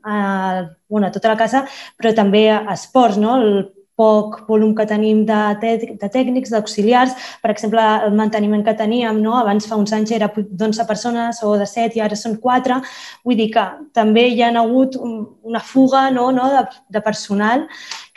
[0.03, 1.65] a, bueno, a tota la casa,
[1.97, 3.37] però també a esports, no?
[3.39, 3.67] el
[3.99, 7.15] poc volum que tenim de, de tècnics, d'auxiliars.
[7.43, 9.35] Per exemple, el manteniment que teníem, no?
[9.41, 12.79] abans fa uns anys era d'11 persones o de 7 i ara són 4.
[13.27, 13.65] Vull dir que
[13.95, 16.29] també hi ha hagut una fuga no?
[16.35, 16.47] No?
[16.55, 16.63] De,
[16.95, 17.67] de personal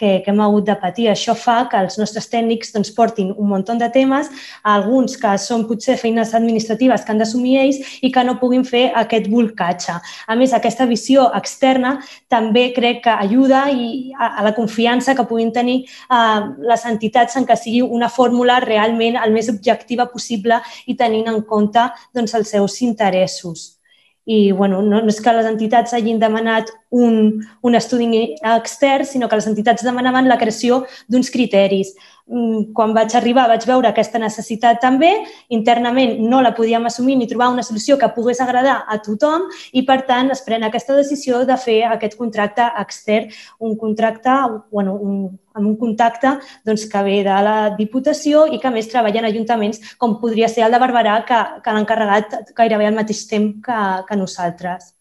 [0.03, 1.07] que, que hem hagut de patir.
[1.13, 4.29] Això fa que els nostres tècnics doncs, portin un munt de temes,
[4.67, 8.89] alguns que són potser feines administratives que han d'assumir ells i que no puguin fer
[8.99, 9.95] aquest volcatge.
[10.27, 11.95] A més, aquesta visió externa
[12.33, 16.41] també crec que ajuda i a, a la confiança que puguin tenir eh,
[16.73, 21.45] les entitats en que sigui una fórmula realment el més objectiva possible i tenint en
[21.47, 23.82] compte doncs, els seus interessos.
[24.25, 29.29] I bueno, no, no és que les entitats hagin demanat un, un estudi extern, sinó
[29.29, 31.91] que les entitats demanaven la creació d'uns criteris.
[32.33, 35.11] Mm, quan vaig arribar vaig veure aquesta necessitat també,
[35.53, 39.83] internament no la podíem assumir ni trobar una solució que pogués agradar a tothom i,
[39.85, 43.29] per tant, es pren aquesta decisió de fer aquest contracte extern,
[43.61, 44.39] un contracte,
[44.73, 45.21] bueno, un,
[45.53, 49.85] amb un contacte doncs, que ve de la Diputació i que més treballa en ajuntaments
[50.01, 53.79] com podria ser el de Barberà, que, que l'han encarregat gairebé al mateix temps que,
[54.09, 54.95] que nosaltres.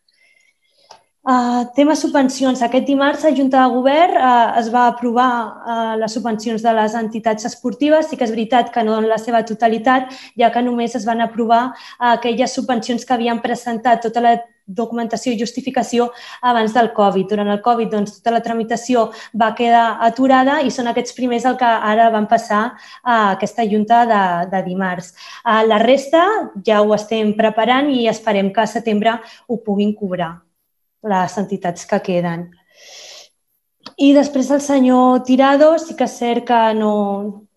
[1.21, 2.63] Uh, tema subvencions.
[2.65, 6.95] Aquest dimarts, a Junta de Govern uh, es va aprovar uh, les subvencions de les
[6.97, 8.07] entitats esportives.
[8.09, 10.09] Sí que és veritat que no en la seva totalitat,
[10.41, 14.33] ja que només es van aprovar uh, aquelles subvencions que havien presentat tota la
[14.65, 16.09] documentació i justificació
[16.41, 17.29] abans del Covid.
[17.29, 21.61] Durant el Covid, doncs, tota la tramitació va quedar aturada i són aquests primers el
[21.61, 22.63] que ara van passar
[23.03, 25.13] a aquesta junta de, de dimarts.
[25.45, 26.25] La resta
[26.65, 30.39] ja ho estem preparant i esperem que a setembre ho puguin cobrar
[31.03, 32.49] les entitats que queden.
[33.97, 36.91] I després el senyor Tirado, sí que és cert que, no,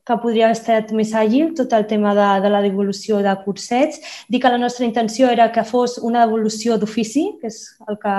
[0.04, 4.00] que podria haver estat més àgil tot el tema de, de la devolució de cursets.
[4.28, 8.14] Dic que la nostra intenció era que fos una devolució d'ofici, que és el que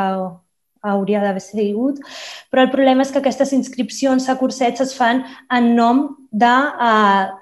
[0.85, 2.01] hauria d'haver sigut,
[2.53, 6.53] però el problema és que aquestes inscripcions a cursets es fan en nom de,
[6.89, 7.33] uh,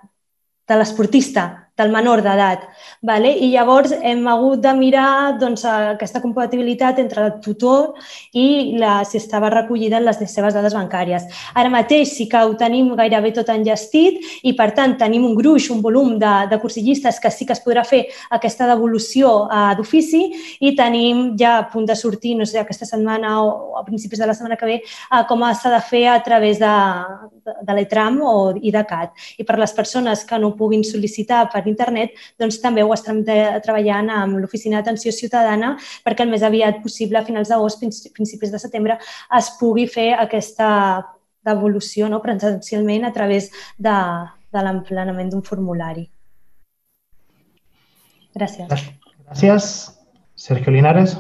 [0.68, 2.66] de l'esportista, del menor d'edat.
[3.04, 3.34] Vale?
[3.36, 7.94] I llavors hem hagut de mirar doncs, aquesta compatibilitat entre el tutor
[8.34, 11.28] i la, si estava recollida en les seves dades bancàries.
[11.54, 15.70] Ara mateix sí que ho tenim gairebé tot enllestit i, per tant, tenim un gruix,
[15.74, 20.24] un volum de, de cursillistes que sí que es podrà fer aquesta devolució eh, d'ofici
[20.64, 24.30] i tenim ja a punt de sortir, no sé, aquesta setmana o a principis de
[24.30, 26.74] la setmana que ve, eh, com s'ha de fer a través de,
[27.44, 29.14] de, de l'ETRAM o IDCAT.
[29.44, 34.12] I per les persones que no puguin sol·licitar per internet, doncs també ho estem treballant
[34.14, 35.74] amb l'Oficina d'Atenció Ciutadana
[36.06, 37.84] perquè el més aviat possible, a finals d'agost,
[38.16, 39.00] principis de setembre,
[39.38, 40.70] es pugui fer aquesta
[41.44, 43.98] devolució no, presencialment a través de,
[44.54, 46.08] de l'emplenament d'un formulari.
[48.34, 48.88] Gràcies.
[49.28, 49.70] Gràcies.
[50.44, 51.18] Sergio Linares.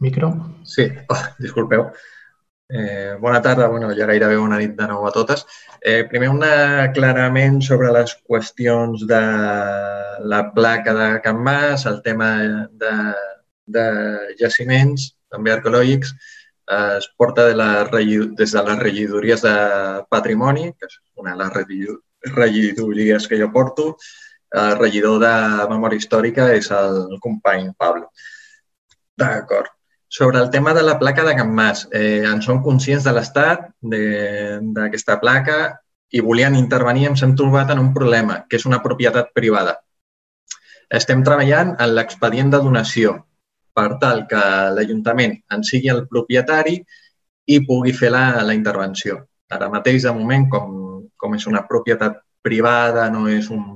[0.00, 0.30] Micro.
[0.64, 1.86] Sí, oh, disculpeu.
[2.68, 5.44] Eh, bona tarda, bueno, ja gairebé bona nit de nou a totes.
[5.80, 9.20] Eh, primer, un aclarament sobre les qüestions de
[10.32, 12.30] la placa de Can Mas, el tema
[12.84, 12.94] de,
[13.76, 13.84] de
[14.40, 16.14] jaciments, també arqueològics,
[16.70, 19.54] eh, es porta de la, des de les regidories de
[20.08, 21.94] patrimoni, que és una de les
[22.40, 23.90] regidories que jo porto.
[24.64, 25.34] El regidor de
[25.68, 28.08] memòria històrica és el company Pablo.
[29.18, 29.73] D'acord.
[30.16, 33.64] Sobre el tema de la placa de Can Mas, eh, en som conscients de l'estat
[33.82, 35.56] d'aquesta placa
[36.14, 39.72] i volien intervenir, ens hem trobat en un problema, que és una propietat privada.
[41.00, 43.16] Estem treballant en l'expedient de donació
[43.74, 44.44] per tal que
[44.76, 46.76] l'Ajuntament en sigui el propietari
[47.50, 49.18] i pugui fer la, la intervenció.
[49.50, 50.78] Ara mateix, de moment, com,
[51.18, 53.66] com és una propietat privada, no és un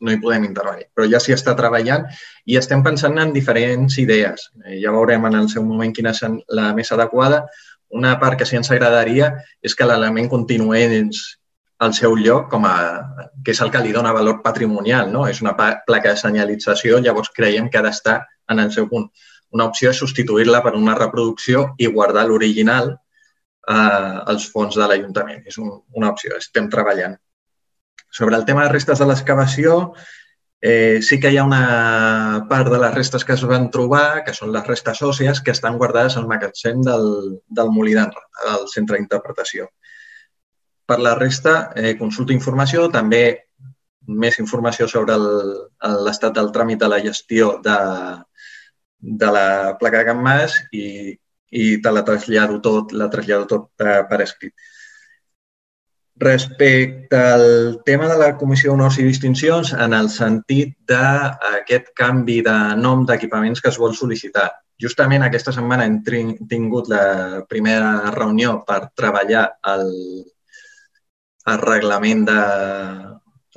[0.00, 0.88] no hi podem intervenir.
[0.94, 2.06] Però ja s'hi està treballant
[2.46, 4.48] i estem pensant en diferents idees.
[4.64, 7.44] Eh, ja veurem en el seu moment quina és la més adequada.
[7.94, 9.30] Una part que sí ens agradaria
[9.62, 11.22] és que l'element continués
[11.84, 12.74] al seu lloc, com a,
[13.44, 15.12] que és el que li dona valor patrimonial.
[15.12, 15.26] No?
[15.30, 19.08] És una placa de senyalització, llavors creiem que ha d'estar en el seu punt.
[19.54, 23.74] Una opció és substituir-la per una reproducció i guardar l'original eh,
[24.32, 25.44] als fons de l'Ajuntament.
[25.46, 27.16] És un, una opció, estem treballant.
[28.14, 29.78] Sobre el tema de restes de l'excavació,
[30.62, 34.34] eh, sí que hi ha una part de les restes que es van trobar, que
[34.36, 37.08] són les restes òssies, que estan guardades al magatzem del,
[37.58, 39.66] del Molí d'Enra, del centre d'interpretació.
[40.86, 43.24] Per la resta, eh, consulta informació, també
[44.06, 47.76] més informació sobre l'estat del tràmit de la gestió de,
[49.22, 49.48] de la
[49.80, 50.86] placa de Can Mas i,
[51.50, 54.54] i te la trasllado tot, la trasllado tot eh, per escrit.
[56.16, 62.54] Respecte al tema de la Comissió d'Honors i Distincions, en el sentit d'aquest canvi de
[62.78, 64.46] nom d'equipaments que es vol sol·licitar.
[64.84, 65.98] Justament aquesta setmana hem
[66.50, 69.90] tingut la primera reunió per treballar el,
[71.50, 72.40] el reglament de,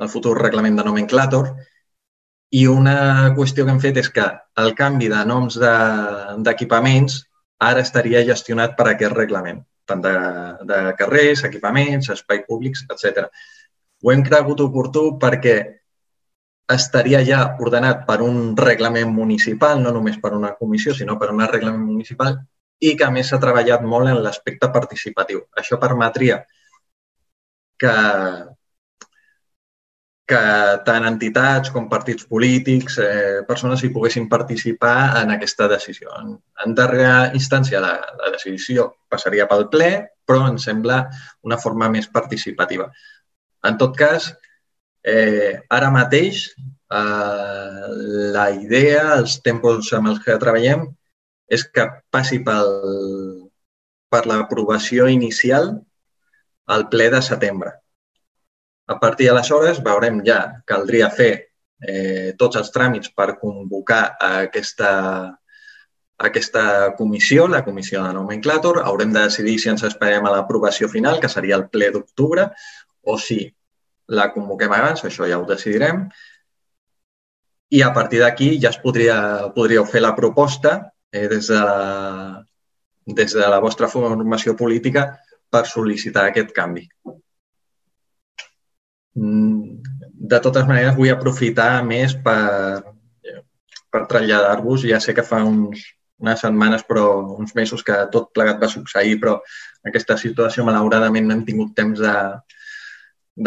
[0.01, 1.53] el futur reglament de nomenclàtor
[2.57, 2.97] i una
[3.38, 4.27] qüestió que hem fet és que
[4.63, 7.25] el canvi de noms d'equipaments de,
[7.69, 10.14] ara estaria gestionat per aquest reglament tant de,
[10.69, 13.27] de carrers, equipaments, espais públics, etc.
[14.03, 15.57] Ho hem cregut oportú perquè
[16.73, 21.45] estaria ja ordenat per un reglament municipal, no només per una comissió, sinó per un
[21.47, 22.35] reglament municipal
[22.84, 25.45] i que a més s'ha treballat molt en l'aspecte participatiu.
[25.57, 26.43] Això permetria
[27.81, 27.93] que
[30.28, 30.40] que
[30.84, 36.12] tant entitats com partits polítics, eh, persones hi poguessin participar en aquesta decisió.
[36.20, 36.34] En,
[36.66, 39.91] en darrera instància, la, la decisió passaria pel ple,
[40.28, 41.06] però ens sembla
[41.48, 42.90] una forma més participativa.
[43.72, 44.34] En tot cas,
[45.08, 46.44] eh, ara mateix,
[46.91, 47.88] eh,
[48.36, 50.90] la idea, els tempos amb els que treballem,
[51.48, 52.72] és que passi pel,
[54.12, 55.78] per l'aprovació inicial
[56.68, 57.78] al ple de setembre
[58.88, 61.31] a partir d'aleshores veurem ja, caldria fer
[61.81, 64.91] eh, tots els tràmits per convocar aquesta,
[66.18, 68.81] aquesta comissió, la comissió de nomenclàtor.
[68.84, 72.47] Haurem de decidir si ens esperem a l'aprovació final, que seria el ple d'octubre,
[73.03, 73.43] o si
[74.07, 76.07] la convoquem abans, això ja ho decidirem.
[77.76, 79.19] I a partir d'aquí ja es podria,
[79.55, 80.77] podríeu fer la proposta
[81.11, 82.43] eh, des, de la,
[83.05, 85.09] des de la vostra formació política
[85.51, 86.88] per sol·licitar aquest canvi.
[89.18, 89.81] Mm,
[90.30, 92.84] de totes maneres, vull aprofitar més per,
[93.94, 94.85] per traslladar-vos.
[94.89, 95.84] Ja sé que fa uns,
[96.22, 97.07] unes setmanes, però
[97.38, 99.38] uns mesos que tot plegat va succeir, però
[99.88, 102.15] aquesta situació, malauradament, no hem tingut temps de,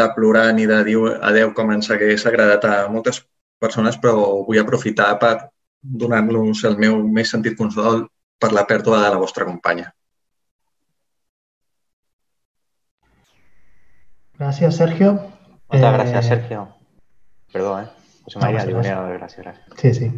[0.01, 0.98] de plorar ni de dir
[1.30, 3.22] adeu com ens hagués agradat a moltes
[3.60, 5.34] persones, però vull aprofitar per
[5.80, 8.06] donar-los el meu més sentit consol
[8.40, 9.90] per la pèrdua de la vostra companya.
[14.40, 15.18] Gràcies, Sergio.
[15.70, 15.97] Moltes eh...
[15.97, 16.68] gràcies, Sergio.
[17.52, 17.86] Perdó, eh?
[18.24, 19.76] José María, no, gràcies, gràcies.
[19.78, 20.10] Sí, sí.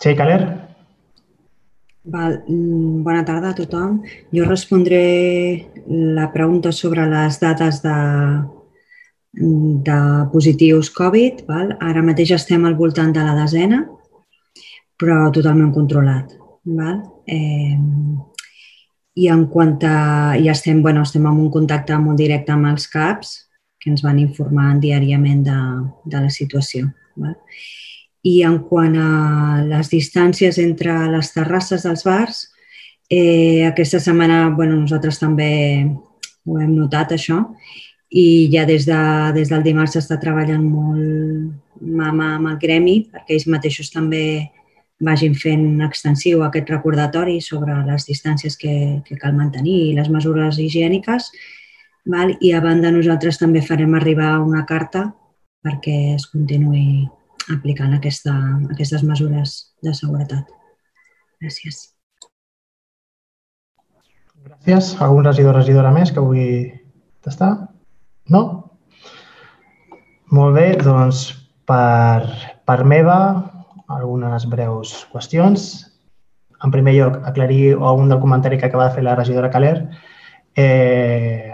[0.00, 0.40] Txell Caler.
[2.04, 2.42] Val.
[2.46, 4.00] Mm, bona tarda a tothom.
[4.32, 7.96] Jo respondré la pregunta sobre les dades de,
[9.88, 9.98] de
[10.32, 11.44] positius Covid.
[11.48, 11.76] Val?
[11.80, 13.82] Ara mateix estem al voltant de la desena,
[15.00, 16.36] però totalment controlat.
[16.64, 17.00] Val?
[17.26, 17.76] Eh,
[19.20, 20.00] I en quant a...
[20.40, 23.36] Ja estem, bueno, estem en un contacte molt directe amb els CAPs,
[23.80, 25.58] que ens van informant diàriament de,
[26.04, 26.90] de la situació.
[27.20, 27.36] Val?
[28.22, 29.10] I en quant a
[29.64, 32.42] les distàncies entre les terrasses dels bars,
[33.08, 35.50] eh, aquesta setmana bueno, nosaltres també
[36.44, 37.40] ho hem notat, això,
[38.10, 39.00] i ja des, de,
[39.36, 44.50] des del dimarts s'està treballant molt mà amb el gremi perquè ells mateixos també
[45.00, 50.58] vagin fent extensiu aquest recordatori sobre les distàncies que, que cal mantenir i les mesures
[50.60, 51.30] higièniques.
[52.10, 52.34] Val?
[52.40, 55.08] I a banda nosaltres també farem arribar una carta
[55.64, 57.06] perquè es continuï
[57.54, 58.34] aplicant aquesta,
[58.72, 60.48] aquestes mesures de seguretat.
[61.40, 61.82] Gràcies.
[64.40, 64.94] Gràcies.
[65.04, 66.50] Algun regidor o regidora més que vulgui
[67.24, 67.52] tastar?
[68.32, 68.42] No?
[70.30, 71.24] Molt bé, doncs
[71.68, 72.26] per,
[72.68, 73.18] per meva,
[73.90, 75.70] algunes breus qüestions.
[76.64, 79.74] En primer lloc, aclarir algun del comentari que acaba de fer la regidora Caler.
[80.54, 81.50] Eh,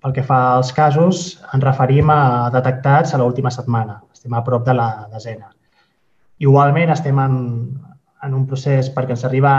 [0.00, 4.00] pel que fa als casos, ens referim a detectats a l'última setmana.
[4.12, 5.50] Estem a prop de la desena.
[6.40, 7.34] Igualment, estem en,
[8.24, 9.58] en un procés perquè ens arriba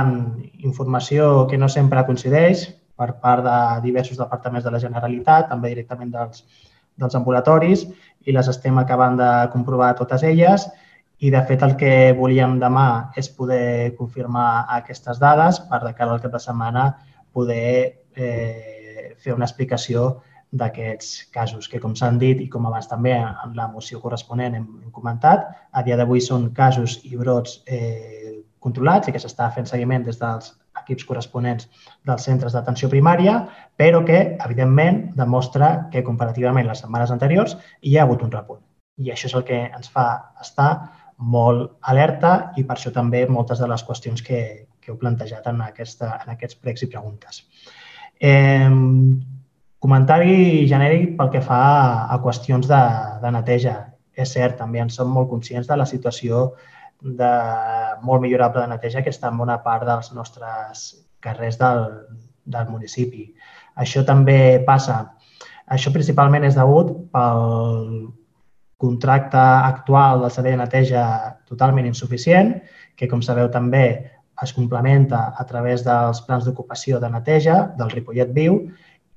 [0.66, 6.12] informació que no sempre coincideix per part de diversos departaments de la Generalitat, també directament
[6.14, 6.46] dels,
[6.98, 7.86] dels ambulatoris,
[8.26, 10.68] i les estem acabant de comprovar totes elles.
[11.22, 16.16] I, de fet, el que volíem demà és poder confirmar aquestes dades per de cara
[16.16, 16.88] al cap de setmana
[17.32, 23.14] poder eh, fer una explicació d'aquests casos, que com s'han dit i com abans també
[23.16, 29.08] en la moció corresponent hem, comentat, a dia d'avui són casos i brots eh, controlats
[29.08, 30.52] i que s'està fent seguiment des dels
[30.82, 31.68] equips corresponents
[32.08, 33.38] dels centres d'atenció primària,
[33.80, 38.62] però que, evidentment, demostra que comparativament les setmanes anteriors hi ha hagut un repunt.
[39.00, 40.08] I això és el que ens fa
[40.44, 40.72] estar
[41.18, 44.42] molt alerta i per això també moltes de les qüestions que,
[44.82, 47.44] que heu plantejat en, aquesta, en aquests pregs i preguntes.
[48.20, 48.70] Eh,
[49.82, 51.62] Comentari genèric pel que fa
[52.14, 52.82] a qüestions de,
[53.24, 53.78] de neteja.
[54.14, 56.52] És cert, també en som molt conscients de la situació
[57.02, 57.30] de
[58.06, 60.84] molt millorable de neteja que està en bona part dels nostres
[61.26, 61.88] carrers del,
[62.46, 63.26] del municipi.
[63.82, 65.00] Això també passa.
[65.66, 68.12] Això principalment és degut pel
[68.82, 71.04] contracte actual del servei de neteja
[71.50, 72.54] totalment insuficient,
[72.98, 73.86] que, com sabeu, també
[74.42, 78.62] es complementa a través dels plans d'ocupació de neteja del Ripollet Viu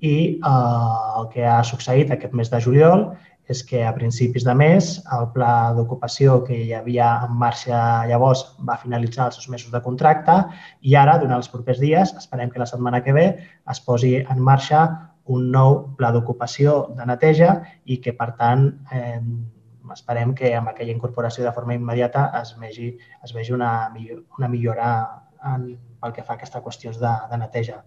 [0.05, 3.09] i eh, el que ha succeït aquest mes de juliol
[3.53, 7.79] és que a principis de mes el pla d'ocupació que hi havia en marxa
[8.09, 10.37] llavors va finalitzar els seus mesos de contracte
[10.81, 13.27] i ara, durant els propers dies, esperem que la setmana que ve
[13.71, 14.87] es posi en marxa
[15.35, 17.51] un nou pla d'ocupació de neteja
[17.85, 19.21] i que, per tant, eh,
[19.93, 22.91] esperem que amb aquella incorporació de forma immediata es vegi,
[23.25, 23.93] es vegi una,
[24.39, 24.91] una millora
[25.53, 25.71] en,
[26.01, 27.83] pel que fa a aquesta qüestió de, de neteja.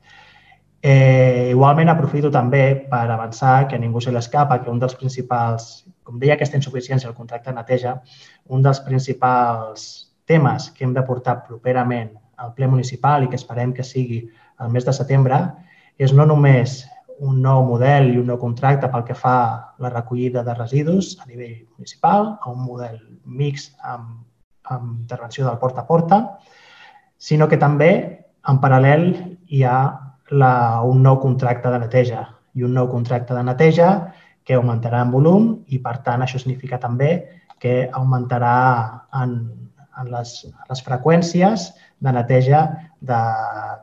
[0.82, 6.20] Eh, igualment, aprofito també per avançar que ningú se l'escapa que un dels principals, com
[6.22, 7.96] deia aquesta insuficiència del contracte de neteja,
[8.54, 9.88] un dels principals
[10.26, 14.22] temes que hem de portar properament al ple municipal i que esperem que sigui
[14.62, 15.40] el mes de setembre
[15.98, 16.84] és no només
[17.18, 21.16] un nou model i un nou contracte pel que fa a la recollida de residus
[21.18, 24.20] a nivell municipal, a un model mix amb,
[24.70, 26.20] amb intervenció del porta a porta,
[27.18, 27.92] sinó que també,
[28.46, 29.08] en paral·lel,
[29.50, 29.80] hi ha
[30.30, 32.24] la, un nou contracte de neteja.
[32.58, 33.90] I un nou contracte de neteja
[34.48, 37.12] que augmentarà en volum i, per tant, això significa també
[37.62, 38.58] que augmentarà
[39.22, 39.36] en,
[40.00, 40.34] en les,
[40.70, 42.62] les freqüències de neteja
[43.02, 43.18] de,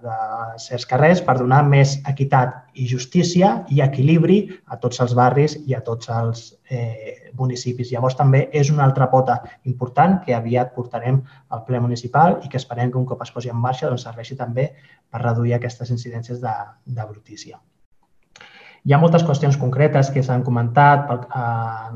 [0.02, 0.14] de
[0.62, 5.74] certs carrers per donar més equitat i justícia i equilibri a tots els barris i
[5.74, 7.92] a tots els eh, municipis.
[7.92, 11.20] Llavors també és una altra pota important que aviat portarem
[11.50, 14.38] al ple municipal i que esperem que un cop es posi en marxa doncs, serveixi
[14.38, 14.72] també
[15.10, 17.58] per reduir aquestes incidències de, de brutícia.
[18.84, 21.44] Hi ha moltes qüestions concretes que s'han comentat eh,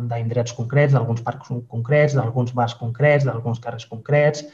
[0.09, 4.47] d'indrets concrets, d'alguns parcs concrets, d'alguns bars concrets, d'alguns carrers concrets.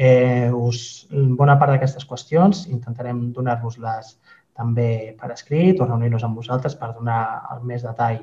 [0.00, 1.06] Eh, us,
[1.36, 4.14] bona part d'aquestes qüestions intentarem donar-vos-les
[4.56, 7.20] també per escrit o reunir-nos amb vosaltres per donar
[7.52, 8.22] el més detall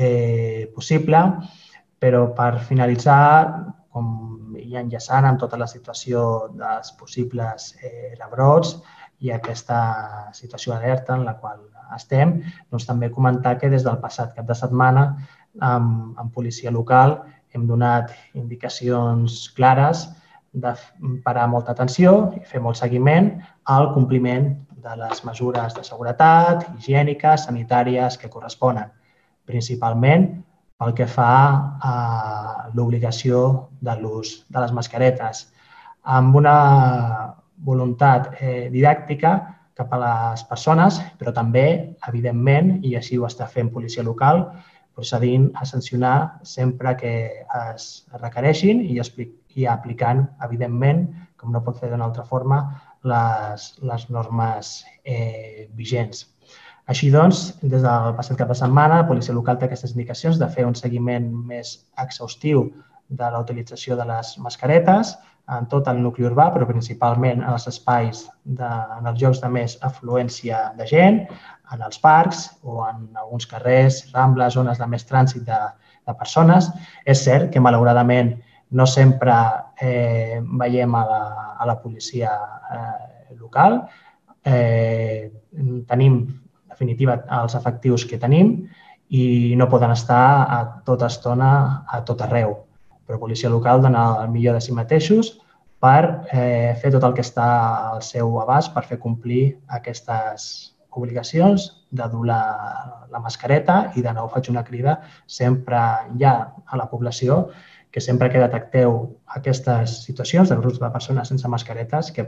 [0.00, 1.20] eh, possible,
[2.00, 3.20] però per finalitzar,
[3.92, 4.06] com
[4.70, 6.22] ja enllaçant amb tota la situació
[6.56, 8.78] dels possibles eh, rebrots
[9.20, 9.80] i aquesta
[10.32, 11.60] situació alerta en la qual
[11.98, 12.38] estem,
[12.70, 15.04] doncs també comentar que des del passat cap de setmana
[15.60, 17.18] amb, amb policia local
[17.52, 20.06] hem donat indicacions clares
[20.52, 20.74] de
[21.24, 23.30] parar molta atenció i fer molt seguiment
[23.70, 24.50] al compliment
[24.80, 28.88] de les mesures de seguretat, higièniques, sanitàries que corresponen,
[29.46, 30.26] principalment
[30.80, 31.32] pel que fa
[31.84, 31.94] a
[32.74, 35.46] l'obligació de l'ús de les mascaretes,
[36.02, 36.56] amb una
[37.60, 39.34] voluntat eh, didàctica
[39.76, 44.46] cap a les persones, però també, evidentment, i així ho està fent policia local,
[44.96, 47.12] procedint a sancionar sempre que
[47.60, 47.86] es
[48.20, 48.98] requereixin i,
[49.58, 51.06] i aplicant, evidentment,
[51.40, 52.60] com no pot fer d'una altra forma,
[53.08, 54.74] les, les normes
[55.04, 56.26] eh, vigents.
[56.90, 60.48] Així doncs, des del passat cap de setmana, la policia local té aquestes indicacions de
[60.50, 62.64] fer un seguiment més exhaustiu
[63.10, 65.14] de la utilització de les mascaretes,
[65.50, 69.50] en tot el nucli urbà, però principalment en els espais, de, en els llocs de
[69.50, 71.24] més afluència de gent,
[71.74, 75.58] en els parcs o en alguns carrers, rambles, zones de més trànsit de,
[76.06, 76.70] de persones.
[77.06, 78.36] És cert que, malauradament,
[78.70, 79.34] no sempre
[79.80, 81.22] eh, veiem a la,
[81.58, 82.30] a la policia
[82.76, 83.82] eh, local.
[84.44, 85.30] Eh,
[85.90, 88.54] tenim, en definitiva, els efectius que tenim
[89.10, 91.52] i no poden estar a tota estona
[91.90, 92.54] a tot arreu
[93.10, 95.32] però policia local dona el millor de si mateixos
[95.82, 97.46] per eh, fer tot el que està
[97.90, 99.42] al seu abast per fer complir
[99.78, 100.44] aquestes
[100.94, 102.38] obligacions de dur la,
[103.10, 105.80] la mascareta i de nou faig una crida sempre
[106.22, 106.34] ja
[106.66, 107.48] a la població
[107.90, 108.96] que sempre que detecteu
[109.26, 112.26] aquestes situacions de grups de persones sense mascaretes que,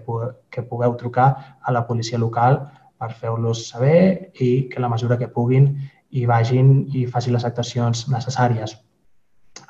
[0.50, 2.64] que pugueu trucar a la policia local
[2.98, 5.72] per fer-los saber i que la mesura que puguin
[6.10, 8.74] hi vagin i facin les actuacions necessàries.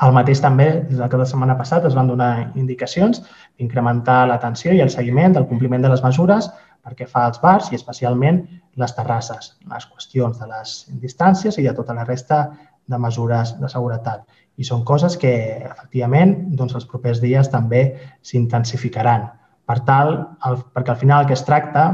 [0.03, 3.23] El mateix també, des de setmana passat, es van donar indicacions
[3.59, 6.51] d'incrementar l'atenció i el seguiment del compliment de les mesures
[6.83, 8.43] perquè fa als bars i especialment
[8.83, 12.43] les terrasses, les qüestions de les distàncies i de tota la resta
[12.87, 14.25] de mesures de seguretat.
[14.61, 15.33] I són coses que,
[15.71, 17.85] efectivament, doncs, els propers dies també
[18.27, 19.31] s'intensificaran.
[19.69, 20.15] Per tal,
[20.47, 21.87] el, perquè al final el que es tracta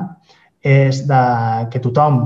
[0.66, 1.22] és de
[1.70, 2.22] que tothom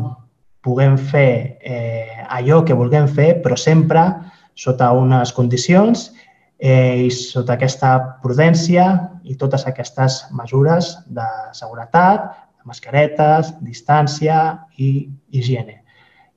[0.62, 4.06] puguem fer eh, allò que vulguem fer, però sempre
[4.54, 6.10] sota unes condicions
[6.58, 7.92] eh, i sota aquesta
[8.22, 8.86] prudència
[9.26, 11.26] i totes aquestes mesures de
[11.58, 12.30] seguretat,
[12.62, 14.38] de mascaretes, distància
[14.78, 15.81] i higiene.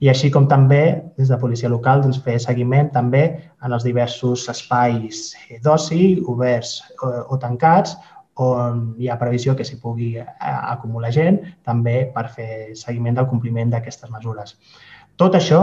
[0.06, 0.82] I així com també
[1.18, 3.24] des de policia local doncs, fer seguiment també
[3.66, 5.32] en els diversos espais
[5.66, 7.96] d'oci, oberts o, o tancats,
[8.46, 13.30] on hi ha previsió que s'hi pugui eh, acumular gent, també per fer seguiment del
[13.32, 14.58] compliment d'aquestes mesures.
[15.18, 15.62] Tot això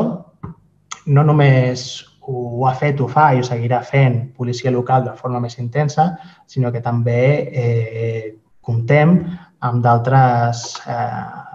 [1.07, 1.87] no només
[2.27, 6.17] ho ha fet, ho fa i ho seguirà fent policia local de forma més intensa,
[6.47, 7.23] sinó que també
[7.63, 8.27] eh,
[8.63, 9.19] comptem
[9.61, 11.52] amb d'altres eh,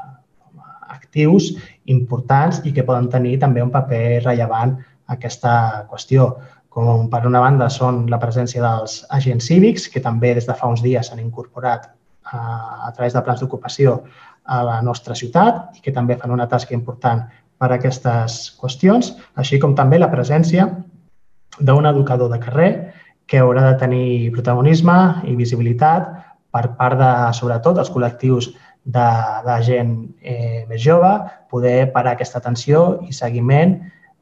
[1.07, 1.53] actius
[1.87, 4.77] importants i que poden tenir també un paper rellevant
[5.07, 6.35] aquesta qüestió.
[6.69, 10.69] Com per una banda són la presència dels agents cívics, que també des de fa
[10.69, 11.87] uns dies s'han incorporat
[12.27, 12.39] a,
[12.87, 14.03] a través de plans d'ocupació
[14.45, 17.25] a la nostra ciutat i que també fan una tasca important
[17.57, 20.67] per a aquestes qüestions, així com també la presència
[21.57, 22.69] d'un educador de carrer
[23.27, 24.97] que haurà de tenir protagonisme
[25.27, 26.11] i visibilitat
[26.53, 28.51] per part de, sobretot, dels col·lectius
[28.87, 29.07] de,
[29.45, 29.93] de gent
[30.23, 31.11] eh, més jove,
[31.51, 33.77] poder parar aquesta atenció i seguiment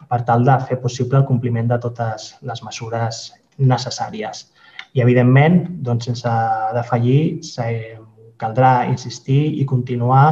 [0.10, 3.22] per tal de fer possible el compliment de totes les mesures
[3.58, 4.46] necessàries.
[4.96, 6.34] I, evidentment, doncs, sense
[6.76, 7.42] defallir,
[8.42, 10.26] caldrà insistir i continuar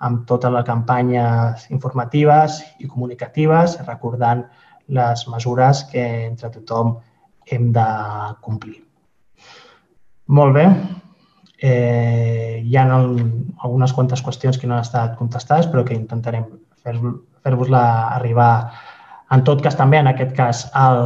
[0.00, 4.46] amb totes les campanyes informatives i comunicatives, recordant
[4.90, 6.96] les mesures que entre tothom
[7.50, 7.86] hem de
[8.44, 8.80] complir.
[10.30, 10.66] Molt bé.
[11.60, 16.46] Eh, hi ha algunes quantes qüestions que no han estat contestades, però que intentarem
[16.80, 17.82] fer-vos-la
[18.16, 18.52] arribar
[19.30, 21.04] en tot cas, també, en aquest cas, el,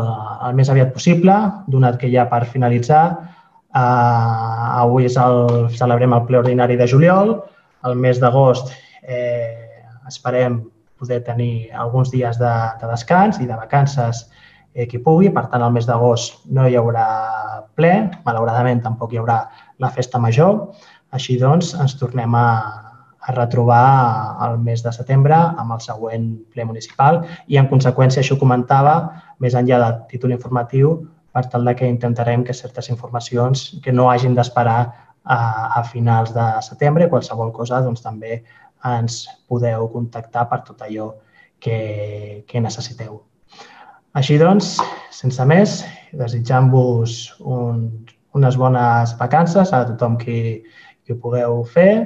[0.49, 1.35] el més aviat possible,
[1.69, 3.03] donat que ja per finalitzar,
[3.77, 7.35] eh, avui és el, celebrem el ple ordinari de juliol,
[7.85, 8.73] el mes d'agost
[9.03, 10.63] eh, esperem
[10.97, 14.25] poder tenir alguns dies de, de descans i de vacances
[14.75, 15.31] eh, qui pugui.
[15.33, 17.07] Per tant, el mes d'agost no hi haurà
[17.79, 17.93] ple,
[18.27, 19.39] malauradament tampoc hi haurà
[19.83, 20.75] la festa major.
[21.15, 22.49] Així doncs, ens tornem a,
[23.25, 23.85] a retrobar
[24.49, 28.97] el mes de setembre amb el següent ple municipal i, en conseqüència, això comentava,
[29.41, 30.99] més enllà del títol informatiu,
[31.35, 34.79] per tal que intentarem que certes informacions que no hagin d'esperar
[35.25, 35.39] a,
[35.81, 38.43] a finals de setembre, qualsevol cosa, doncs també
[38.85, 41.15] ens podeu contactar per tot allò
[41.59, 43.23] que, que necessiteu.
[44.15, 44.77] Així doncs,
[45.11, 45.81] sense més,
[46.15, 47.15] desitjant-vos
[47.51, 47.81] un,
[48.39, 50.37] unes bones vacances a tothom qui,
[51.03, 52.05] qui ho pugueu fer,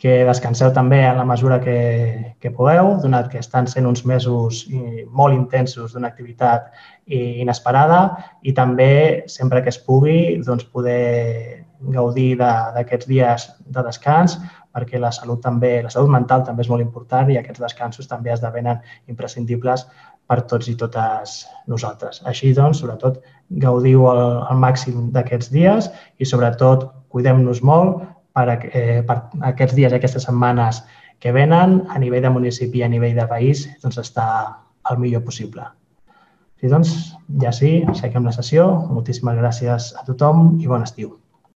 [0.00, 4.62] que descanseu també en la mesura que, que pugueu, donat que estan sent uns mesos
[5.10, 6.70] molt intensos d'una activitat
[7.10, 7.98] inesperada
[8.46, 14.38] i també, sempre que es pugui, doncs, poder gaudir d'aquests dies de descans
[14.70, 18.32] perquè la salut també, la salut mental també és molt important i aquests descansos també
[18.32, 18.78] esdevenen
[19.10, 19.86] imprescindibles
[20.30, 21.40] per tots i totes
[21.70, 22.20] nosaltres.
[22.30, 23.18] Així doncs, sobretot,
[23.64, 25.90] gaudiu al, al màxim d'aquests dies
[26.22, 28.04] i sobretot cuidem-nos molt
[28.36, 29.16] per, eh, per
[29.50, 30.84] aquests dies, aquestes setmanes
[31.20, 34.28] que venen, a nivell de municipi i a nivell de país, doncs està
[34.90, 35.66] el millor possible.
[36.62, 36.94] I doncs,
[37.42, 38.68] ja sí, aixequem la sessió.
[38.92, 41.16] Moltíssimes gràcies a tothom i bon estiu.